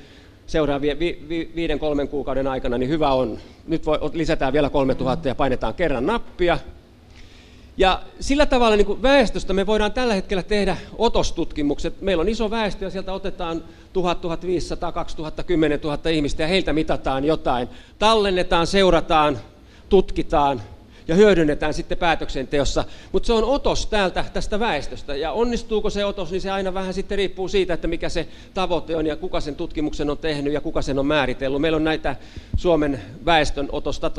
seuraavien 0.48 1.00
vi, 1.00 1.26
vi, 1.30 1.52
viiden 1.56 1.80
kolmen 1.80 2.08
kuukauden 2.08 2.48
aikana, 2.48 2.78
niin 2.78 2.90
hyvä 2.90 3.10
on. 3.10 3.38
Nyt 3.68 3.86
voi, 3.86 4.00
lisätään 4.14 4.54
vielä 4.54 4.70
3000 4.70 5.28
ja 5.28 5.36
painetaan 5.36 5.74
kerran 5.74 6.06
nappia. 6.06 6.60
Ja 7.78 8.02
sillä 8.20 8.46
tavalla 8.46 8.76
niin 8.76 8.86
kuin 8.86 9.02
väestöstä 9.02 9.54
me 9.54 9.66
voidaan 9.66 9.92
tällä 9.94 10.14
hetkellä 10.14 10.44
tehdä 10.44 10.78
otostutkimukset. 10.98 12.02
Meillä 12.02 12.22
on 12.22 12.30
iso 12.30 12.50
väestö 12.50 12.86
ja 12.86 12.92
sieltä 12.92 13.14
otetaan 13.14 13.64
1000, 13.94 14.22
1500, 14.22 14.92
2000, 14.92 15.44
10 15.44 15.80
000 15.84 16.10
ihmistä 16.10 16.44
ja 16.44 16.48
heiltä 16.48 16.74
mitataan 16.74 17.26
jotain. 17.26 17.68
Tallennetaan, 18.00 18.68
seurataan, 18.68 19.40
tutkitaan 19.90 20.62
ja 21.08 21.16
hyödynnetään 21.16 21.74
sitten 21.74 21.98
päätöksenteossa. 21.98 22.84
Mutta 23.12 23.28
se 23.28 23.34
on 23.34 23.44
otos 23.44 23.86
täältä 23.86 24.26
tästä 24.34 24.60
väestöstä 24.60 25.16
ja 25.16 25.32
onnistuuko 25.32 25.90
se 25.90 26.06
otos, 26.06 26.32
niin 26.32 26.42
se 26.42 26.52
aina 26.52 26.74
vähän 26.74 26.94
sitten 26.94 27.18
riippuu 27.18 27.48
siitä, 27.48 27.74
että 27.74 27.88
mikä 27.88 28.10
se 28.10 28.28
tavoite 28.54 28.96
on 28.96 29.06
ja 29.06 29.16
kuka 29.16 29.40
sen 29.40 29.56
tutkimuksen 29.56 30.10
on 30.10 30.18
tehnyt 30.18 30.54
ja 30.54 30.62
kuka 30.62 30.82
sen 30.82 31.00
on 31.00 31.06
määritellyt. 31.06 31.62
Meillä 31.62 31.76
on 31.76 31.84
näitä 31.84 32.16
Suomen 32.58 33.02
väestön 33.26 33.70
otosta 33.72 34.12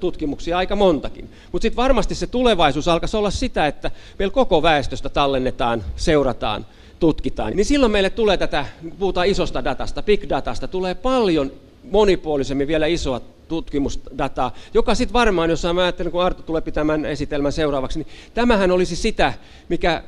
tutkimuksia 0.00 0.58
aika 0.58 0.76
montakin. 0.76 1.30
Mutta 1.52 1.62
sitten 1.62 1.76
varmasti 1.76 2.14
se 2.14 2.26
tulevaisuus 2.26 2.88
alkaisi 2.88 3.16
olla 3.16 3.30
sitä, 3.30 3.66
että 3.66 3.90
meillä 4.18 4.32
koko 4.32 4.62
väestöstä 4.62 5.08
tallennetaan, 5.08 5.84
seurataan, 5.96 6.66
tutkitaan. 7.00 7.52
Niin 7.56 7.64
silloin 7.64 7.92
meille 7.92 8.10
tulee 8.10 8.36
tätä, 8.36 8.66
puhutaan 8.98 9.26
isosta 9.26 9.64
datasta, 9.64 10.02
big 10.02 10.28
datasta, 10.28 10.68
tulee 10.68 10.94
paljon 10.94 11.52
monipuolisemmin 11.90 12.68
vielä 12.68 12.86
isoa 12.86 13.20
tutkimusdataa, 13.48 14.54
joka 14.74 14.94
sitten 14.94 15.12
varmaan, 15.12 15.50
jos 15.50 15.66
mä 15.74 15.82
ajattelen, 15.82 16.12
kun 16.12 16.24
Arto 16.24 16.42
tulee 16.42 16.60
pitämään 16.60 17.06
esitelmän 17.06 17.52
seuraavaksi, 17.52 17.98
niin 17.98 18.08
tämähän 18.34 18.70
olisi 18.70 18.96
sitä, 18.96 19.32
mikä 19.68 20.02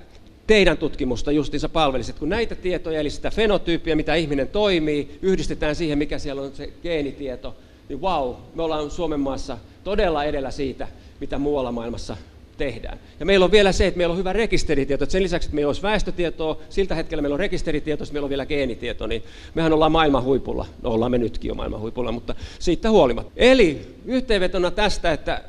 teidän 0.46 0.78
tutkimusta 0.78 1.32
justiinsa 1.32 1.68
palvelisi, 1.68 2.10
että 2.10 2.20
kun 2.20 2.28
näitä 2.28 2.54
tietoja, 2.54 3.00
eli 3.00 3.10
sitä 3.10 3.30
fenotyyppiä, 3.30 3.96
mitä 3.96 4.14
ihminen 4.14 4.48
toimii, 4.48 5.18
yhdistetään 5.22 5.76
siihen, 5.76 5.98
mikä 5.98 6.18
siellä 6.18 6.42
on 6.42 6.54
se 6.54 6.72
geenitieto, 6.82 7.56
niin 7.88 8.00
wow, 8.00 8.34
me 8.54 8.62
ollaan 8.62 8.90
Suomen 8.90 9.20
maassa 9.20 9.58
todella 9.84 10.24
edellä 10.24 10.50
siitä, 10.50 10.88
mitä 11.20 11.38
muualla 11.38 11.72
maailmassa 11.72 12.16
tehdään. 12.56 12.98
Ja 13.20 13.26
meillä 13.26 13.44
on 13.44 13.50
vielä 13.50 13.72
se, 13.72 13.86
että 13.86 13.98
meillä 13.98 14.12
on 14.12 14.18
hyvä 14.18 14.32
rekisteritieto, 14.32 15.04
että 15.04 15.12
sen 15.12 15.22
lisäksi, 15.22 15.46
että 15.46 15.54
meillä 15.54 15.68
olisi 15.68 15.82
väestötietoa, 15.82 16.58
siltä 16.68 16.94
hetkellä 16.94 17.22
meillä 17.22 17.34
on 17.34 17.40
rekisteritieto, 17.40 18.04
että 18.04 18.12
meillä 18.12 18.26
on 18.26 18.30
vielä 18.30 18.46
geenitieto, 18.46 19.06
niin 19.06 19.22
mehän 19.54 19.72
ollaan 19.72 19.92
maailman 19.92 20.22
huipulla. 20.22 20.66
No 20.82 20.90
ollaan 20.90 21.10
me 21.10 21.18
nytkin 21.18 21.48
jo 21.48 21.54
maailman 21.54 21.80
huipulla, 21.80 22.12
mutta 22.12 22.34
siitä 22.58 22.90
huolimatta. 22.90 23.32
Eli 23.36 23.80
yhteenvetona 24.04 24.70
tästä, 24.70 25.12
että 25.12 25.42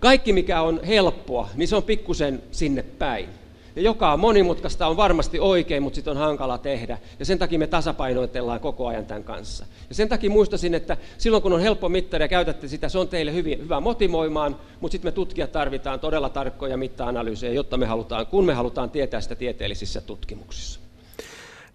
kaikki 0.00 0.32
mikä 0.32 0.62
on 0.62 0.80
helppoa, 0.84 1.48
niin 1.56 1.68
se 1.68 1.76
on 1.76 1.82
pikkusen 1.82 2.42
sinne 2.50 2.82
päin. 2.82 3.41
Ja 3.76 3.82
joka 3.82 4.12
on 4.12 4.20
monimutkaista 4.20 4.86
on 4.86 4.96
varmasti 4.96 5.40
oikein, 5.40 5.82
mutta 5.82 5.94
sitten 5.94 6.10
on 6.10 6.16
hankala 6.16 6.58
tehdä. 6.58 6.98
Ja 7.18 7.24
sen 7.24 7.38
takia 7.38 7.58
me 7.58 7.66
tasapainoitellaan 7.66 8.60
koko 8.60 8.86
ajan 8.86 9.06
tämän 9.06 9.24
kanssa. 9.24 9.66
Ja 9.88 9.94
sen 9.94 10.08
takia 10.08 10.30
muistasin, 10.30 10.74
että 10.74 10.96
silloin 11.18 11.42
kun 11.42 11.52
on 11.52 11.60
helppo 11.60 11.88
mittari 11.88 12.24
ja 12.24 12.28
käytätte 12.28 12.68
sitä, 12.68 12.88
se 12.88 12.98
on 12.98 13.08
teille 13.08 13.32
hyvin, 13.32 13.58
hyvä 13.58 13.80
motivoimaan, 13.80 14.56
mutta 14.80 14.92
sitten 14.92 15.08
me 15.08 15.12
tutkijat 15.12 15.52
tarvitaan 15.52 16.00
todella 16.00 16.28
tarkkoja 16.28 16.76
mitta-analyysejä, 16.76 17.52
jotta 17.52 17.76
me 17.76 17.86
halutaan, 17.86 18.26
kun 18.26 18.44
me 18.44 18.54
halutaan 18.54 18.90
tietää 18.90 19.20
sitä 19.20 19.34
tieteellisissä 19.34 20.00
tutkimuksissa. 20.00 20.80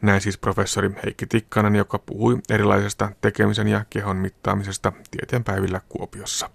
Näin 0.02 0.22
siis 0.22 0.38
professori 0.38 0.90
Heikki 1.04 1.26
Tikkanen, 1.26 1.76
joka 1.76 2.00
puhui 2.00 2.38
erilaisesta 2.50 3.12
tekemisen 3.22 3.68
ja 3.68 3.86
kehon 3.90 4.18
mittaamisesta 4.18 4.94
tieteenpäivillä 5.12 5.82
Kuopiossa. 5.90 6.50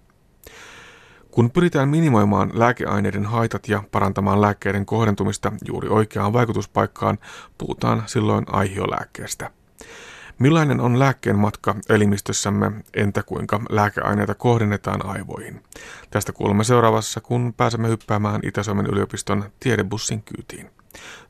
Kun 1.33 1.51
pyritään 1.51 1.89
minimoimaan 1.89 2.51
lääkeaineiden 2.53 3.25
haitat 3.25 3.67
ja 3.67 3.83
parantamaan 3.91 4.41
lääkkeiden 4.41 4.85
kohdentumista 4.85 5.51
juuri 5.67 5.89
oikeaan 5.89 6.33
vaikutuspaikkaan, 6.33 7.17
puhutaan 7.57 8.03
silloin 8.05 8.45
aihiolääkkeestä. 8.47 9.51
Millainen 10.39 10.79
on 10.79 10.99
lääkkeen 10.99 11.35
matka 11.35 11.75
elimistössämme, 11.89 12.71
entä 12.93 13.23
kuinka 13.23 13.61
lääkeaineita 13.69 14.35
kohdennetaan 14.35 15.05
aivoihin? 15.05 15.63
Tästä 16.11 16.31
kuulemme 16.31 16.63
seuraavassa, 16.63 17.21
kun 17.21 17.53
pääsemme 17.57 17.87
hyppäämään 17.87 18.41
Itä-Suomen 18.43 18.85
yliopiston 18.85 19.43
tiedebussin 19.59 20.23
kyytiin. 20.23 20.69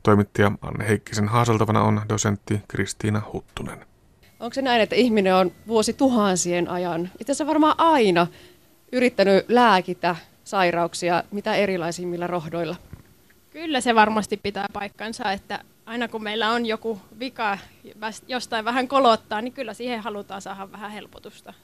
Toimittaja 0.02 0.52
Anne 0.62 0.88
Heikkisen 0.88 1.28
haaseltavana 1.28 1.82
on 1.82 2.02
dosentti 2.08 2.60
Kristiina 2.68 3.22
Huttunen. 3.32 3.86
Onko 4.40 4.54
se 4.54 4.62
näin, 4.62 4.82
että 4.82 4.96
ihminen 4.96 5.34
on 5.34 5.52
vuosi 5.66 5.92
tuhansien 5.92 6.68
ajan, 6.68 7.10
itse 7.18 7.32
asiassa 7.32 7.46
varmaan 7.46 7.74
aina, 7.78 8.26
yrittänyt 8.94 9.44
lääkitä 9.48 10.16
sairauksia 10.44 11.24
mitä 11.30 11.54
erilaisimmilla 11.54 12.26
rohdoilla? 12.26 12.76
Kyllä 13.50 13.80
se 13.80 13.94
varmasti 13.94 14.36
pitää 14.36 14.66
paikkansa, 14.72 15.32
että 15.32 15.58
aina 15.86 16.08
kun 16.08 16.22
meillä 16.22 16.50
on 16.50 16.66
joku 16.66 17.00
vika, 17.18 17.58
jostain 18.26 18.64
vähän 18.64 18.88
kolottaa, 18.88 19.42
niin 19.42 19.52
kyllä 19.52 19.74
siihen 19.74 20.00
halutaan 20.00 20.42
saada 20.42 20.72
vähän 20.72 20.90
helpotusta. 20.90 21.54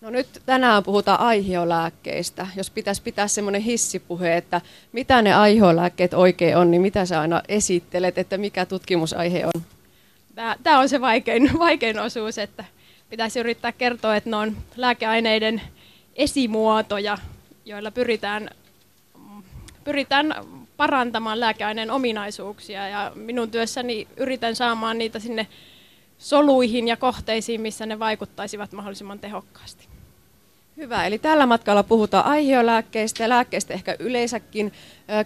No 0.00 0.10
nyt 0.10 0.42
tänään 0.46 0.82
puhutaan 0.82 1.20
aihiolääkkeistä. 1.20 2.46
Jos 2.56 2.70
pitäisi 2.70 3.02
pitää 3.02 3.28
semmoinen 3.28 3.62
hissipuhe, 3.62 4.36
että 4.36 4.60
mitä 4.92 5.22
ne 5.22 5.34
aihiolääkkeet 5.34 6.14
oikein 6.14 6.56
on, 6.56 6.70
niin 6.70 6.82
mitä 6.82 7.06
sä 7.06 7.20
aina 7.20 7.42
esittelet, 7.48 8.18
että 8.18 8.38
mikä 8.38 8.66
tutkimusaihe 8.66 9.46
on? 9.46 9.62
Tämä 10.62 10.78
on 10.78 10.88
se 10.88 11.00
vaikein, 11.00 11.50
vaikein 11.58 11.98
osuus, 11.98 12.38
että 12.38 12.64
pitäisi 13.10 13.40
yrittää 13.40 13.72
kertoa, 13.72 14.16
että 14.16 14.30
ne 14.30 14.36
on 14.36 14.56
lääkeaineiden 14.76 15.62
esimuotoja, 16.16 17.18
joilla 17.64 17.90
pyritään, 17.90 18.50
pyritään 19.84 20.34
parantamaan 20.76 21.40
lääkeaineen 21.40 21.90
ominaisuuksia. 21.90 22.88
Ja 22.88 23.12
minun 23.14 23.50
työssäni 23.50 24.08
yritän 24.16 24.56
saamaan 24.56 24.98
niitä 24.98 25.18
sinne 25.18 25.46
soluihin 26.18 26.88
ja 26.88 26.96
kohteisiin, 26.96 27.60
missä 27.60 27.86
ne 27.86 27.98
vaikuttaisivat 27.98 28.72
mahdollisimman 28.72 29.18
tehokkaasti. 29.18 29.88
Hyvä, 30.76 31.06
eli 31.06 31.18
tällä 31.18 31.46
matkalla 31.46 31.82
puhutaan 31.82 32.24
aihiolääkkeistä 32.24 33.22
ja 33.22 33.28
lääkkeistä 33.28 33.74
ehkä 33.74 33.96
yleensäkin. 33.98 34.72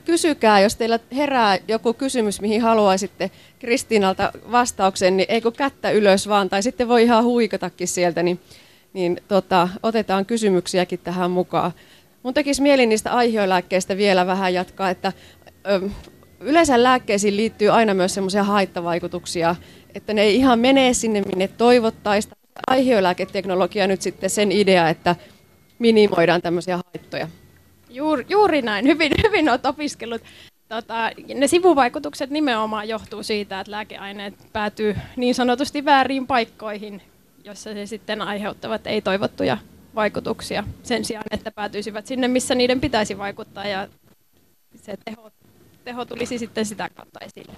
Kysykää, 0.05 0.61
jos 0.61 0.77
teillä 0.77 0.99
herää 1.17 1.59
joku 1.69 1.95
kysymys, 1.95 2.41
mihin 2.41 2.63
haluaisitte 2.63 3.31
Kristiinalta 3.59 4.33
vastauksen, 4.53 5.17
niin 5.17 5.27
eikö 5.29 5.53
kättä 5.53 5.91
ylös 5.91 6.29
vaan, 6.29 6.49
tai 6.49 6.63
sitten 6.63 6.89
voi 6.89 7.03
ihan 7.03 7.25
huikatakin 7.25 7.89
sieltä, 7.89 8.23
niin 8.23 8.41
niin 8.93 9.21
tota, 9.29 9.69
otetaan 9.83 10.27
kysymyksiäkin 10.27 10.99
tähän 10.99 11.31
mukaan. 11.31 11.73
Mun 12.23 12.35
tekisi 12.35 12.63
mieli 12.63 12.87
niistä 12.87 13.13
aiheolääkkeistä 13.13 13.97
vielä 13.97 14.27
vähän 14.27 14.55
jatkaa, 14.55 14.91
että 14.91 15.13
ö, 15.71 15.89
yleensä 16.41 16.83
lääkkeisiin 16.83 17.37
liittyy 17.37 17.69
aina 17.69 17.95
myös 17.95 18.15
semmoisia 18.15 18.45
haittavaikutuksia, 18.45 19.57
että 19.95 20.15
ne 20.15 20.23
ei 20.23 20.37
ihan 20.37 20.59
mene 20.59 20.95
sinne, 20.95 21.21
minne 21.21 21.49
toivottaisiin. 21.49 22.33
Aiheolääketeknologia 22.67 23.87
nyt 23.87 24.03
sitten 24.03 24.31
sen 24.31 24.53
idea, 24.53 24.89
että 24.89 25.17
minimoidaan 25.79 26.43
tämmöisiä 26.43 26.77
haittoja. 26.77 27.29
Juuri, 27.91 28.27
juuri 28.29 28.63
näin, 28.63 28.87
hyvin, 28.87 29.13
hyvin 29.27 29.49
olet 29.49 29.67
opiskellut. 29.67 30.23
Tota, 30.69 31.11
ne 31.35 31.47
sivuvaikutukset 31.47 32.31
nimenomaan 32.31 32.89
johtuu 32.89 33.23
siitä, 33.23 33.61
että 33.61 33.71
lääkeaineet 33.71 34.35
päätyy 34.53 34.97
niin 35.17 35.35
sanotusti 35.35 35.85
väärin 35.85 36.27
paikkoihin 36.27 37.03
jossa 37.45 37.73
se 37.75 37.87
sitten 37.87 38.23
aiheuttavat 38.23 38.87
ei-toivottuja 38.87 39.59
vaikutuksia 39.95 40.65
sen 40.83 41.05
sijaan, 41.05 41.25
että 41.31 41.51
päätyisivät 41.51 42.07
sinne, 42.07 42.29
missä 42.29 42.55
niiden 42.55 42.81
pitäisi 42.81 43.19
vaikuttaa 43.19 43.67
ja 43.67 43.89
se 44.77 44.95
teho, 45.05 45.31
teho 45.85 46.05
tulisi 46.05 46.39
sitten 46.39 46.67
sitä 46.67 46.89
kautta 46.95 47.21
esille. 47.21 47.53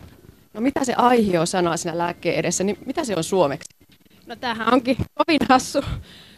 No 0.55 0.61
mitä 0.61 0.85
se 0.85 0.95
aihio 0.97 1.47
sana 1.47 1.77
siinä 1.77 1.99
lääkkeen 1.99 2.37
edessä, 2.37 2.65
niin 2.65 2.79
mitä 2.87 3.05
se 3.05 3.17
on 3.17 3.25
suomeksi? 3.25 3.69
No 4.27 4.37
tämähän 4.37 4.73
onkin 4.75 4.97
kovin 5.15 5.41
hassu 5.49 5.85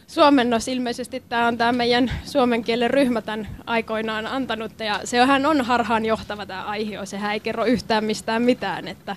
suomennos. 0.07 0.67
Ilmeisesti 0.67 1.23
tämä 1.29 1.47
on 1.47 1.57
tämä 1.57 1.71
meidän 1.71 2.11
suomen 2.25 2.63
kielen 2.63 2.91
ryhmä 2.91 3.21
tämän 3.21 3.47
aikoinaan 3.65 4.27
antanut 4.27 4.79
ja 4.79 4.99
sehän 5.03 5.45
on 5.45 5.61
harhaan 5.61 6.05
johtava 6.05 6.45
tämä 6.45 6.63
aihio. 6.63 7.05
Sehän 7.05 7.33
ei 7.33 7.39
kerro 7.39 7.65
yhtään 7.65 8.03
mistään 8.03 8.41
mitään, 8.41 8.87
että 8.87 9.15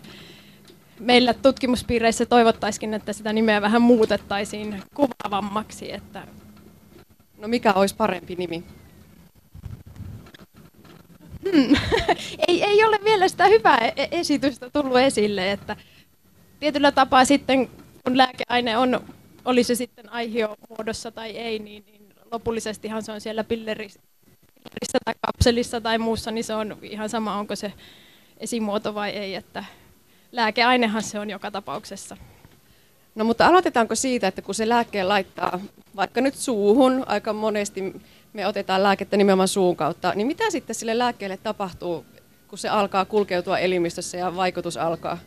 meillä 1.00 1.34
tutkimuspiireissä 1.34 2.26
toivottaisikin, 2.26 2.94
että 2.94 3.12
sitä 3.12 3.32
nimeä 3.32 3.62
vähän 3.62 3.82
muutettaisiin 3.82 4.82
kuvaavammaksi. 4.94 5.92
Että... 5.92 6.26
No 7.38 7.48
mikä 7.48 7.72
olisi 7.72 7.96
parempi 7.96 8.34
nimi? 8.36 8.64
Hmm. 11.52 11.76
ei, 12.48 12.64
ei 12.64 12.84
ole 12.84 12.98
vielä 13.04 13.28
sitä 13.28 13.46
hyvää 13.46 13.78
e-, 13.96 14.08
esitystä 14.10 14.70
tullut 14.70 14.98
esille, 14.98 15.52
että 15.52 15.76
tietyllä 16.60 16.92
tapaa 16.92 17.24
sitten, 17.24 17.70
kun 18.04 18.16
lääkeaine 18.16 18.78
on, 18.78 19.00
oli 19.44 19.62
se 19.62 19.74
sitten 19.74 20.12
aihiomuodossa 20.12 21.10
tai 21.10 21.30
ei, 21.30 21.58
niin, 21.58 21.84
niin 21.86 22.06
lopullisestihan 22.32 23.02
se 23.02 23.12
on 23.12 23.20
siellä 23.20 23.44
pillerissä, 23.44 24.00
pillerissä 24.54 24.98
tai 25.04 25.14
kapselissa 25.26 25.80
tai 25.80 25.98
muussa, 25.98 26.30
niin 26.30 26.44
se 26.44 26.54
on 26.54 26.78
ihan 26.82 27.08
sama, 27.08 27.38
onko 27.38 27.56
se 27.56 27.72
esimuoto 28.38 28.94
vai 28.94 29.10
ei, 29.10 29.34
että 29.34 29.64
lääkeainehan 30.32 31.02
se 31.02 31.20
on 31.20 31.30
joka 31.30 31.50
tapauksessa. 31.50 32.16
No 33.14 33.24
mutta 33.24 33.46
aloitetaanko 33.46 33.94
siitä, 33.94 34.28
että 34.28 34.42
kun 34.42 34.54
se 34.54 34.68
lääkkeen 34.68 35.08
laittaa 35.08 35.60
vaikka 35.96 36.20
nyt 36.20 36.34
suuhun, 36.34 37.04
aika 37.06 37.32
monesti 37.32 37.94
me 38.32 38.46
otetaan 38.46 38.82
lääkettä 38.82 39.16
nimenomaan 39.16 39.48
suun 39.48 39.76
kautta, 39.76 40.12
niin 40.14 40.26
mitä 40.26 40.50
sitten 40.50 40.74
sille 40.76 40.98
lääkkeelle 40.98 41.36
tapahtuu, 41.36 42.06
kun 42.48 42.58
se 42.58 42.68
alkaa 42.68 43.04
kulkeutua 43.04 43.58
elimistössä 43.58 44.18
ja 44.18 44.36
vaikutus 44.36 44.76
alkaa? 44.76 45.18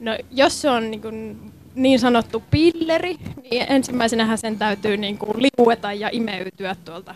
No 0.00 0.18
jos 0.30 0.60
se 0.60 0.70
on 0.70 0.90
niin, 0.90 1.02
kuin 1.02 1.52
niin 1.74 1.98
sanottu 1.98 2.42
pilleri, 2.50 3.16
niin 3.50 3.66
ensimmäisenähän 3.68 4.38
sen 4.38 4.58
täytyy 4.58 4.96
niin 4.96 5.18
kuin 5.18 5.42
liueta 5.42 5.92
ja 5.92 6.08
imeytyä 6.12 6.76
tuolta 6.84 7.14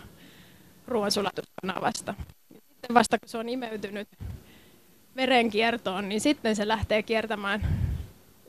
ruoansulatuskanavasta. 0.89 2.15
sitten 2.53 2.95
vasta 2.95 3.19
kun 3.19 3.29
se 3.29 3.39
on 3.39 3.49
imeytynyt 3.49 4.09
verenkiertoon, 5.17 6.09
niin 6.09 6.21
sitten 6.21 6.57
se 6.57 6.69
lähtee 6.69 7.03
kiertämään 7.03 7.61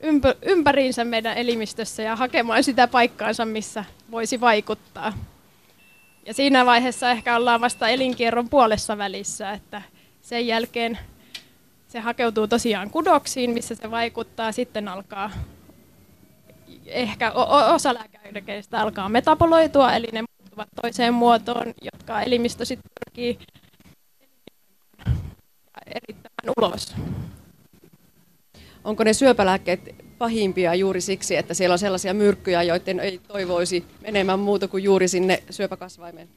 ympä, 0.02 0.34
ympäriinsä 0.42 1.04
meidän 1.04 1.36
elimistössä 1.36 2.02
ja 2.02 2.16
hakemaan 2.16 2.64
sitä 2.64 2.86
paikkaansa, 2.86 3.44
missä 3.44 3.84
voisi 4.10 4.40
vaikuttaa. 4.40 5.12
Ja 6.26 6.34
siinä 6.34 6.66
vaiheessa 6.66 7.10
ehkä 7.10 7.36
ollaan 7.36 7.60
vasta 7.60 7.88
elinkierron 7.88 8.48
puolessa 8.48 8.98
välissä, 8.98 9.52
että 9.52 9.82
sen 10.22 10.46
jälkeen 10.46 10.98
se 11.88 12.00
hakeutuu 12.00 12.48
tosiaan 12.48 12.90
kudoksiin, 12.90 13.50
missä 13.50 13.74
se 13.74 13.90
vaikuttaa. 13.90 14.52
Sitten 14.52 14.88
alkaa 14.88 15.30
ehkä 16.86 17.32
osa 17.74 17.94
lääkäidekeistä 17.94 18.80
alkaa 18.80 19.08
metaboloitua, 19.08 19.92
eli 19.92 20.08
ne 20.12 20.24
muuttuvat 20.40 20.68
toiseen 20.82 21.14
muotoon, 21.14 21.74
jotka 21.82 22.22
elimistö 22.22 22.64
sitten 22.64 22.90
pyrkii 23.04 23.38
erittämään 25.86 26.54
ulos. 26.58 26.94
Onko 28.84 29.04
ne 29.04 29.12
syöpälääkkeet 29.12 29.94
pahimpia 30.18 30.74
juuri 30.74 31.00
siksi, 31.00 31.36
että 31.36 31.54
siellä 31.54 31.72
on 31.72 31.78
sellaisia 31.78 32.14
myrkkyjä, 32.14 32.62
joiden 32.62 33.00
ei 33.00 33.20
toivoisi 33.28 33.84
menemään 34.02 34.38
muuta 34.38 34.68
kuin 34.68 34.84
juuri 34.84 35.08
sinne 35.08 35.42
syöpäkasvaimeen? 35.50 36.28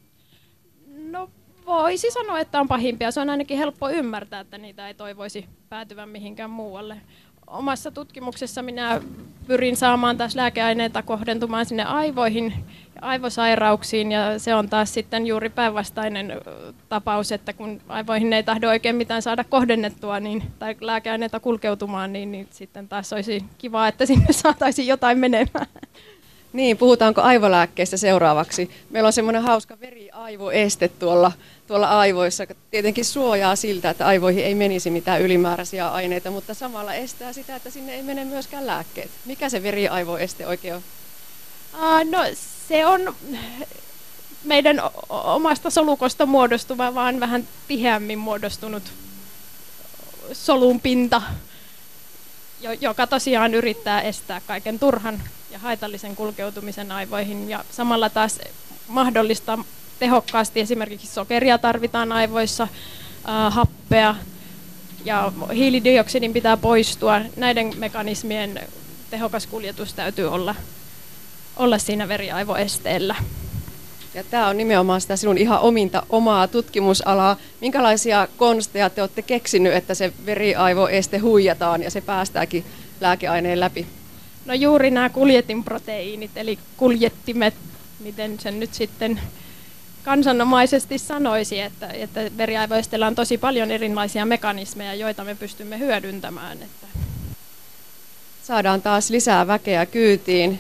No 1.11 1.29
voisi 1.65 2.11
sanoa, 2.11 2.39
että 2.39 2.59
on 2.59 2.67
pahimpia. 2.67 3.11
Se 3.11 3.19
on 3.19 3.29
ainakin 3.29 3.57
helppo 3.57 3.89
ymmärtää, 3.89 4.39
että 4.39 4.57
niitä 4.57 4.87
ei 4.87 4.93
toivoisi 4.93 5.45
päätyvän 5.69 6.09
mihinkään 6.09 6.49
muualle. 6.49 6.97
Omassa 7.47 7.91
tutkimuksessa 7.91 8.61
minä 8.61 9.01
pyrin 9.47 9.77
saamaan 9.77 10.17
taas 10.17 10.35
lääkeaineita 10.35 11.03
kohdentumaan 11.03 11.65
sinne 11.65 11.83
aivoihin 11.83 12.53
aivosairauksiin 13.01 14.11
ja 14.11 14.39
se 14.39 14.55
on 14.55 14.69
taas 14.69 14.93
sitten 14.93 15.27
juuri 15.27 15.49
päinvastainen 15.49 16.33
tapaus, 16.89 17.31
että 17.31 17.53
kun 17.53 17.81
aivoihin 17.87 18.33
ei 18.33 18.43
tahdo 18.43 18.69
oikein 18.69 18.95
mitään 18.95 19.21
saada 19.21 19.43
kohdennettua 19.43 20.19
niin, 20.19 20.43
tai 20.59 20.75
lääkeaineita 20.81 21.39
kulkeutumaan, 21.39 22.13
niin, 22.13 22.31
niin 22.31 22.47
sitten 22.51 22.87
taas 22.87 23.13
olisi 23.13 23.43
kiva, 23.57 23.87
että 23.87 24.05
sinne 24.05 24.33
saataisiin 24.43 24.87
jotain 24.87 25.17
menemään. 25.17 25.67
Niin, 26.53 26.77
puhutaanko 26.77 27.21
aivolääkkeistä 27.21 27.97
seuraavaksi? 27.97 28.69
Meillä 28.89 29.07
on 29.07 29.13
semmoinen 29.13 29.41
hauska 29.41 29.79
veriaivoeste 29.79 30.87
tuolla, 30.87 31.31
tuolla 31.67 31.99
aivoissa. 31.99 32.47
Tietenkin 32.71 33.05
suojaa 33.05 33.55
siltä, 33.55 33.89
että 33.89 34.07
aivoihin 34.07 34.45
ei 34.45 34.55
menisi 34.55 34.89
mitään 34.89 35.21
ylimääräisiä 35.21 35.89
aineita, 35.89 36.31
mutta 36.31 36.53
samalla 36.53 36.93
estää 36.93 37.33
sitä, 37.33 37.55
että 37.55 37.69
sinne 37.69 37.95
ei 37.95 38.03
mene 38.03 38.25
myöskään 38.25 38.67
lääkkeet. 38.67 39.11
Mikä 39.25 39.49
se 39.49 39.63
veriaivoeste 39.63 40.47
oikein 40.47 40.75
on? 40.75 40.81
Uh, 41.73 42.11
no 42.11 42.19
se 42.70 42.86
on 42.86 43.15
meidän 44.43 44.82
omasta 45.09 45.70
solukosta 45.70 46.26
muodostuva, 46.26 46.95
vaan 46.95 47.20
vähän 47.20 47.47
tiheämmin 47.67 48.20
muodostunut 48.20 48.84
solun 50.34 50.82
pinta, 50.82 51.22
joka 52.82 53.07
tosiaan 53.07 53.53
yrittää 53.53 54.01
estää 54.01 54.41
kaiken 54.47 54.80
turhan 54.80 55.24
ja 55.51 55.59
haitallisen 55.59 56.15
kulkeutumisen 56.15 56.91
aivoihin 56.91 57.49
ja 57.49 57.65
samalla 57.72 58.09
taas 58.09 58.39
mahdollistaa 58.88 59.63
tehokkaasti 59.99 60.59
esimerkiksi 60.59 61.07
sokeria 61.07 61.57
tarvitaan 61.57 62.11
aivoissa, 62.11 62.67
happea 63.49 64.15
ja 65.05 65.32
hiilidioksidin 65.53 66.34
pitää 66.34 66.57
poistua. 66.57 67.22
Näiden 67.36 67.74
mekanismien 67.78 68.67
tehokas 69.09 69.47
kuljetus 69.47 69.93
täytyy 69.93 70.32
olla 70.32 70.55
olla 71.60 71.78
siinä 71.78 72.07
veriaivoesteellä. 72.07 73.16
Ja 74.14 74.24
tämä 74.24 74.47
on 74.47 74.57
nimenomaan 74.57 75.01
sitä 75.01 75.16
sinun 75.16 75.38
ihan 75.38 75.60
ominta 75.60 76.03
omaa 76.10 76.47
tutkimusalaa. 76.47 77.38
Minkälaisia 77.62 78.28
konsteja 78.38 78.89
te 78.89 79.01
olette 79.01 79.22
keksinyt, 79.22 79.74
että 79.74 79.93
se 79.93 80.14
veriaivoeste 80.26 81.18
huijataan 81.18 81.84
ja 81.84 81.91
se 81.91 82.01
päästääkin 82.01 82.66
lääkeaineen 83.01 83.60
läpi? 83.60 83.88
No 84.45 84.53
juuri 84.53 84.91
nämä 84.91 85.10
kuljetinproteiinit, 85.10 86.32
eli 86.36 86.60
kuljettimet, 86.78 87.53
miten 87.99 88.39
sen 88.39 88.60
nyt 88.60 88.74
sitten 88.74 89.20
kansanomaisesti 90.03 90.97
sanoisi, 90.97 91.60
että, 91.60 91.88
että 91.88 92.22
veriaivoesteellä 92.38 93.07
on 93.07 93.16
tosi 93.16 93.38
paljon 93.38 93.72
erilaisia 93.72 94.26
mekanismeja, 94.26 94.95
joita 94.95 95.24
me 95.24 95.36
pystymme 95.36 95.80
hyödyntämään. 95.80 96.57
Että. 96.64 96.88
Saadaan 98.43 98.82
taas 98.82 99.10
lisää 99.10 99.47
väkeä 99.47 99.86
kyytiin 99.86 100.60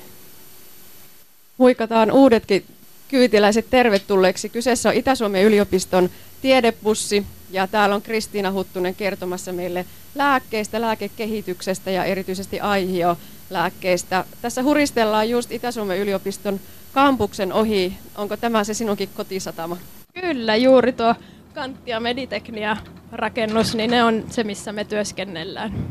huikataan 1.59 2.11
uudetkin 2.11 2.65
kyytiläiset 3.07 3.69
tervetulleeksi. 3.69 4.49
Kyseessä 4.49 4.89
on 4.89 4.95
Itä-Suomen 4.95 5.43
yliopiston 5.43 6.09
tiedebussi 6.41 7.25
ja 7.51 7.67
täällä 7.67 7.95
on 7.95 8.01
Kristiina 8.01 8.51
Huttunen 8.51 8.95
kertomassa 8.95 9.53
meille 9.53 9.85
lääkkeistä, 10.15 10.81
lääkekehityksestä 10.81 11.91
ja 11.91 12.03
erityisesti 12.05 12.59
aihio-lääkkeistä. 12.59 14.25
Tässä 14.41 14.63
huristellaan 14.63 15.29
just 15.29 15.51
Itä-Suomen 15.51 15.97
yliopiston 15.97 16.59
kampuksen 16.93 17.53
ohi. 17.53 17.97
Onko 18.15 18.37
tämä 18.37 18.63
se 18.63 18.73
sinunkin 18.73 19.09
kotisatama? 19.15 19.77
Kyllä, 20.21 20.55
juuri 20.55 20.93
tuo 20.93 21.15
Kantti 21.53 21.91
ja 21.91 21.99
Mediteknia 21.99 22.77
rakennus, 23.11 23.75
niin 23.75 23.91
ne 23.91 24.03
on 24.03 24.25
se, 24.29 24.43
missä 24.43 24.71
me 24.71 24.83
työskennellään. 24.83 25.87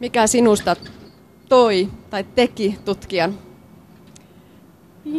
Mikä 0.00 0.26
sinusta 0.26 0.76
toi 1.48 1.88
tai 2.10 2.24
teki 2.34 2.78
tutkijan? 2.84 3.51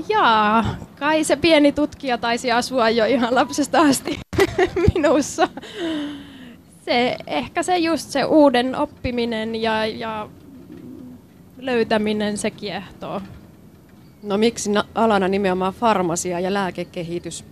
Jaa, 0.10 0.76
kai 1.00 1.24
se 1.24 1.36
pieni 1.36 1.72
tutkija 1.72 2.18
taisi 2.18 2.52
asua 2.52 2.90
jo 2.90 3.06
ihan 3.06 3.36
lapsesta 3.36 3.82
asti 3.82 4.20
minussa. 4.94 5.50
Se, 6.86 7.18
ehkä 7.28 7.64
se 7.64 7.78
just 7.78 8.10
se 8.10 8.24
uuden 8.24 8.76
oppiminen 8.76 9.56
ja, 9.56 9.86
ja 9.86 10.30
löytäminen, 11.58 12.38
se 12.38 12.52
kiehtoo. 12.52 13.22
No 14.24 14.38
miksi 14.38 14.72
alana 14.96 15.28
nimenomaan 15.28 15.74
farmasia 15.74 16.40
ja 16.40 16.54
lääkekehitys? 16.54 17.46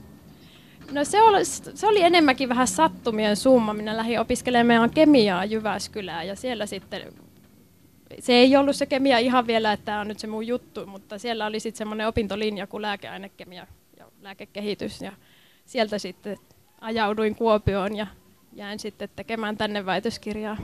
No 0.91 1.05
se 1.05 1.21
oli, 1.21 1.45
se 1.45 1.87
oli 1.87 2.03
enemmänkin 2.03 2.49
vähän 2.49 2.67
sattumien 2.67 3.35
summa. 3.35 3.73
Minä 3.73 3.97
lähdin 3.97 4.19
opiskelemaan 4.19 4.89
kemiaa 4.89 5.45
Jyväskylään 5.45 6.27
ja 6.27 6.35
siellä 6.35 6.65
sitten 6.65 7.01
se 8.19 8.33
ei 8.33 8.57
ollut 8.57 8.75
se 8.75 8.85
kemia 8.85 9.17
ihan 9.17 9.47
vielä, 9.47 9.73
että 9.73 9.85
tämä 9.85 10.01
on 10.01 10.07
nyt 10.07 10.19
se 10.19 10.27
mun 10.27 10.47
juttu, 10.47 10.85
mutta 10.85 11.19
siellä 11.19 11.45
oli 11.45 11.59
sitten 11.59 11.77
semmoinen 11.77 12.07
opintolinja 12.07 12.67
kuin 12.67 12.81
lääkeainekemia 12.81 13.67
ja 13.97 14.05
lääkekehitys. 14.21 15.01
Ja 15.01 15.11
sieltä 15.65 15.99
sitten 15.99 16.37
ajauduin 16.81 17.35
Kuopioon 17.35 17.95
ja 17.95 18.07
jäin 18.53 18.79
sitten 18.79 19.09
tekemään 19.15 19.57
tänne 19.57 19.85
väitöskirjaa. 19.85 20.57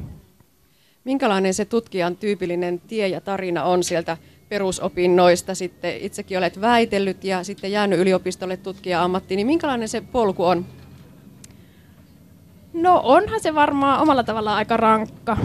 Minkälainen 1.03 1.53
se 1.53 1.65
tutkijan 1.65 2.17
tyypillinen 2.17 2.81
tie 2.87 3.07
ja 3.07 3.21
tarina 3.21 3.63
on 3.63 3.83
sieltä 3.83 4.17
perusopinnoista? 4.49 5.55
Sitten 5.55 5.97
itsekin 5.97 6.37
olet 6.37 6.61
väitellyt 6.61 7.23
ja 7.23 7.43
sitten 7.43 7.71
jäänyt 7.71 7.99
yliopistolle 7.99 8.57
tutkija-ammattiin, 8.57 9.35
niin 9.35 9.47
minkälainen 9.47 9.89
se 9.89 10.01
polku 10.01 10.45
on? 10.45 10.65
No 12.73 13.01
onhan 13.03 13.39
se 13.39 13.55
varmaan 13.55 14.01
omalla 14.01 14.23
tavallaan 14.23 14.57
aika 14.57 14.77
rankka 14.77 15.37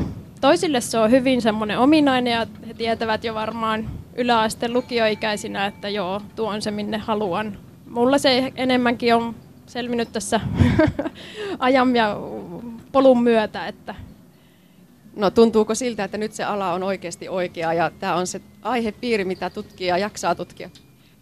toisille 0.43 0.80
se 0.80 0.99
on 0.99 1.11
hyvin 1.11 1.43
semmoinen 1.43 1.78
ominainen 1.78 2.32
ja 2.32 2.47
he 2.68 2.74
tietävät 2.74 3.24
jo 3.24 3.34
varmaan 3.34 3.90
yläasteen 4.16 4.72
lukioikäisinä, 4.72 5.66
että 5.66 5.88
joo, 5.88 6.20
tuo 6.36 6.49
on 6.49 6.62
se 6.62 6.70
minne 6.70 6.99
haluan. 6.99 7.59
Mulla 7.90 8.18
se 8.18 8.53
enemmänkin 8.57 9.14
on 9.14 9.34
selvinnyt 9.66 10.12
tässä 10.12 10.40
ajan 11.59 11.97
ja 11.97 12.16
polun 12.93 13.22
myötä, 13.22 13.66
että 13.66 13.95
No 15.16 15.30
tuntuuko 15.30 15.74
siltä, 15.74 16.05
että 16.05 16.18
nyt 16.18 16.32
se 16.32 16.45
ala 16.45 16.72
on 16.72 16.82
oikeasti 16.82 17.28
oikea 17.28 17.72
ja 17.72 17.90
tämä 18.01 18.14
on 18.14 18.26
se 18.26 18.40
aihepiiri, 18.62 19.24
mitä 19.24 19.51
tutkija 19.51 19.99
jaksaa 19.99 20.34
tutkia? 20.34 20.70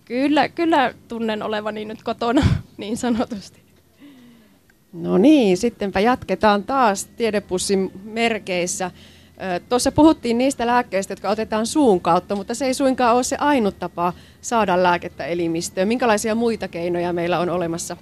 Kyllä, 0.05 0.49
kyllä 0.49 0.95
tunnen 1.09 1.43
olevani 1.43 1.85
nyt 1.85 2.03
kotona 2.03 2.43
niin 2.77 2.97
sanotusti. 2.97 3.70
No 4.93 5.19
niin, 5.19 5.57
sittenpä 5.57 6.01
jatketaan 6.01 6.65
taas 6.65 7.07
tiedepussin 7.07 7.91
merkeissä. 8.05 8.91
Tuossa 9.69 9.93
puhuttiin 9.93 10.39
niistä 10.39 10.67
lääkkeistä, 10.67 11.13
jotka 11.13 11.31
otetaan 11.31 11.67
suun 11.67 12.01
kautta, 12.01 12.37
mutta 12.37 12.55
se 12.55 12.65
ei 12.67 12.75
suinkaan 12.75 13.15
ole 13.15 13.23
se 13.23 13.37
ainut 13.37 13.79
tapa 13.79 14.13
saada 14.41 14.83
lääkettä 14.83 15.25
elimistöön. 15.25 15.89
Minkälaisia 15.89 16.35
muita 16.35 16.69
keinoja 16.69 17.13
meillä 17.13 17.39
on 17.39 17.51
olemassa? 17.51 17.97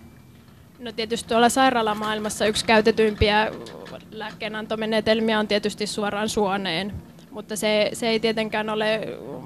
No 0.79 0.93
tietysti 0.93 1.29
tuolla 1.29 1.49
sairaalamaailmassa 1.49 2.47
yksi 2.47 2.65
käytetyimpiä 2.65 3.51
lääkkeenantomenetelmiä 4.11 5.39
on 5.39 5.49
tietysti 5.49 5.87
suoraan 5.87 6.29
suoneen, 6.29 6.93
mutta 7.31 7.57
se, 7.57 7.91
se 7.93 8.09
ei 8.09 8.21
tietenkään 8.21 8.71
ole 8.71 9.01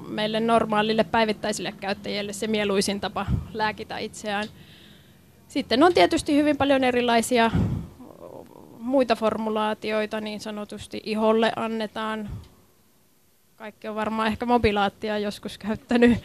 meille 0.07 0.39
normaalille 0.39 1.03
päivittäisille 1.03 1.73
käyttäjille 1.79 2.33
se 2.33 2.47
mieluisin 2.47 2.99
tapa 2.99 3.25
lääkitä 3.53 3.97
itseään. 3.97 4.47
Sitten 5.53 5.83
on 5.83 5.93
tietysti 5.93 6.35
hyvin 6.35 6.57
paljon 6.57 6.83
erilaisia 6.83 7.51
muita 8.79 9.15
formulaatioita 9.15 10.21
niin 10.21 10.39
sanotusti 10.39 11.01
iholle 11.03 11.51
annetaan. 11.55 12.29
Kaikki 13.55 13.87
on 13.87 13.95
varmaan 13.95 14.27
ehkä 14.27 14.45
mobilaattia 14.45 15.19
joskus 15.19 15.57
käyttänyt. 15.57 16.17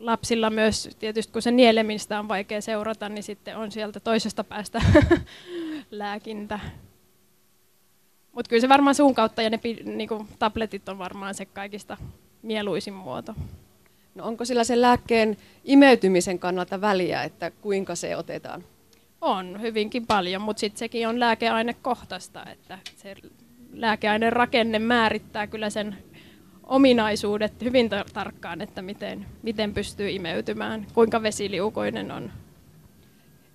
lapsilla 0.00 0.50
myös, 0.50 0.96
tietysti 0.98 1.32
kun 1.32 1.42
se 1.42 1.50
nielemistä 1.50 2.18
on 2.18 2.28
vaikea 2.28 2.60
seurata, 2.60 3.08
niin 3.08 3.22
sitten 3.22 3.56
on 3.56 3.72
sieltä 3.72 4.00
toisesta 4.00 4.44
päästä 4.44 4.82
lääkintä. 5.90 6.60
Mutta 8.32 8.48
kyllä 8.48 8.60
se 8.60 8.68
varmaan 8.68 8.94
suun 8.94 9.14
kautta 9.14 9.42
ja 9.42 9.50
ne 9.50 9.60
niinku, 9.84 10.26
tabletit 10.38 10.88
on 10.88 10.98
varmaan 10.98 11.34
se 11.34 11.46
kaikista 11.46 11.96
mieluisin 12.42 12.94
muoto. 12.94 13.34
No 14.18 14.24
onko 14.24 14.44
sillä 14.44 14.64
sen 14.64 14.82
lääkkeen 14.82 15.36
imeytymisen 15.64 16.38
kannalta 16.38 16.80
väliä, 16.80 17.22
että 17.22 17.50
kuinka 17.50 17.94
se 17.94 18.16
otetaan? 18.16 18.64
On 19.20 19.60
hyvinkin 19.60 20.06
paljon, 20.06 20.42
mutta 20.42 20.60
sitten 20.60 20.78
sekin 20.78 21.08
on 21.08 21.20
lääkeainekohtaista, 21.20 22.46
että 22.46 22.78
se 22.96 23.14
lääkeaineen 23.72 24.32
rakenne 24.32 24.78
määrittää 24.78 25.46
kyllä 25.46 25.70
sen 25.70 25.96
ominaisuudet 26.62 27.62
hyvin 27.64 27.90
tarkkaan, 28.12 28.60
että 28.60 28.82
miten, 28.82 29.26
miten 29.42 29.74
pystyy 29.74 30.10
imeytymään, 30.10 30.86
kuinka 30.94 31.22
vesiliukoinen 31.22 32.10
on. 32.10 32.30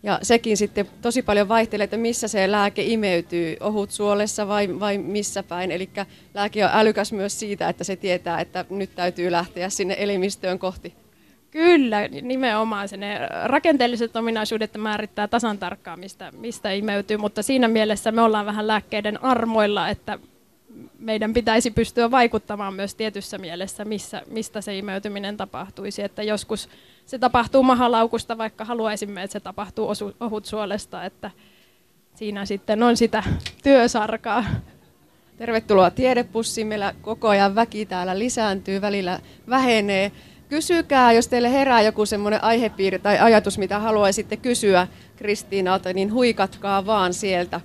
Ja 0.03 0.19
sekin 0.21 0.57
sitten 0.57 0.89
tosi 1.01 1.21
paljon 1.21 1.49
vaihtelee, 1.49 1.83
että 1.83 1.97
missä 1.97 2.27
se 2.27 2.51
lääke 2.51 2.83
imeytyy, 2.83 3.57
ohut 3.59 3.91
suolessa 3.91 4.47
vai, 4.47 4.79
vai 4.79 4.97
missä 4.97 5.43
päin. 5.43 5.71
Eli 5.71 5.89
lääke 6.33 6.65
on 6.65 6.71
älykäs 6.73 7.13
myös 7.13 7.39
siitä, 7.39 7.69
että 7.69 7.83
se 7.83 7.95
tietää, 7.95 8.41
että 8.41 8.65
nyt 8.69 8.95
täytyy 8.95 9.31
lähteä 9.31 9.69
sinne 9.69 9.95
elimistöön 9.99 10.59
kohti. 10.59 10.93
Kyllä, 11.51 12.07
nimenomaan. 12.07 12.89
Se 12.89 12.97
ne 12.97 13.19
rakenteelliset 13.43 14.15
ominaisuudet 14.15 14.77
määrittää 14.77 15.27
tasan 15.27 15.57
tarkkaan, 15.57 15.99
mistä, 15.99 16.31
mistä 16.31 16.71
imeytyy, 16.71 17.17
mutta 17.17 17.43
siinä 17.43 17.67
mielessä 17.67 18.11
me 18.11 18.21
ollaan 18.21 18.45
vähän 18.45 18.67
lääkkeiden 18.67 19.23
armoilla, 19.23 19.89
että 19.89 20.19
meidän 21.03 21.33
pitäisi 21.33 21.71
pystyä 21.71 22.11
vaikuttamaan 22.11 22.73
myös 22.73 22.95
tietyssä 22.95 23.37
mielessä, 23.37 23.85
missä, 23.85 24.21
mistä 24.27 24.61
se 24.61 24.77
imeytyminen 24.77 25.37
tapahtuisi. 25.37 26.01
Että 26.01 26.23
joskus 26.23 26.69
se 27.05 27.19
tapahtuu 27.19 27.63
mahalaukusta, 27.63 28.37
vaikka 28.37 28.65
haluaisimme, 28.65 29.23
että 29.23 29.33
se 29.33 29.39
tapahtuu 29.39 29.89
osu, 29.89 30.15
ohutsuolesta, 30.19 31.05
että 31.05 31.31
siinä 32.15 32.45
sitten 32.45 32.83
on 32.83 32.97
sitä 32.97 33.23
työsarkaa. 33.63 34.45
Tervetuloa 35.37 35.91
Tiedepussiin. 35.91 36.67
Meillä 36.67 36.93
koko 37.01 37.27
ajan 37.29 37.55
väki 37.55 37.85
täällä 37.85 38.19
lisääntyy, 38.19 38.81
välillä 38.81 39.19
vähenee. 39.49 40.11
Kysykää, 40.49 41.11
jos 41.11 41.27
teille 41.27 41.51
herää 41.51 41.81
joku 41.81 42.05
semmoinen 42.05 42.43
aihepiiri 42.43 42.99
tai 42.99 43.19
ajatus, 43.19 43.57
mitä 43.57 43.79
haluaisitte 43.79 44.37
kysyä 44.37 44.87
Kristiinalta, 45.15 45.93
niin 45.93 46.13
huikatkaa 46.13 46.85
vaan 46.85 47.13
sieltä. 47.13 47.61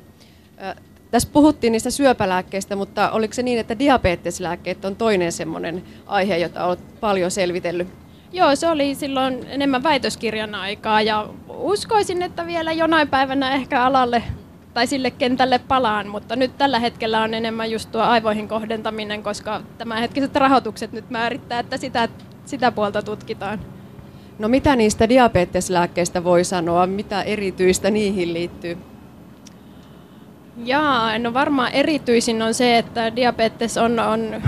Tässä 1.11 1.29
puhuttiin 1.33 1.73
niistä 1.73 1.91
syöpälääkkeistä, 1.91 2.77
mutta 2.77 3.11
oliko 3.11 3.35
se 3.35 3.43
niin, 3.43 3.59
että 3.59 3.79
diabeteslääkkeet 3.79 4.85
on 4.85 4.97
toinen 4.97 5.33
semmoinen 5.33 5.83
aihe, 6.07 6.37
jota 6.37 6.65
olet 6.65 7.01
paljon 7.01 7.31
selvitellyt? 7.31 7.89
Joo, 8.33 8.57
se 8.57 8.69
oli 8.69 8.95
silloin 8.95 9.47
enemmän 9.49 9.83
väitöskirjan 9.83 10.55
aikaa 10.55 11.03
ja 11.03 11.29
uskoisin, 11.49 12.23
että 12.23 12.47
vielä 12.47 12.73
jonain 12.73 13.09
päivänä 13.09 13.55
ehkä 13.55 13.85
alalle 13.85 14.23
tai 14.75 14.87
sille 14.87 15.11
kentälle 15.11 15.59
palaan, 15.59 16.09
mutta 16.09 16.37
nyt 16.37 16.59
tällä 16.59 16.79
hetkellä 16.79 17.23
on 17.23 17.35
enemmän 17.35 17.71
just 17.71 17.93
tuo 17.93 18.01
aivoihin 18.01 18.49
kohdentaminen, 18.49 19.23
koska 19.23 19.61
tämänhetkiset 19.79 20.37
rahoitukset 20.37 20.93
nyt 20.93 21.11
määrittää, 21.11 21.61
että 21.61 21.77
sitä, 21.77 22.09
sitä 22.45 22.73
puolta 22.73 23.03
tutkitaan. 23.03 23.61
No 24.39 24.49
mitä 24.49 24.77
niistä 24.77 25.09
diabeteslääkkeistä 25.09 26.25
voi 26.25 26.45
sanoa, 26.45 26.87
mitä 26.87 27.23
erityistä 27.23 27.91
niihin 27.91 28.35
liittyy? 28.35 28.79
Jaa, 30.65 31.19
no 31.19 31.35
varmaan 31.35 31.73
erityisin 31.73 32.43
on 32.43 32.55
se, 32.55 32.79
että 32.79 33.17
diabetes 33.17 33.77
on, 33.77 33.99
on 33.99 34.43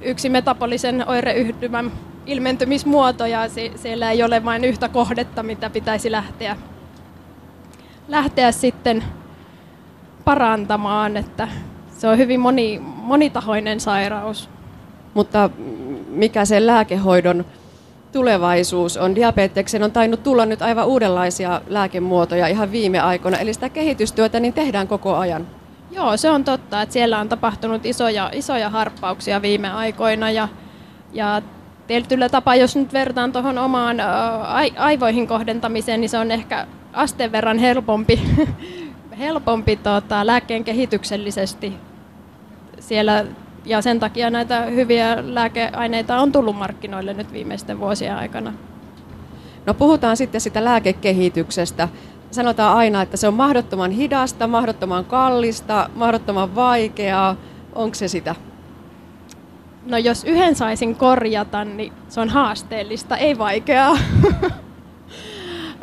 yksi 0.00 0.28
metabolisen 0.28 1.08
oireyhtymän 1.08 1.92
ilmentymismuoto 2.26 3.26
ja 3.26 3.48
se, 3.48 3.70
siellä 3.76 4.10
ei 4.10 4.22
ole 4.22 4.44
vain 4.44 4.64
yhtä 4.64 4.88
kohdetta, 4.88 5.42
mitä 5.42 5.70
pitäisi 5.70 6.12
lähteä, 6.12 6.56
lähteä 8.08 8.52
sitten 8.52 9.04
parantamaan, 10.24 11.16
että 11.16 11.48
se 11.98 12.08
on 12.08 12.18
hyvin 12.18 12.40
moni, 12.40 12.78
monitahoinen 12.84 13.80
sairaus. 13.80 14.48
Mutta 15.14 15.50
mikä 16.08 16.44
se 16.44 16.66
lääkehoidon 16.66 17.44
tulevaisuus 18.14 18.96
on. 18.96 19.14
Diabeteksen 19.14 19.82
on 19.82 19.92
tainnut 19.92 20.22
tulla 20.22 20.46
nyt 20.46 20.62
aivan 20.62 20.86
uudenlaisia 20.86 21.60
lääkemuotoja 21.66 22.46
ihan 22.46 22.72
viime 22.72 23.00
aikoina, 23.00 23.38
eli 23.38 23.54
sitä 23.54 23.68
kehitystyötä 23.68 24.40
niin 24.40 24.52
tehdään 24.52 24.88
koko 24.88 25.16
ajan. 25.16 25.46
Joo, 25.90 26.16
se 26.16 26.30
on 26.30 26.44
totta, 26.44 26.82
että 26.82 26.92
siellä 26.92 27.18
on 27.18 27.28
tapahtunut 27.28 27.86
isoja, 27.86 28.30
isoja 28.32 28.70
harppauksia 28.70 29.42
viime 29.42 29.70
aikoina 29.70 30.30
ja, 30.30 30.48
ja 31.12 31.42
tietyllä 31.86 32.28
tapaa, 32.28 32.56
jos 32.56 32.76
nyt 32.76 32.92
vertaan 32.92 33.32
tuohon 33.32 33.58
omaan 33.58 33.96
aivoihin 34.76 35.26
kohdentamiseen, 35.26 36.00
niin 36.00 36.08
se 36.08 36.18
on 36.18 36.30
ehkä 36.30 36.66
asteen 36.92 37.32
verran 37.32 37.58
helpompi, 37.58 38.20
helpompi 39.18 39.76
tota, 39.76 40.26
lääkkeen 40.26 40.64
kehityksellisesti 40.64 41.72
siellä 42.80 43.24
ja 43.64 43.82
sen 43.82 44.00
takia 44.00 44.30
näitä 44.30 44.60
hyviä 44.60 45.16
lääkeaineita 45.34 46.20
on 46.20 46.32
tullut 46.32 46.56
markkinoille 46.56 47.14
nyt 47.14 47.32
viimeisten 47.32 47.80
vuosien 47.80 48.16
aikana. 48.16 48.52
No 49.66 49.74
puhutaan 49.74 50.16
sitten 50.16 50.40
sitä 50.40 50.64
lääkekehityksestä. 50.64 51.88
Sanotaan 52.30 52.76
aina, 52.76 53.02
että 53.02 53.16
se 53.16 53.28
on 53.28 53.34
mahdottoman 53.34 53.90
hidasta, 53.90 54.46
mahdottoman 54.46 55.04
kallista, 55.04 55.90
mahdottoman 55.94 56.54
vaikeaa. 56.54 57.36
Onko 57.74 57.94
se 57.94 58.08
sitä? 58.08 58.34
No 59.86 59.98
jos 59.98 60.24
yhden 60.24 60.54
saisin 60.54 60.96
korjata, 60.96 61.64
niin 61.64 61.92
se 62.08 62.20
on 62.20 62.28
haasteellista, 62.28 63.16
ei 63.16 63.38
vaikeaa. 63.38 63.98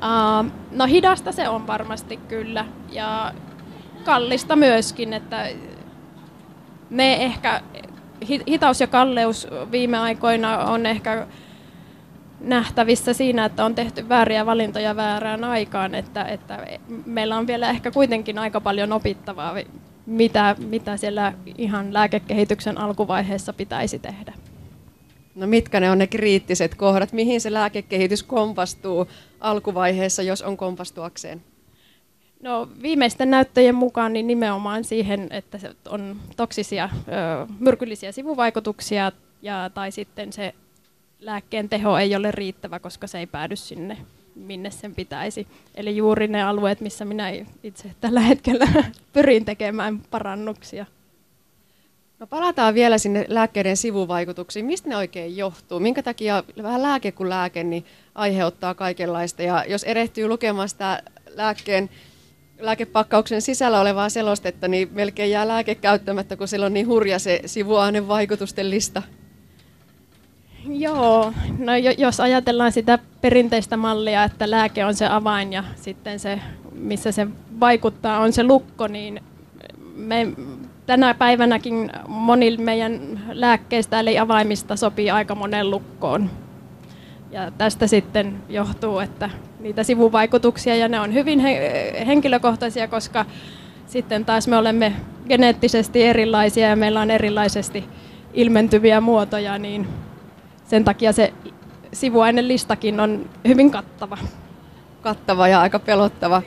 no 0.72 0.86
hidasta 0.86 1.32
se 1.32 1.50
on 1.50 1.68
varmasti 1.68 2.18
kyllä 2.18 2.66
ja 2.92 3.34
kallista 4.04 4.56
myöskin, 4.56 5.14
että 5.14 5.48
me 6.90 7.24
ehkä, 7.24 7.62
hitaus 8.28 8.82
ja 8.82 8.88
kalleus 8.88 9.48
viime 9.72 9.98
aikoina 9.98 10.58
on 10.58 10.86
ehkä 10.86 11.28
nähtävissä 12.40 13.14
siinä, 13.14 13.46
että 13.46 13.66
on 13.66 13.76
tehty 13.76 14.10
vääriä 14.10 14.46
valintoja 14.46 14.96
väärään 14.96 15.44
aikaan, 15.44 15.96
että, 15.96 16.24
että 16.24 16.68
meillä 17.06 17.38
on 17.38 17.48
vielä 17.48 17.70
ehkä 17.70 17.92
kuitenkin 17.92 18.38
aika 18.38 18.62
paljon 18.62 18.94
opittavaa, 18.94 19.56
mitä, 20.06 20.56
mitä 20.60 20.98
siellä 20.98 21.34
ihan 21.58 21.94
lääkekehityksen 21.94 22.78
alkuvaiheessa 22.78 23.54
pitäisi 23.54 24.00
tehdä. 24.00 24.34
No 25.36 25.48
mitkä 25.48 25.80
ne 25.80 25.92
on 25.92 25.98
ne 25.98 26.08
kriittiset 26.08 26.76
kohdat, 26.76 27.14
mihin 27.14 27.42
se 27.42 27.54
lääkekehitys 27.54 28.24
kompastuu 28.24 29.08
alkuvaiheessa, 29.40 30.22
jos 30.22 30.42
on 30.42 30.58
kompastuakseen? 30.58 31.44
No 32.42 32.70
viimeisten 32.82 33.32
näyttöjen 33.32 33.76
mukaan 33.76 34.14
niin 34.14 34.28
nimenomaan 34.28 34.84
siihen, 34.84 35.28
että 35.30 35.58
se 35.58 35.72
on 35.90 36.20
toksisia, 36.38 36.90
ö, 36.94 37.48
myrkyllisiä 37.60 38.12
sivuvaikutuksia 38.12 39.12
ja, 39.42 39.72
tai 39.74 39.92
sitten 39.92 40.34
se 40.34 40.54
lääkkeen 41.20 41.70
teho 41.70 41.98
ei 41.98 42.16
ole 42.16 42.32
riittävä, 42.32 42.80
koska 42.80 43.08
se 43.08 43.20
ei 43.20 43.28
päädy 43.28 43.56
sinne, 43.56 43.98
minne 44.36 44.72
sen 44.72 44.96
pitäisi. 44.96 45.48
Eli 45.76 45.98
juuri 45.98 46.28
ne 46.28 46.44
alueet, 46.44 46.82
missä 46.82 47.06
minä 47.06 47.30
itse 47.64 47.92
tällä 48.02 48.20
hetkellä 48.20 48.68
pyrin 49.14 49.46
tekemään 49.46 50.02
parannuksia. 50.12 50.86
No 52.20 52.28
palataan 52.28 52.74
vielä 52.74 52.98
sinne 52.98 53.26
lääkkeiden 53.28 53.78
sivuvaikutuksiin. 53.78 54.66
Mistä 54.66 54.90
ne 54.90 54.98
oikein 54.98 55.38
johtuu? 55.38 55.80
Minkä 55.80 56.04
takia 56.04 56.44
vähän 56.64 56.84
lääke 56.84 57.12
kuin 57.12 57.30
lääke 57.30 57.64
niin 57.64 57.86
aiheuttaa 58.16 58.74
kaikenlaista? 58.74 59.44
Ja 59.44 59.66
jos 59.68 59.84
erehtyy 59.84 60.28
lukemaan 60.28 60.70
sitä 60.70 61.04
lääkkeen 61.36 61.90
lääkepakkauksen 62.62 63.42
sisällä 63.42 63.82
olevaa 63.82 64.10
selostetta, 64.10 64.68
niin 64.68 64.90
melkein 64.94 65.32
jää 65.32 65.48
lääke 65.48 65.76
käyttämättä, 65.76 66.36
kun 66.36 66.48
siellä 66.48 66.66
on 66.66 66.74
niin 66.74 66.88
hurja 66.88 67.20
se 67.20 67.42
sivuainen 67.46 68.08
vaikutusten 68.08 68.70
lista. 68.70 69.02
Joo, 70.70 71.34
no 71.58 71.72
jos 71.98 72.20
ajatellaan 72.20 72.72
sitä 72.72 73.00
perinteistä 73.22 73.78
mallia, 73.78 74.24
että 74.24 74.52
lääke 74.52 74.86
on 74.86 74.94
se 74.94 75.08
avain 75.08 75.54
ja 75.54 75.64
sitten 75.76 76.20
se, 76.20 76.40
missä 76.72 77.12
se 77.12 77.28
vaikuttaa, 77.60 78.20
on 78.20 78.34
se 78.34 78.44
lukko, 78.44 78.88
niin 78.88 79.22
me 79.96 80.28
tänä 80.86 81.14
päivänäkin 81.14 81.92
moni 82.08 82.58
meidän 82.58 83.20
lääkkeistä 83.32 84.00
eli 84.00 84.20
avaimista 84.20 84.76
sopii 84.76 85.12
aika 85.12 85.36
monen 85.36 85.72
lukkoon. 85.72 86.30
Ja 87.32 87.52
tästä 87.52 87.88
sitten 87.88 88.38
johtuu, 88.50 89.00
että 89.00 89.30
niitä 89.60 89.84
sivuvaikutuksia 89.84 90.76
ja 90.76 90.88
ne 90.88 91.00
on 91.00 91.14
hyvin 91.14 91.40
he- 91.40 92.04
henkilökohtaisia, 92.08 92.88
koska 92.88 93.26
sitten 93.88 94.26
taas 94.26 94.48
me 94.48 94.58
olemme 94.58 94.94
geneettisesti 95.28 96.04
erilaisia 96.04 96.68
ja 96.68 96.76
meillä 96.76 97.02
on 97.02 97.12
erilaisesti 97.12 97.86
ilmentyviä 98.34 99.02
muotoja, 99.02 99.58
niin 99.58 99.88
sen 100.66 100.84
takia 100.84 101.14
se 101.14 101.34
sivuainelistakin 101.94 103.00
on 103.00 103.30
hyvin 103.48 103.72
kattava. 103.72 104.18
Kattava 105.02 105.48
ja 105.48 105.62
aika 105.62 105.80
pelottava. 105.80 106.42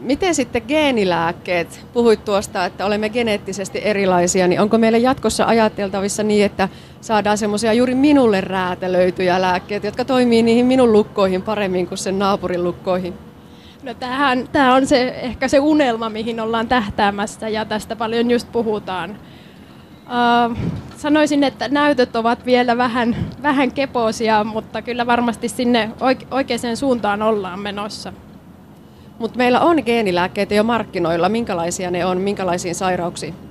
Miten 0.00 0.34
sitten 0.34 0.62
geenilääkkeet? 0.68 1.86
Puhuit 1.92 2.24
tuosta, 2.24 2.64
että 2.64 2.86
olemme 2.86 3.08
geneettisesti 3.08 3.80
erilaisia, 3.84 4.48
niin 4.48 4.60
onko 4.60 4.78
meille 4.78 4.98
jatkossa 4.98 5.44
ajateltavissa 5.44 6.22
niin, 6.22 6.44
että 6.44 6.68
saadaan 7.00 7.38
semmoisia 7.38 7.72
juuri 7.72 7.94
minulle 7.94 8.40
räätälöityjä 8.40 9.40
lääkkeitä, 9.40 9.86
jotka 9.86 10.04
toimii 10.04 10.42
niihin 10.42 10.66
minun 10.66 10.92
lukkoihin 10.92 11.42
paremmin 11.42 11.86
kuin 11.86 11.98
sen 11.98 12.18
naapurin 12.18 12.64
lukkoihin? 12.64 13.14
No 13.82 13.94
tämähän, 13.94 14.48
tämä 14.52 14.74
on 14.74 14.86
se, 14.86 15.08
ehkä 15.08 15.48
se 15.48 15.58
unelma, 15.58 16.08
mihin 16.08 16.40
ollaan 16.40 16.68
tähtäämässä 16.68 17.48
ja 17.48 17.64
tästä 17.64 17.96
paljon 17.96 18.30
just 18.30 18.52
puhutaan. 18.52 19.10
Uh, 19.10 20.56
sanoisin, 20.96 21.44
että 21.44 21.68
näytöt 21.68 22.16
ovat 22.16 22.46
vielä 22.46 22.76
vähän, 22.76 23.16
vähän 23.42 23.72
keposia, 23.72 24.44
mutta 24.44 24.82
kyllä 24.82 25.06
varmasti 25.06 25.48
sinne 25.48 25.90
oike- 26.00 26.26
oikeaan 26.30 26.76
suuntaan 26.76 27.22
ollaan 27.22 27.60
menossa. 27.60 28.12
Mutta 29.18 29.38
meillä 29.38 29.60
on 29.60 29.82
geenilääkkeitä 29.86 30.54
jo 30.54 30.62
markkinoilla. 30.64 31.28
Minkälaisia 31.28 31.90
ne 31.90 32.06
on, 32.06 32.20
minkälaisiin 32.20 32.74
sairauksiin? 32.74 33.47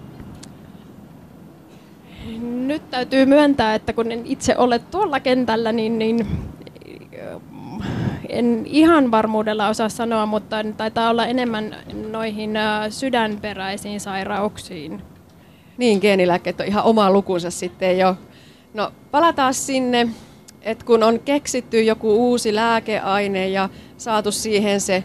Nyt 2.57 2.89
täytyy 2.89 3.25
myöntää, 3.25 3.75
että 3.75 3.93
kun 3.93 4.11
en 4.11 4.21
itse 4.25 4.57
ole 4.57 4.79
tuolla 4.79 5.19
kentällä, 5.19 5.71
niin, 5.71 5.99
niin 5.99 6.27
en 8.29 8.63
ihan 8.65 9.11
varmuudella 9.11 9.67
osaa 9.67 9.89
sanoa, 9.89 10.25
mutta 10.25 10.55
taitaa 10.77 11.09
olla 11.09 11.25
enemmän 11.25 11.75
noihin 12.11 12.51
sydänperäisiin 12.89 13.99
sairauksiin. 13.99 15.01
Niin, 15.77 15.99
geenilääkkeet 16.01 16.59
on 16.59 16.65
ihan 16.65 16.83
oma 16.83 17.11
lukunsa 17.11 17.51
sitten 17.51 17.99
jo. 17.99 18.15
No, 18.73 18.91
palataan 19.11 19.53
sinne, 19.53 20.07
että 20.61 20.85
kun 20.85 21.03
on 21.03 21.19
keksitty 21.19 21.83
joku 21.83 22.29
uusi 22.29 22.55
lääkeaine 22.55 23.47
ja 23.49 23.69
saatu 23.97 24.31
siihen 24.31 24.81
se 24.81 25.03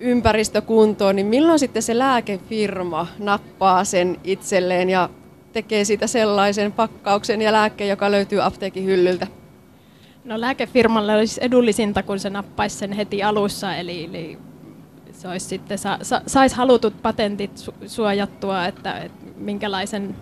ympäristökuntoon, 0.00 1.16
niin 1.16 1.26
milloin 1.26 1.58
sitten 1.58 1.82
se 1.82 1.98
lääkefirma 1.98 3.06
nappaa 3.18 3.84
sen 3.84 4.16
itselleen 4.24 4.90
ja 4.90 5.08
tekee 5.52 5.84
siitä 5.84 6.06
sellaisen 6.06 6.72
pakkauksen 6.72 7.42
ja 7.42 7.52
lääkkeen, 7.52 7.90
joka 7.90 8.10
löytyy 8.10 8.44
apteekin 8.44 8.84
hyllyltä? 8.84 9.26
No 10.24 10.40
lääkefirmalle 10.40 11.16
olisi 11.16 11.40
edullisinta, 11.44 12.02
kun 12.02 12.18
se 12.18 12.30
nappaisi 12.30 12.76
sen 12.76 12.92
heti 12.92 13.22
alussa, 13.22 13.76
eli, 13.76 14.04
eli 14.04 14.38
se 15.12 15.28
olisi 15.28 15.46
sitten, 15.46 15.78
sa, 15.78 15.98
sa, 16.02 16.22
saisi 16.26 16.56
halutut 16.56 17.02
patentit 17.02 17.58
su, 17.58 17.74
suojattua, 17.86 18.66
että, 18.66 18.98
että 18.98 19.26
minkälaisen, 19.36 20.16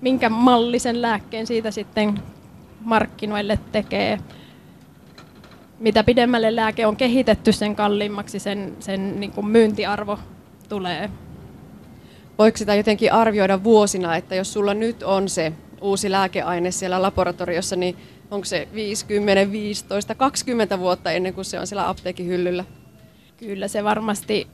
minkä 0.00 0.28
mallisen 0.28 1.02
lääkkeen 1.02 1.46
siitä 1.46 1.70
sitten 1.70 2.22
markkinoille 2.80 3.58
tekee. 3.72 4.18
Mitä 5.78 6.04
pidemmälle 6.04 6.56
lääke 6.56 6.86
on 6.86 6.96
kehitetty, 6.96 7.52
sen 7.52 7.76
kalliimmaksi 7.76 8.38
sen, 8.38 8.76
sen 8.80 9.20
niin 9.20 9.32
kuin 9.32 9.46
myyntiarvo 9.46 10.18
tulee. 10.68 11.10
Voiko 12.38 12.58
sitä 12.58 12.74
jotenkin 12.74 13.12
arvioida 13.12 13.64
vuosina, 13.64 14.16
että 14.16 14.34
jos 14.34 14.52
sulla 14.52 14.74
nyt 14.74 15.02
on 15.02 15.28
se 15.28 15.52
uusi 15.80 16.10
lääkeaine 16.10 16.70
siellä 16.70 17.02
laboratoriossa, 17.02 17.76
niin 17.76 17.96
onko 18.30 18.44
se 18.44 18.68
50, 18.74 19.52
15, 19.52 20.14
20 20.14 20.78
vuotta 20.78 21.10
ennen 21.10 21.34
kuin 21.34 21.44
se 21.44 21.60
on 21.60 21.66
siellä 21.66 21.88
apteekin 21.88 22.26
hyllyllä? 22.26 22.64
Kyllä 23.36 23.68
se 23.68 23.84
varmasti 23.84 24.46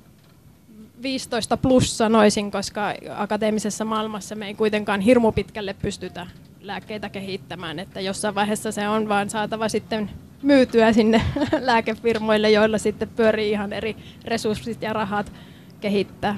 15 1.02 1.56
plus 1.56 1.98
sanoisin, 1.98 2.50
koska 2.50 2.94
akateemisessa 3.16 3.84
maailmassa 3.84 4.34
me 4.34 4.46
ei 4.46 4.54
kuitenkaan 4.54 5.00
hirmu 5.00 5.32
pitkälle 5.32 5.74
pystytä 5.82 6.26
lääkkeitä 6.60 7.08
kehittämään, 7.08 7.78
että 7.78 8.00
jossain 8.00 8.34
vaiheessa 8.34 8.72
se 8.72 8.88
on 8.88 9.08
vaan 9.08 9.30
saatava 9.30 9.68
sitten 9.68 10.10
myytyä 10.42 10.92
sinne 10.92 11.22
lääkefirmoille, 11.60 12.50
joilla 12.50 12.78
sitten 12.78 13.08
pyörii 13.08 13.50
ihan 13.50 13.72
eri 13.72 13.96
resurssit 14.24 14.82
ja 14.82 14.92
rahat 14.92 15.32
kehittää. 15.80 16.36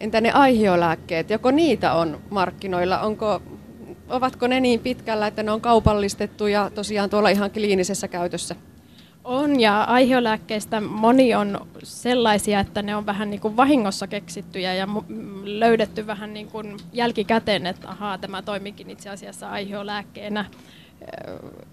Entä 0.00 0.20
ne 0.20 0.32
aihiolääkkeet, 0.32 1.30
joko 1.30 1.50
niitä 1.50 1.92
on 1.92 2.20
markkinoilla? 2.30 3.00
Onko, 3.00 3.42
ovatko 4.08 4.46
ne 4.46 4.60
niin 4.60 4.80
pitkällä, 4.80 5.26
että 5.26 5.42
ne 5.42 5.50
on 5.50 5.60
kaupallistettu 5.60 6.46
ja 6.46 6.70
tosiaan 6.74 7.10
tuolla 7.10 7.28
ihan 7.28 7.50
kliinisessä 7.50 8.08
käytössä? 8.08 8.56
On, 9.24 9.60
ja 9.60 9.82
aiheolääkkeistä 9.82 10.80
moni 10.80 11.34
on 11.34 11.66
sellaisia, 11.82 12.60
että 12.60 12.82
ne 12.82 12.96
on 12.96 13.06
vähän 13.06 13.30
niin 13.30 13.40
kuin 13.40 13.56
vahingossa 13.56 14.06
keksittyjä 14.06 14.74
ja 14.74 14.88
löydetty 15.44 16.06
vähän 16.06 16.34
niin 16.34 16.48
kuin 16.48 16.76
jälkikäteen, 16.92 17.66
että 17.66 17.88
ahaa, 17.88 18.18
tämä 18.18 18.42
toimikin 18.42 18.90
itse 18.90 19.10
asiassa 19.10 19.50
aiheolääkkeenä. 19.50 20.44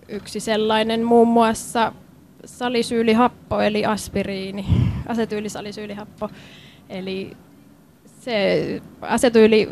Yksi 0.07 0.39
sellainen 0.39 1.03
muun 1.03 1.27
muassa 1.27 1.93
salisyylihappo, 2.45 3.61
eli 3.61 3.85
aspiriini, 3.85 4.65
asetyylisalisyylihappo. 5.07 6.29
Eli 6.89 7.37
se 8.27 8.81
asetyyli, 9.01 9.69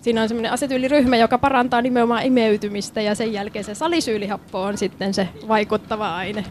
siinä 0.00 0.22
on 0.22 0.28
semmoinen 0.28 0.52
asetyyliryhmä, 0.52 1.16
joka 1.16 1.38
parantaa 1.38 1.82
nimenomaan 1.82 2.26
imeytymistä 2.26 3.00
ja 3.00 3.14
sen 3.14 3.32
jälkeen 3.32 3.64
se 3.64 3.74
salisyylihappo 3.74 4.62
on 4.62 4.78
sitten 4.78 5.14
se 5.14 5.28
vaikuttava 5.48 6.16
aine. 6.16 6.44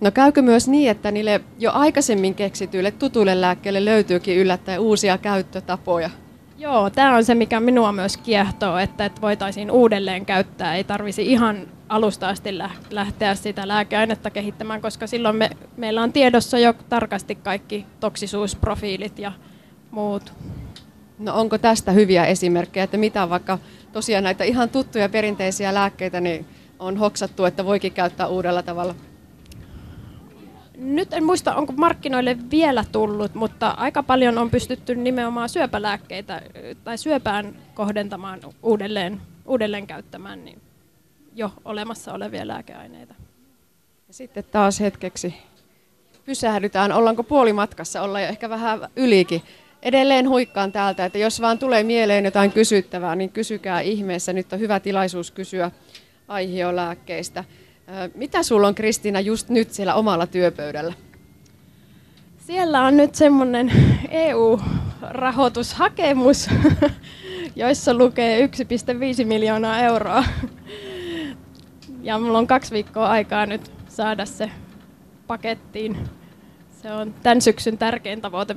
No 0.00 0.10
käykö 0.10 0.42
myös 0.42 0.68
niin, 0.68 0.90
että 0.90 1.10
niille 1.10 1.40
jo 1.58 1.70
aikaisemmin 1.74 2.34
keksityille 2.34 2.90
tutuille 2.90 3.40
lääkkeille 3.40 3.84
löytyykin 3.84 4.38
yllättäen 4.38 4.80
uusia 4.80 5.18
käyttötapoja? 5.18 6.10
Joo, 6.58 6.90
tämä 6.90 7.16
on 7.16 7.24
se, 7.24 7.34
mikä 7.34 7.60
minua 7.60 7.92
myös 7.92 8.16
kiehtoo, 8.16 8.78
että, 8.78 9.04
että 9.04 9.20
voitaisiin 9.20 9.70
uudelleen 9.70 10.26
käyttää. 10.26 10.76
Ei 10.76 10.84
tarvisi 10.84 11.26
ihan 11.26 11.68
alusta 11.88 12.28
asti 12.28 12.58
lähteä 12.90 13.34
sitä 13.34 13.68
lääkeainetta 13.68 14.30
kehittämään, 14.30 14.80
koska 14.80 15.06
silloin 15.06 15.36
me, 15.36 15.50
meillä 15.76 16.02
on 16.02 16.12
tiedossa 16.12 16.58
jo 16.58 16.74
tarkasti 16.88 17.34
kaikki 17.34 17.86
toksisuusprofiilit 18.00 19.18
ja 19.18 19.32
muut. 19.92 20.32
No 21.18 21.34
onko 21.34 21.58
tästä 21.58 21.92
hyviä 21.92 22.26
esimerkkejä, 22.26 22.84
että 22.84 22.96
mitä 22.96 23.30
vaikka 23.30 23.58
tosiaan 23.92 24.24
näitä 24.24 24.44
ihan 24.44 24.68
tuttuja 24.68 25.08
perinteisiä 25.08 25.74
lääkkeitä 25.74 26.20
niin 26.20 26.46
on 26.78 26.96
hoksattu, 26.96 27.44
että 27.44 27.64
voikin 27.64 27.92
käyttää 27.92 28.26
uudella 28.26 28.62
tavalla? 28.62 28.94
nyt 30.82 31.12
en 31.12 31.24
muista, 31.24 31.54
onko 31.54 31.72
markkinoille 31.72 32.36
vielä 32.50 32.84
tullut, 32.92 33.34
mutta 33.34 33.70
aika 33.70 34.02
paljon 34.02 34.38
on 34.38 34.50
pystytty 34.50 34.94
nimenomaan 34.94 35.48
syöpälääkkeitä 35.48 36.42
tai 36.84 36.98
syöpään 36.98 37.56
kohdentamaan 37.74 38.40
uudelleen, 38.62 39.20
uudelleen 39.46 39.86
käyttämään 39.86 40.44
niin 40.44 40.60
jo 41.34 41.52
olemassa 41.64 42.12
olevia 42.12 42.48
lääkeaineita. 42.48 43.14
Ja 44.08 44.14
sitten 44.14 44.44
taas 44.44 44.80
hetkeksi 44.80 45.34
pysähdytään. 46.24 46.92
Ollaanko 46.92 47.22
puolimatkassa? 47.22 48.02
Ollaan 48.02 48.22
jo 48.22 48.28
ehkä 48.28 48.50
vähän 48.50 48.80
ylikin. 48.96 49.42
Edelleen 49.82 50.28
huikkaan 50.28 50.72
täältä, 50.72 51.04
että 51.04 51.18
jos 51.18 51.40
vaan 51.40 51.58
tulee 51.58 51.82
mieleen 51.82 52.24
jotain 52.24 52.52
kysyttävää, 52.52 53.16
niin 53.16 53.30
kysykää 53.30 53.80
ihmeessä. 53.80 54.32
Nyt 54.32 54.52
on 54.52 54.60
hyvä 54.60 54.80
tilaisuus 54.80 55.30
kysyä 55.30 55.70
aiheolääkkeistä. 56.28 57.44
Mitä 58.14 58.42
sulla 58.42 58.68
on 58.68 58.74
Kristiina 58.74 59.20
just 59.20 59.48
nyt 59.48 59.70
siellä 59.70 59.94
omalla 59.94 60.26
työpöydällä? 60.26 60.92
Siellä 62.38 62.84
on 62.84 62.96
nyt 62.96 63.14
semmoinen 63.14 63.72
EU-rahoitushakemus, 64.10 66.50
joissa 67.56 67.94
lukee 67.94 68.46
1,5 68.46 68.52
miljoonaa 69.24 69.80
euroa. 69.80 70.24
Ja 72.02 72.18
mulla 72.18 72.38
on 72.38 72.46
kaksi 72.46 72.74
viikkoa 72.74 73.08
aikaa 73.08 73.46
nyt 73.46 73.72
saada 73.88 74.26
se 74.26 74.50
pakettiin. 75.26 75.96
Se 76.82 76.92
on 76.92 77.14
tämän 77.22 77.40
syksyn 77.40 77.78
tärkein 77.78 78.20
tavoite. 78.20 78.54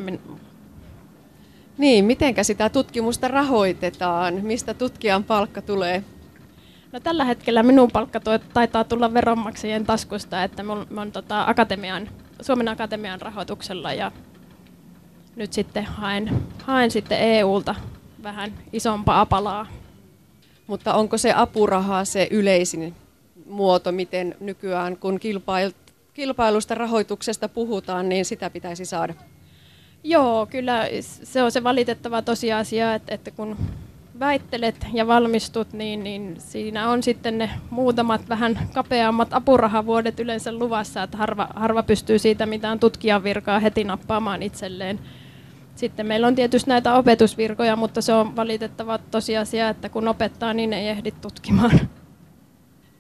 Niin, 1.78 2.06
mitenkä 2.06 2.44
sitä 2.44 2.70
tutkimusta 2.70 3.28
rahoitetaan? 3.28 4.34
Mistä 4.34 4.74
tutkijan 4.74 5.24
palkka 5.24 5.62
tulee? 5.62 6.04
No 6.92 7.00
tällä 7.00 7.26
hetkellä 7.26 7.64
minun 7.64 7.92
palkka 7.92 8.20
taitaa 8.54 8.84
tulla 8.84 9.14
veronmaksajien 9.14 9.86
taskusta, 9.86 10.44
että 10.44 10.64
mä 10.64 10.74
oon 10.98 11.12
tota, 11.12 11.44
akatemian, 11.48 12.10
Suomen 12.42 12.68
Akatemian 12.68 13.22
rahoituksella 13.22 13.94
ja 13.94 14.12
nyt 15.36 15.54
sitten 15.54 15.86
haen, 15.86 16.42
haen 16.64 16.92
sitten 16.92 17.20
EUlta 17.20 17.76
vähän 18.24 18.54
isompaa 18.74 19.26
palaa. 19.26 19.68
Mutta 20.68 20.94
onko 20.94 21.18
se 21.18 21.34
apuraha 21.34 22.06
se 22.06 22.28
yleisin 22.32 22.96
muoto, 23.46 23.92
miten 23.92 24.36
nykyään 24.40 24.98
kun 24.98 25.20
kilpailusta 26.14 26.76
rahoituksesta 26.76 27.50
puhutaan, 27.50 28.10
niin 28.10 28.26
sitä 28.26 28.50
pitäisi 28.50 28.86
saada? 28.86 29.14
Joo, 30.08 30.46
kyllä 30.46 30.88
se 31.02 31.44
on 31.44 31.52
se 31.52 31.64
valitettava 31.64 32.22
tosiasia, 32.22 32.94
että, 32.94 33.16
että 33.16 33.32
kun 33.32 33.58
väittelet 34.20 34.76
ja 34.94 35.08
valmistut, 35.08 35.74
niin, 35.74 36.04
niin 36.04 36.36
siinä 36.38 36.90
on 36.90 37.04
sitten 37.04 37.38
ne 37.38 37.50
muutamat 37.70 38.30
vähän 38.30 38.60
kapeammat 38.74 39.34
apurahavuodet 39.34 40.20
yleensä 40.20 40.52
luvassa, 40.54 41.04
että 41.04 41.18
harva, 41.18 41.48
harva 41.56 41.84
pystyy 41.84 42.20
siitä 42.20 42.46
mitään 42.46 42.80
tutkijan 42.80 43.24
virkaa 43.24 43.60
heti 43.60 43.84
nappaamaan 43.84 44.44
itselleen. 44.44 45.00
Sitten 45.76 46.06
meillä 46.06 46.28
on 46.28 46.36
tietysti 46.36 46.70
näitä 46.70 46.94
opetusvirkoja, 46.94 47.76
mutta 47.76 48.02
se 48.02 48.14
on 48.14 48.36
valitettava 48.36 48.98
tosiasia, 48.98 49.70
että 49.70 49.90
kun 49.90 50.08
opettaa, 50.08 50.54
niin 50.54 50.74
ei 50.74 50.88
ehdi 50.88 51.12
tutkimaan. 51.12 51.80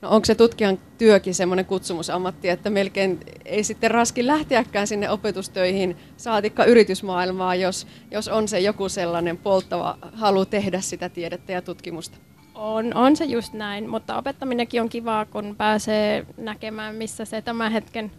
No 0.05 0.11
onko 0.11 0.25
se 0.25 0.35
tutkijan 0.35 0.79
työkin 0.97 1.35
semmoinen 1.35 1.65
kutsumusammatti, 1.65 2.49
että 2.49 2.69
melkein 2.69 3.19
ei 3.45 3.63
sitten 3.63 3.91
raski 3.91 4.27
lähteäkään 4.27 4.87
sinne 4.87 5.09
opetustöihin 5.09 5.97
saatikka 6.17 6.65
yritysmaailmaa, 6.65 7.55
jos, 7.55 7.87
jos 8.11 8.27
on 8.27 8.47
se 8.47 8.59
joku 8.59 8.89
sellainen 8.89 9.37
polttava 9.37 9.97
halu 10.13 10.45
tehdä 10.45 10.81
sitä 10.81 11.09
tiedettä 11.09 11.51
ja 11.51 11.61
tutkimusta? 11.61 12.17
On, 12.55 12.93
on 12.93 13.15
se 13.15 13.25
just 13.25 13.53
näin, 13.53 13.89
mutta 13.89 14.17
opettaminenkin 14.17 14.81
on 14.81 14.89
kivaa, 14.89 15.25
kun 15.25 15.55
pääsee 15.57 16.25
näkemään, 16.37 16.95
missä 16.95 17.25
se 17.25 17.41
tämän 17.41 17.71
hetken 17.71 18.11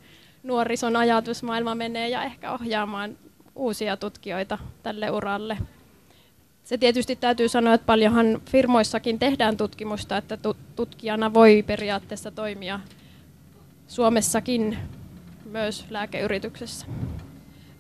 nuorison 0.43 0.97
ajatusmaailma 0.97 1.74
menee 1.74 2.09
ja 2.09 2.22
ehkä 2.22 2.53
ohjaamaan 2.53 3.18
uusia 3.55 3.97
tutkijoita 3.97 4.59
tälle 4.82 5.11
uralle. 5.11 5.59
Se 6.67 6.79
tietysti 6.79 7.17
täytyy 7.17 7.49
sanoa, 7.49 7.75
että 7.75 7.87
paljonhan 7.87 8.41
firmoissakin 8.51 9.19
tehdään 9.19 9.57
tutkimusta, 9.57 10.17
että 10.17 10.39
tutkijana 10.77 11.35
voi 11.35 11.64
periaatteessa 11.67 12.31
toimia 12.31 12.81
Suomessakin 13.89 14.79
myös 15.45 15.87
lääkeyrityksessä. 15.91 16.87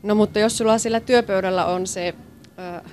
No 0.02 0.14
mutta 0.14 0.38
jos 0.38 0.58
sulla 0.58 0.78
sillä 0.78 1.00
työpöydällä 1.00 1.66
on 1.66 1.86
se 1.86 2.14
ö, 2.58 2.88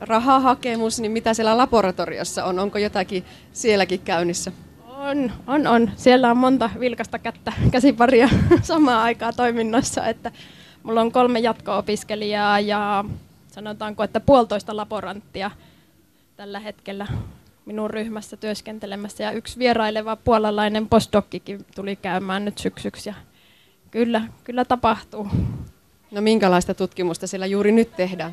rahahakemus, 0.00 1.00
niin 1.00 1.12
mitä 1.12 1.34
siellä 1.34 1.56
laboratoriossa 1.56 2.44
on? 2.44 2.58
Onko 2.58 2.78
jotakin 2.78 3.24
sielläkin 3.52 4.00
käynnissä? 4.00 4.52
On, 4.86 5.32
on, 5.46 5.66
on. 5.66 5.90
Siellä 5.96 6.30
on 6.30 6.36
monta 6.36 6.70
vilkasta 6.80 7.18
kättä, 7.18 7.52
käsiparia 7.70 8.28
samaan 8.62 9.02
aikaan 9.02 9.34
toiminnassa. 9.36 10.06
Että 10.06 10.32
mulla 10.82 11.00
on 11.00 11.12
kolme 11.12 11.38
jatko-opiskelijaa 11.38 12.60
ja 12.60 13.04
sanotaanko, 13.54 14.02
että 14.02 14.20
puolitoista 14.20 14.76
laboranttia 14.76 15.50
tällä 16.36 16.60
hetkellä 16.60 17.06
minun 17.66 17.90
ryhmässä 17.90 18.36
työskentelemässä. 18.36 19.24
Ja 19.24 19.30
yksi 19.30 19.58
vieraileva 19.58 20.16
puolalainen 20.16 20.88
postdokkikin 20.88 21.66
tuli 21.74 21.96
käymään 21.96 22.44
nyt 22.44 22.58
syksyksi. 22.58 23.08
Ja 23.08 23.14
kyllä, 23.90 24.22
kyllä 24.44 24.64
tapahtuu. 24.64 25.28
No 26.10 26.20
minkälaista 26.20 26.74
tutkimusta 26.74 27.26
siellä 27.26 27.46
juuri 27.46 27.72
nyt 27.72 27.96
tehdään? 27.96 28.32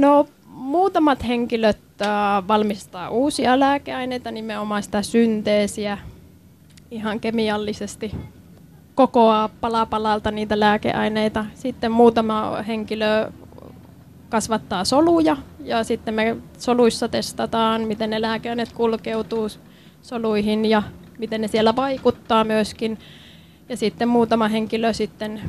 No 0.00 0.28
muutamat 0.46 1.28
henkilöt 1.28 1.78
äh, 2.02 2.08
valmistaa 2.48 3.10
uusia 3.10 3.60
lääkeaineita, 3.60 4.30
nimenomaan 4.30 4.82
sitä 4.82 5.02
synteesiä 5.02 5.98
ihan 6.90 7.20
kemiallisesti 7.20 8.12
kokoaa 8.94 9.48
pala 9.60 9.86
palalta 9.86 10.30
niitä 10.30 10.60
lääkeaineita. 10.60 11.44
Sitten 11.54 11.92
muutama 11.92 12.62
henkilö 12.66 13.30
kasvattaa 14.32 14.84
soluja 14.84 15.36
ja 15.64 15.84
sitten 15.84 16.14
me 16.14 16.36
soluissa 16.58 17.08
testataan, 17.08 17.80
miten 17.82 18.10
ne 18.10 18.20
lääkeaineet 18.20 18.72
kulkeutuu 18.72 19.48
soluihin 20.02 20.64
ja 20.64 20.82
miten 21.18 21.40
ne 21.40 21.48
siellä 21.48 21.76
vaikuttaa 21.76 22.44
myöskin. 22.44 22.98
Ja 23.68 23.76
sitten 23.76 24.08
muutama 24.08 24.48
henkilö 24.48 24.92
sitten 24.92 25.42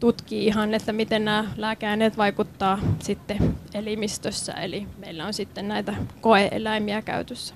tutkii 0.00 0.46
ihan, 0.46 0.74
että 0.74 0.92
miten 0.92 1.24
nämä 1.24 1.44
lääkeaineet 1.56 2.16
vaikuttaa 2.16 2.78
sitten 2.98 3.56
elimistössä. 3.74 4.52
Eli 4.52 4.86
meillä 4.98 5.26
on 5.26 5.34
sitten 5.34 5.68
näitä 5.68 5.94
koeeläimiä 6.20 7.02
käytössä. 7.02 7.54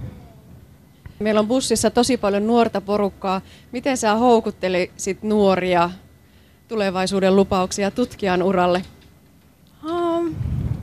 Meillä 1.19 1.41
on 1.41 1.49
bussissa 1.49 1.91
tosi 1.91 2.17
paljon 2.17 2.47
nuorta 2.47 2.81
porukkaa. 2.81 3.41
Miten 3.73 3.97
sä 3.97 4.15
houkuttelisit 4.15 5.23
nuoria 5.23 5.91
tulevaisuuden 6.69 7.37
lupauksia 7.37 7.91
tutkijan 7.91 8.43
uralle? 8.43 8.83
Um, 10.21 10.35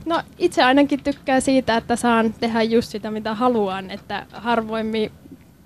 no 0.04 0.22
itse 0.38 0.62
ainakin 0.62 1.02
tykkään 1.02 1.42
siitä, 1.42 1.76
että 1.76 1.96
saan 1.96 2.34
tehdä 2.40 2.62
just 2.62 2.90
sitä, 2.90 3.10
mitä 3.10 3.34
haluan. 3.34 3.90
Että 3.90 4.26
harvoimmin 4.32 5.12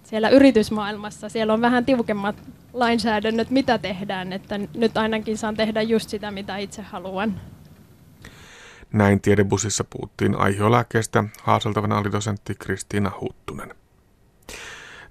siellä 0.04 0.28
yritysmaailmassa, 0.28 1.28
siellä 1.28 1.52
on 1.52 1.60
vähän 1.60 1.84
tiukemmat 1.84 2.36
lainsäädännöt, 2.72 3.50
mitä 3.50 3.78
tehdään, 3.78 4.32
että 4.32 4.60
nyt 4.74 4.96
ainakin 4.96 5.38
saan 5.38 5.56
tehdä 5.56 5.82
just 5.82 6.08
sitä, 6.08 6.30
mitä 6.30 6.56
itse 6.56 6.82
haluan. 6.82 7.40
Näin 8.92 9.20
tiedebussissa 9.20 9.84
puhuttiin 9.84 10.36
aiheolääkkeestä 10.36 11.24
haaseltavana 11.42 11.98
alidosentti 11.98 12.54
Kristiina 12.54 13.12
Huttunen. 13.20 13.74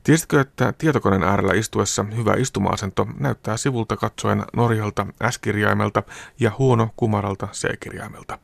Tiesitkö, 0.03 0.41
että 0.41 0.73
tietokoneen 0.77 1.23
äärellä 1.23 1.53
istuessa 1.53 2.05
hyvä 2.15 2.33
istuma-asento 2.33 3.07
näyttää 3.19 3.57
sivulta 3.57 3.97
katsoen 3.97 4.43
Norjalta 4.53 5.07
S-kirjaimelta 5.29 6.03
ja 6.39 6.51
huono 6.57 6.89
kumaralta 6.95 7.47
C-kirjaimelta? 7.47 8.39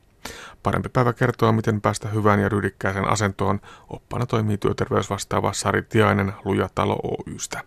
Parempi 0.63 0.89
päivä 0.89 1.13
kertoo, 1.13 1.51
miten 1.51 1.81
päästä 1.81 2.07
hyvään 2.07 2.39
ja 2.39 2.49
ryhdikkääseen 2.49 3.07
asentoon. 3.07 3.61
Oppana 3.89 4.25
toimii 4.25 4.57
työterveysvastaava 4.57 5.53
Sari 5.53 5.81
Tiainen 5.81 6.33
Lujatalo 6.45 6.99
Oystä. 7.03 7.63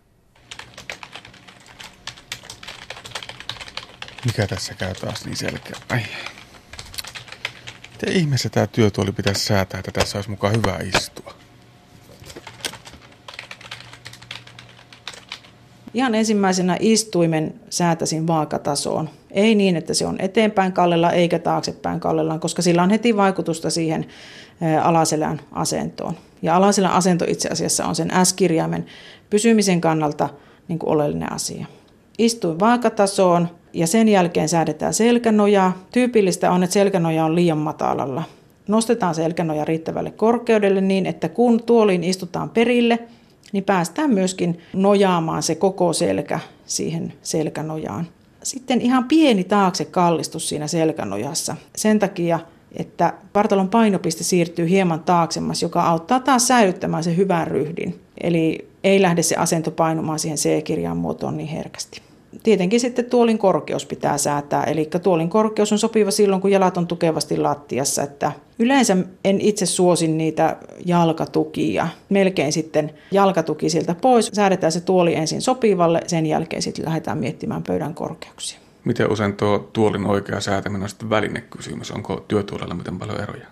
Mikä 4.24 4.46
tässä 4.46 4.74
käy 4.74 4.94
taas 4.94 5.24
niin 5.24 5.36
selkeä? 5.36 5.76
Ai. 5.90 6.02
Miten 7.92 8.12
ihmeessä 8.12 8.48
tämä 8.48 8.66
työtuoli 8.66 9.12
pitäisi 9.12 9.44
säätää, 9.44 9.78
että 9.78 9.92
tässä 9.92 10.18
olisi 10.18 10.30
mukaan 10.30 10.54
hyvä 10.56 10.78
istua? 10.96 11.39
Ihan 15.94 16.14
ensimmäisenä 16.14 16.76
istuimen 16.80 17.54
säätäsin 17.70 18.26
vaakatasoon. 18.26 19.08
Ei 19.30 19.54
niin, 19.54 19.76
että 19.76 19.94
se 19.94 20.06
on 20.06 20.16
eteenpäin 20.18 20.72
kallella 20.72 21.10
eikä 21.10 21.38
taaksepäin 21.38 22.00
kallellaan, 22.00 22.40
koska 22.40 22.62
sillä 22.62 22.82
on 22.82 22.90
heti 22.90 23.16
vaikutusta 23.16 23.70
siihen 23.70 24.06
alaselän 24.82 25.40
asentoon. 25.52 26.14
Ja 26.42 26.56
alaselän 26.56 26.92
asento 26.92 27.24
itse 27.28 27.48
asiassa 27.48 27.84
on 27.84 27.94
sen 27.94 28.10
S-kirjaimen 28.24 28.86
pysymisen 29.30 29.80
kannalta 29.80 30.28
niin 30.68 30.78
kuin 30.78 30.90
oleellinen 30.90 31.32
asia. 31.32 31.66
Istuin 32.18 32.60
vaakatasoon 32.60 33.48
ja 33.72 33.86
sen 33.86 34.08
jälkeen 34.08 34.48
säädetään 34.48 34.94
selkänojaa. 34.94 35.78
Tyypillistä 35.92 36.52
on, 36.52 36.62
että 36.62 36.74
selkänoja 36.74 37.24
on 37.24 37.34
liian 37.34 37.58
matalalla. 37.58 38.22
Nostetaan 38.68 39.14
selkänoja 39.14 39.64
riittävälle 39.64 40.10
korkeudelle 40.10 40.80
niin, 40.80 41.06
että 41.06 41.28
kun 41.28 41.62
tuoliin 41.62 42.04
istutaan 42.04 42.50
perille– 42.50 42.98
niin 43.52 43.64
päästään 43.64 44.10
myöskin 44.10 44.60
nojaamaan 44.72 45.42
se 45.42 45.54
koko 45.54 45.92
selkä 45.92 46.40
siihen 46.66 47.12
selkänojaan. 47.22 48.06
Sitten 48.42 48.80
ihan 48.80 49.04
pieni 49.04 49.44
taakse 49.44 49.84
kallistus 49.84 50.48
siinä 50.48 50.66
selkänojassa. 50.66 51.56
Sen 51.76 51.98
takia, 51.98 52.40
että 52.76 53.14
partalon 53.32 53.68
painopiste 53.68 54.24
siirtyy 54.24 54.68
hieman 54.68 55.00
taaksemmas, 55.00 55.62
joka 55.62 55.82
auttaa 55.82 56.20
taas 56.20 56.48
säilyttämään 56.48 57.04
sen 57.04 57.16
hyvän 57.16 57.46
ryhdin. 57.46 58.00
Eli 58.20 58.68
ei 58.84 59.02
lähde 59.02 59.22
se 59.22 59.36
asento 59.36 59.70
painumaan 59.70 60.18
siihen 60.18 60.38
C-kirjan 60.38 60.96
muotoon 60.96 61.36
niin 61.36 61.48
herkästi. 61.48 62.09
Tietenkin 62.42 62.80
sitten 62.80 63.04
tuolin 63.04 63.38
korkeus 63.38 63.86
pitää 63.86 64.18
säätää, 64.18 64.64
eli 64.64 64.90
tuolin 65.02 65.30
korkeus 65.30 65.72
on 65.72 65.78
sopiva 65.78 66.10
silloin, 66.10 66.42
kun 66.42 66.50
jalat 66.50 66.76
on 66.76 66.86
tukevasti 66.86 67.36
lattiassa. 67.36 68.02
Että 68.02 68.32
yleensä 68.58 68.96
en 69.24 69.40
itse 69.40 69.66
suosin 69.66 70.18
niitä 70.18 70.56
jalkatukia. 70.86 71.88
Melkein 72.08 72.52
sitten 72.52 72.94
jalkatuki 73.10 73.70
sieltä 73.70 73.94
pois. 73.94 74.30
Säädetään 74.32 74.72
se 74.72 74.80
tuoli 74.80 75.14
ensin 75.14 75.42
sopivalle, 75.42 76.00
sen 76.06 76.26
jälkeen 76.26 76.62
sitten 76.62 76.84
lähdetään 76.84 77.18
miettimään 77.18 77.62
pöydän 77.62 77.94
korkeuksia. 77.94 78.58
Miten 78.84 79.12
usein 79.12 79.36
tuo 79.36 79.68
tuolin 79.72 80.06
oikea 80.06 80.40
säätäminen 80.40 80.82
on 80.82 80.88
sitten 80.88 81.10
välinekysymys? 81.10 81.90
Onko 81.90 82.24
työtuolella 82.28 82.74
miten 82.74 82.98
paljon 82.98 83.20
eroja? 83.20 83.46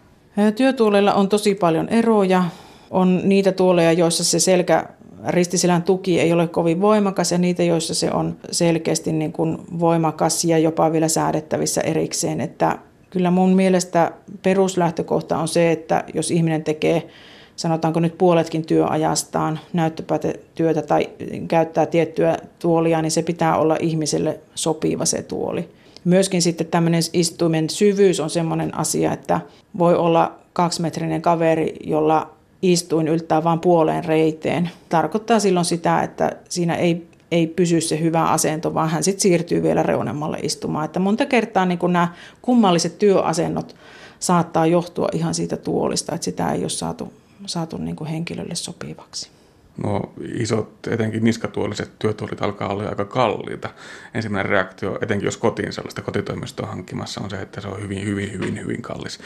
Työtuolella 0.57 1.15
on 1.15 1.29
tosi 1.29 1.55
paljon 1.55 1.89
eroja. 1.89 2.45
On 2.91 3.21
niitä 3.25 3.53
tuoleja, 3.53 3.93
joissa 3.93 4.25
se 4.25 4.41
selkä 4.41 4.85
ristiselän 5.27 5.83
tuki 5.83 6.21
ei 6.21 6.33
ole 6.33 6.49
kovin 6.49 6.81
voimakas 6.81 7.33
ja 7.33 7.39
niitä, 7.39 7.63
joissa 7.63 7.95
se 7.95 8.11
on 8.13 8.37
selkeästi 8.51 9.13
niin 9.13 9.33
kuin 9.33 9.59
voimakas 9.81 10.45
ja 10.45 10.59
jopa 10.59 10.93
vielä 10.93 11.09
säädettävissä 11.09 11.81
erikseen. 11.81 12.41
Että 12.41 12.79
kyllä 13.11 13.31
mun 13.31 13.55
mielestä 13.55 14.13
peruslähtökohta 14.43 15.39
on 15.39 15.49
se, 15.49 15.73
että 15.73 16.05
jos 16.15 16.31
ihminen 16.31 16.65
tekee 16.65 17.09
sanotaanko 17.57 18.01
nyt 18.01 18.19
puoletkin 18.19 18.67
työajastaan 18.67 19.59
näyttöpäätetyötä 19.73 20.83
tai 20.83 21.09
käyttää 21.49 21.87
tiettyä 21.87 22.37
tuolia, 22.59 23.03
niin 23.03 23.11
se 23.11 23.23
pitää 23.23 23.59
olla 23.59 23.77
ihmiselle 23.81 24.41
sopiva 24.55 25.05
se 25.05 25.23
tuoli. 25.23 25.69
Myöskin 26.05 26.43
sitten 26.43 26.67
tämmöinen 26.67 27.03
istuimen 27.13 27.71
syvyys 27.71 28.21
on 28.21 28.31
semmoinen 28.31 28.79
asia, 28.79 29.13
että 29.13 29.41
voi 29.79 29.97
olla 29.97 30.33
kaksimetrinen 30.53 31.23
kaveri, 31.23 31.75
jolla 31.85 32.38
istuin 32.63 33.09
yltää 33.09 33.45
vain 33.45 33.61
puoleen 33.61 34.05
reiteen. 34.05 34.71
Tarkoittaa 34.89 35.41
silloin 35.41 35.65
sitä, 35.65 36.03
että 36.03 36.37
siinä 36.49 36.75
ei, 36.75 37.07
ei 37.31 37.47
pysy 37.47 37.81
se 37.81 38.01
hyvä 38.01 38.25
asento, 38.25 38.75
vaan 38.75 38.89
hän 38.89 39.05
sitten 39.05 39.21
siirtyy 39.21 39.63
vielä 39.63 39.83
reunemmalle 39.83 40.39
istumaan. 40.43 40.85
Että 40.85 41.01
monta 41.01 41.27
kertaa 41.27 41.67
niin 41.67 41.79
kun 41.79 41.93
nämä 41.93 42.15
kummalliset 42.43 42.99
työasennot 42.99 43.77
saattaa 44.21 44.67
johtua 44.67 45.09
ihan 45.13 45.35
siitä 45.35 45.57
tuolista, 45.57 46.15
että 46.15 46.25
sitä 46.25 46.53
ei 46.53 46.61
ole 46.61 46.69
saatu, 46.69 47.13
saatu 47.47 47.77
niin 47.77 48.07
henkilölle 48.11 48.55
sopivaksi. 48.55 49.38
Nuo 49.85 50.13
isot, 50.35 50.87
etenkin 50.87 51.25
niskatuoliset 51.25 51.91
työtuolit 51.99 52.43
alkaa 52.43 52.69
olla 52.69 52.89
aika 52.89 53.05
kalliita. 53.05 53.71
Ensimmäinen 54.15 54.51
reaktio, 54.51 54.99
etenkin 55.03 55.27
jos 55.27 55.37
kotiin 55.37 55.73
sellaista 55.73 56.03
kotitoimistoa 56.03 56.67
hankkimassa, 56.67 57.21
on 57.21 57.31
se, 57.31 57.37
että 57.37 57.61
se 57.61 57.69
on 57.69 57.83
hyvin, 57.83 58.05
hyvin, 58.05 58.33
hyvin, 58.33 58.61
hyvin 58.61 58.83
kallis. 58.83 59.21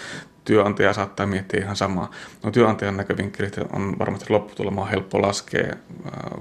Työnantaja 0.44 0.92
saattaa 0.92 1.26
miettiä 1.26 1.60
ihan 1.60 1.76
samaa. 1.76 2.10
No 2.42 2.50
työnantajan 2.50 2.96
näkövinkkelistä 2.96 3.60
on 3.72 3.98
varmasti 3.98 4.26
lopputulema 4.28 4.86
helppo 4.86 5.22
laskea. 5.22 5.74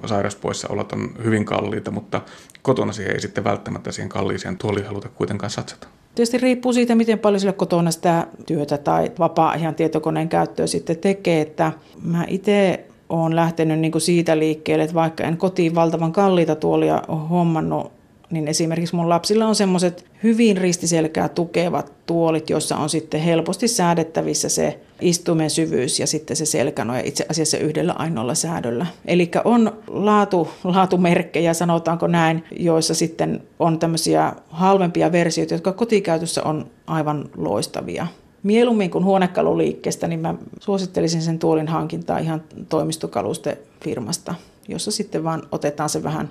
Sairauspoissaolot 0.05 0.91
on 0.91 1.09
hyvin 1.23 1.45
kalliita, 1.45 1.91
mutta 1.91 2.21
kotona 2.61 2.93
siihen 2.93 3.13
ei 3.13 3.21
sitten 3.21 3.43
välttämättä 3.43 3.91
siihen 3.91 4.09
kalliiseen 4.09 4.57
tuoliin 4.57 4.85
haluta 4.85 5.09
kuitenkaan 5.09 5.49
satsata. 5.49 5.87
Tietysti 6.15 6.37
riippuu 6.37 6.73
siitä, 6.73 6.95
miten 6.95 7.19
paljon 7.19 7.39
sillä 7.39 7.53
kotona 7.53 7.91
sitä 7.91 8.27
työtä 8.45 8.77
tai 8.77 9.11
vapaa-ajan 9.19 9.75
tietokoneen 9.75 10.29
käyttöä 10.29 10.67
sitten 10.67 10.97
tekee. 10.97 11.41
Että 11.41 11.71
mä 12.01 12.25
itse 12.27 12.85
olen 13.11 13.35
lähtenyt 13.35 13.79
niin 13.79 13.91
kuin 13.91 14.01
siitä 14.01 14.39
liikkeelle, 14.39 14.83
että 14.83 14.93
vaikka 14.93 15.23
en 15.23 15.37
kotiin 15.37 15.75
valtavan 15.75 16.11
kalliita 16.11 16.55
tuolia 16.55 17.01
ole 17.07 17.19
hommannut, 17.29 17.91
niin 18.31 18.47
esimerkiksi 18.47 18.95
mun 18.95 19.09
lapsilla 19.09 19.47
on 19.47 19.55
semmoiset 19.55 20.05
hyvin 20.23 20.57
ristiselkää 20.57 21.29
tukevat 21.29 21.93
tuolit, 22.05 22.49
joissa 22.49 22.77
on 22.77 22.89
sitten 22.89 23.21
helposti 23.21 23.67
säädettävissä 23.67 24.49
se 24.49 24.79
istumen 25.01 25.49
syvyys 25.49 25.99
ja 25.99 26.07
sitten 26.07 26.37
se 26.37 26.45
selkänoja 26.45 27.01
itse 27.05 27.25
asiassa 27.29 27.57
yhdellä 27.57 27.93
ainoalla 27.93 28.35
säädöllä. 28.35 28.85
Eli 29.05 29.31
on 29.45 29.71
laatu, 29.87 30.47
laatumerkkejä, 30.63 31.53
sanotaanko 31.53 32.07
näin, 32.07 32.43
joissa 32.59 32.95
sitten 32.95 33.43
on 33.59 33.79
tämmöisiä 33.79 34.33
halvempia 34.49 35.11
versioita, 35.11 35.53
jotka 35.53 35.71
kotikäytössä 35.71 36.43
on 36.43 36.67
aivan 36.87 37.29
loistavia. 37.37 38.07
Mieluummin 38.43 38.91
kuin 38.91 39.03
huonekaluliikkeestä, 39.03 40.07
niin 40.07 40.19
mä 40.19 40.35
suosittelisin 40.59 41.21
sen 41.21 41.39
tuolin 41.39 41.67
hankintaa 41.67 42.17
ihan 42.17 42.43
toimistokalustefirmasta, 42.69 44.35
jossa 44.67 44.91
sitten 44.91 45.23
vaan 45.23 45.43
otetaan 45.51 45.89
se 45.89 46.03
vähän 46.03 46.29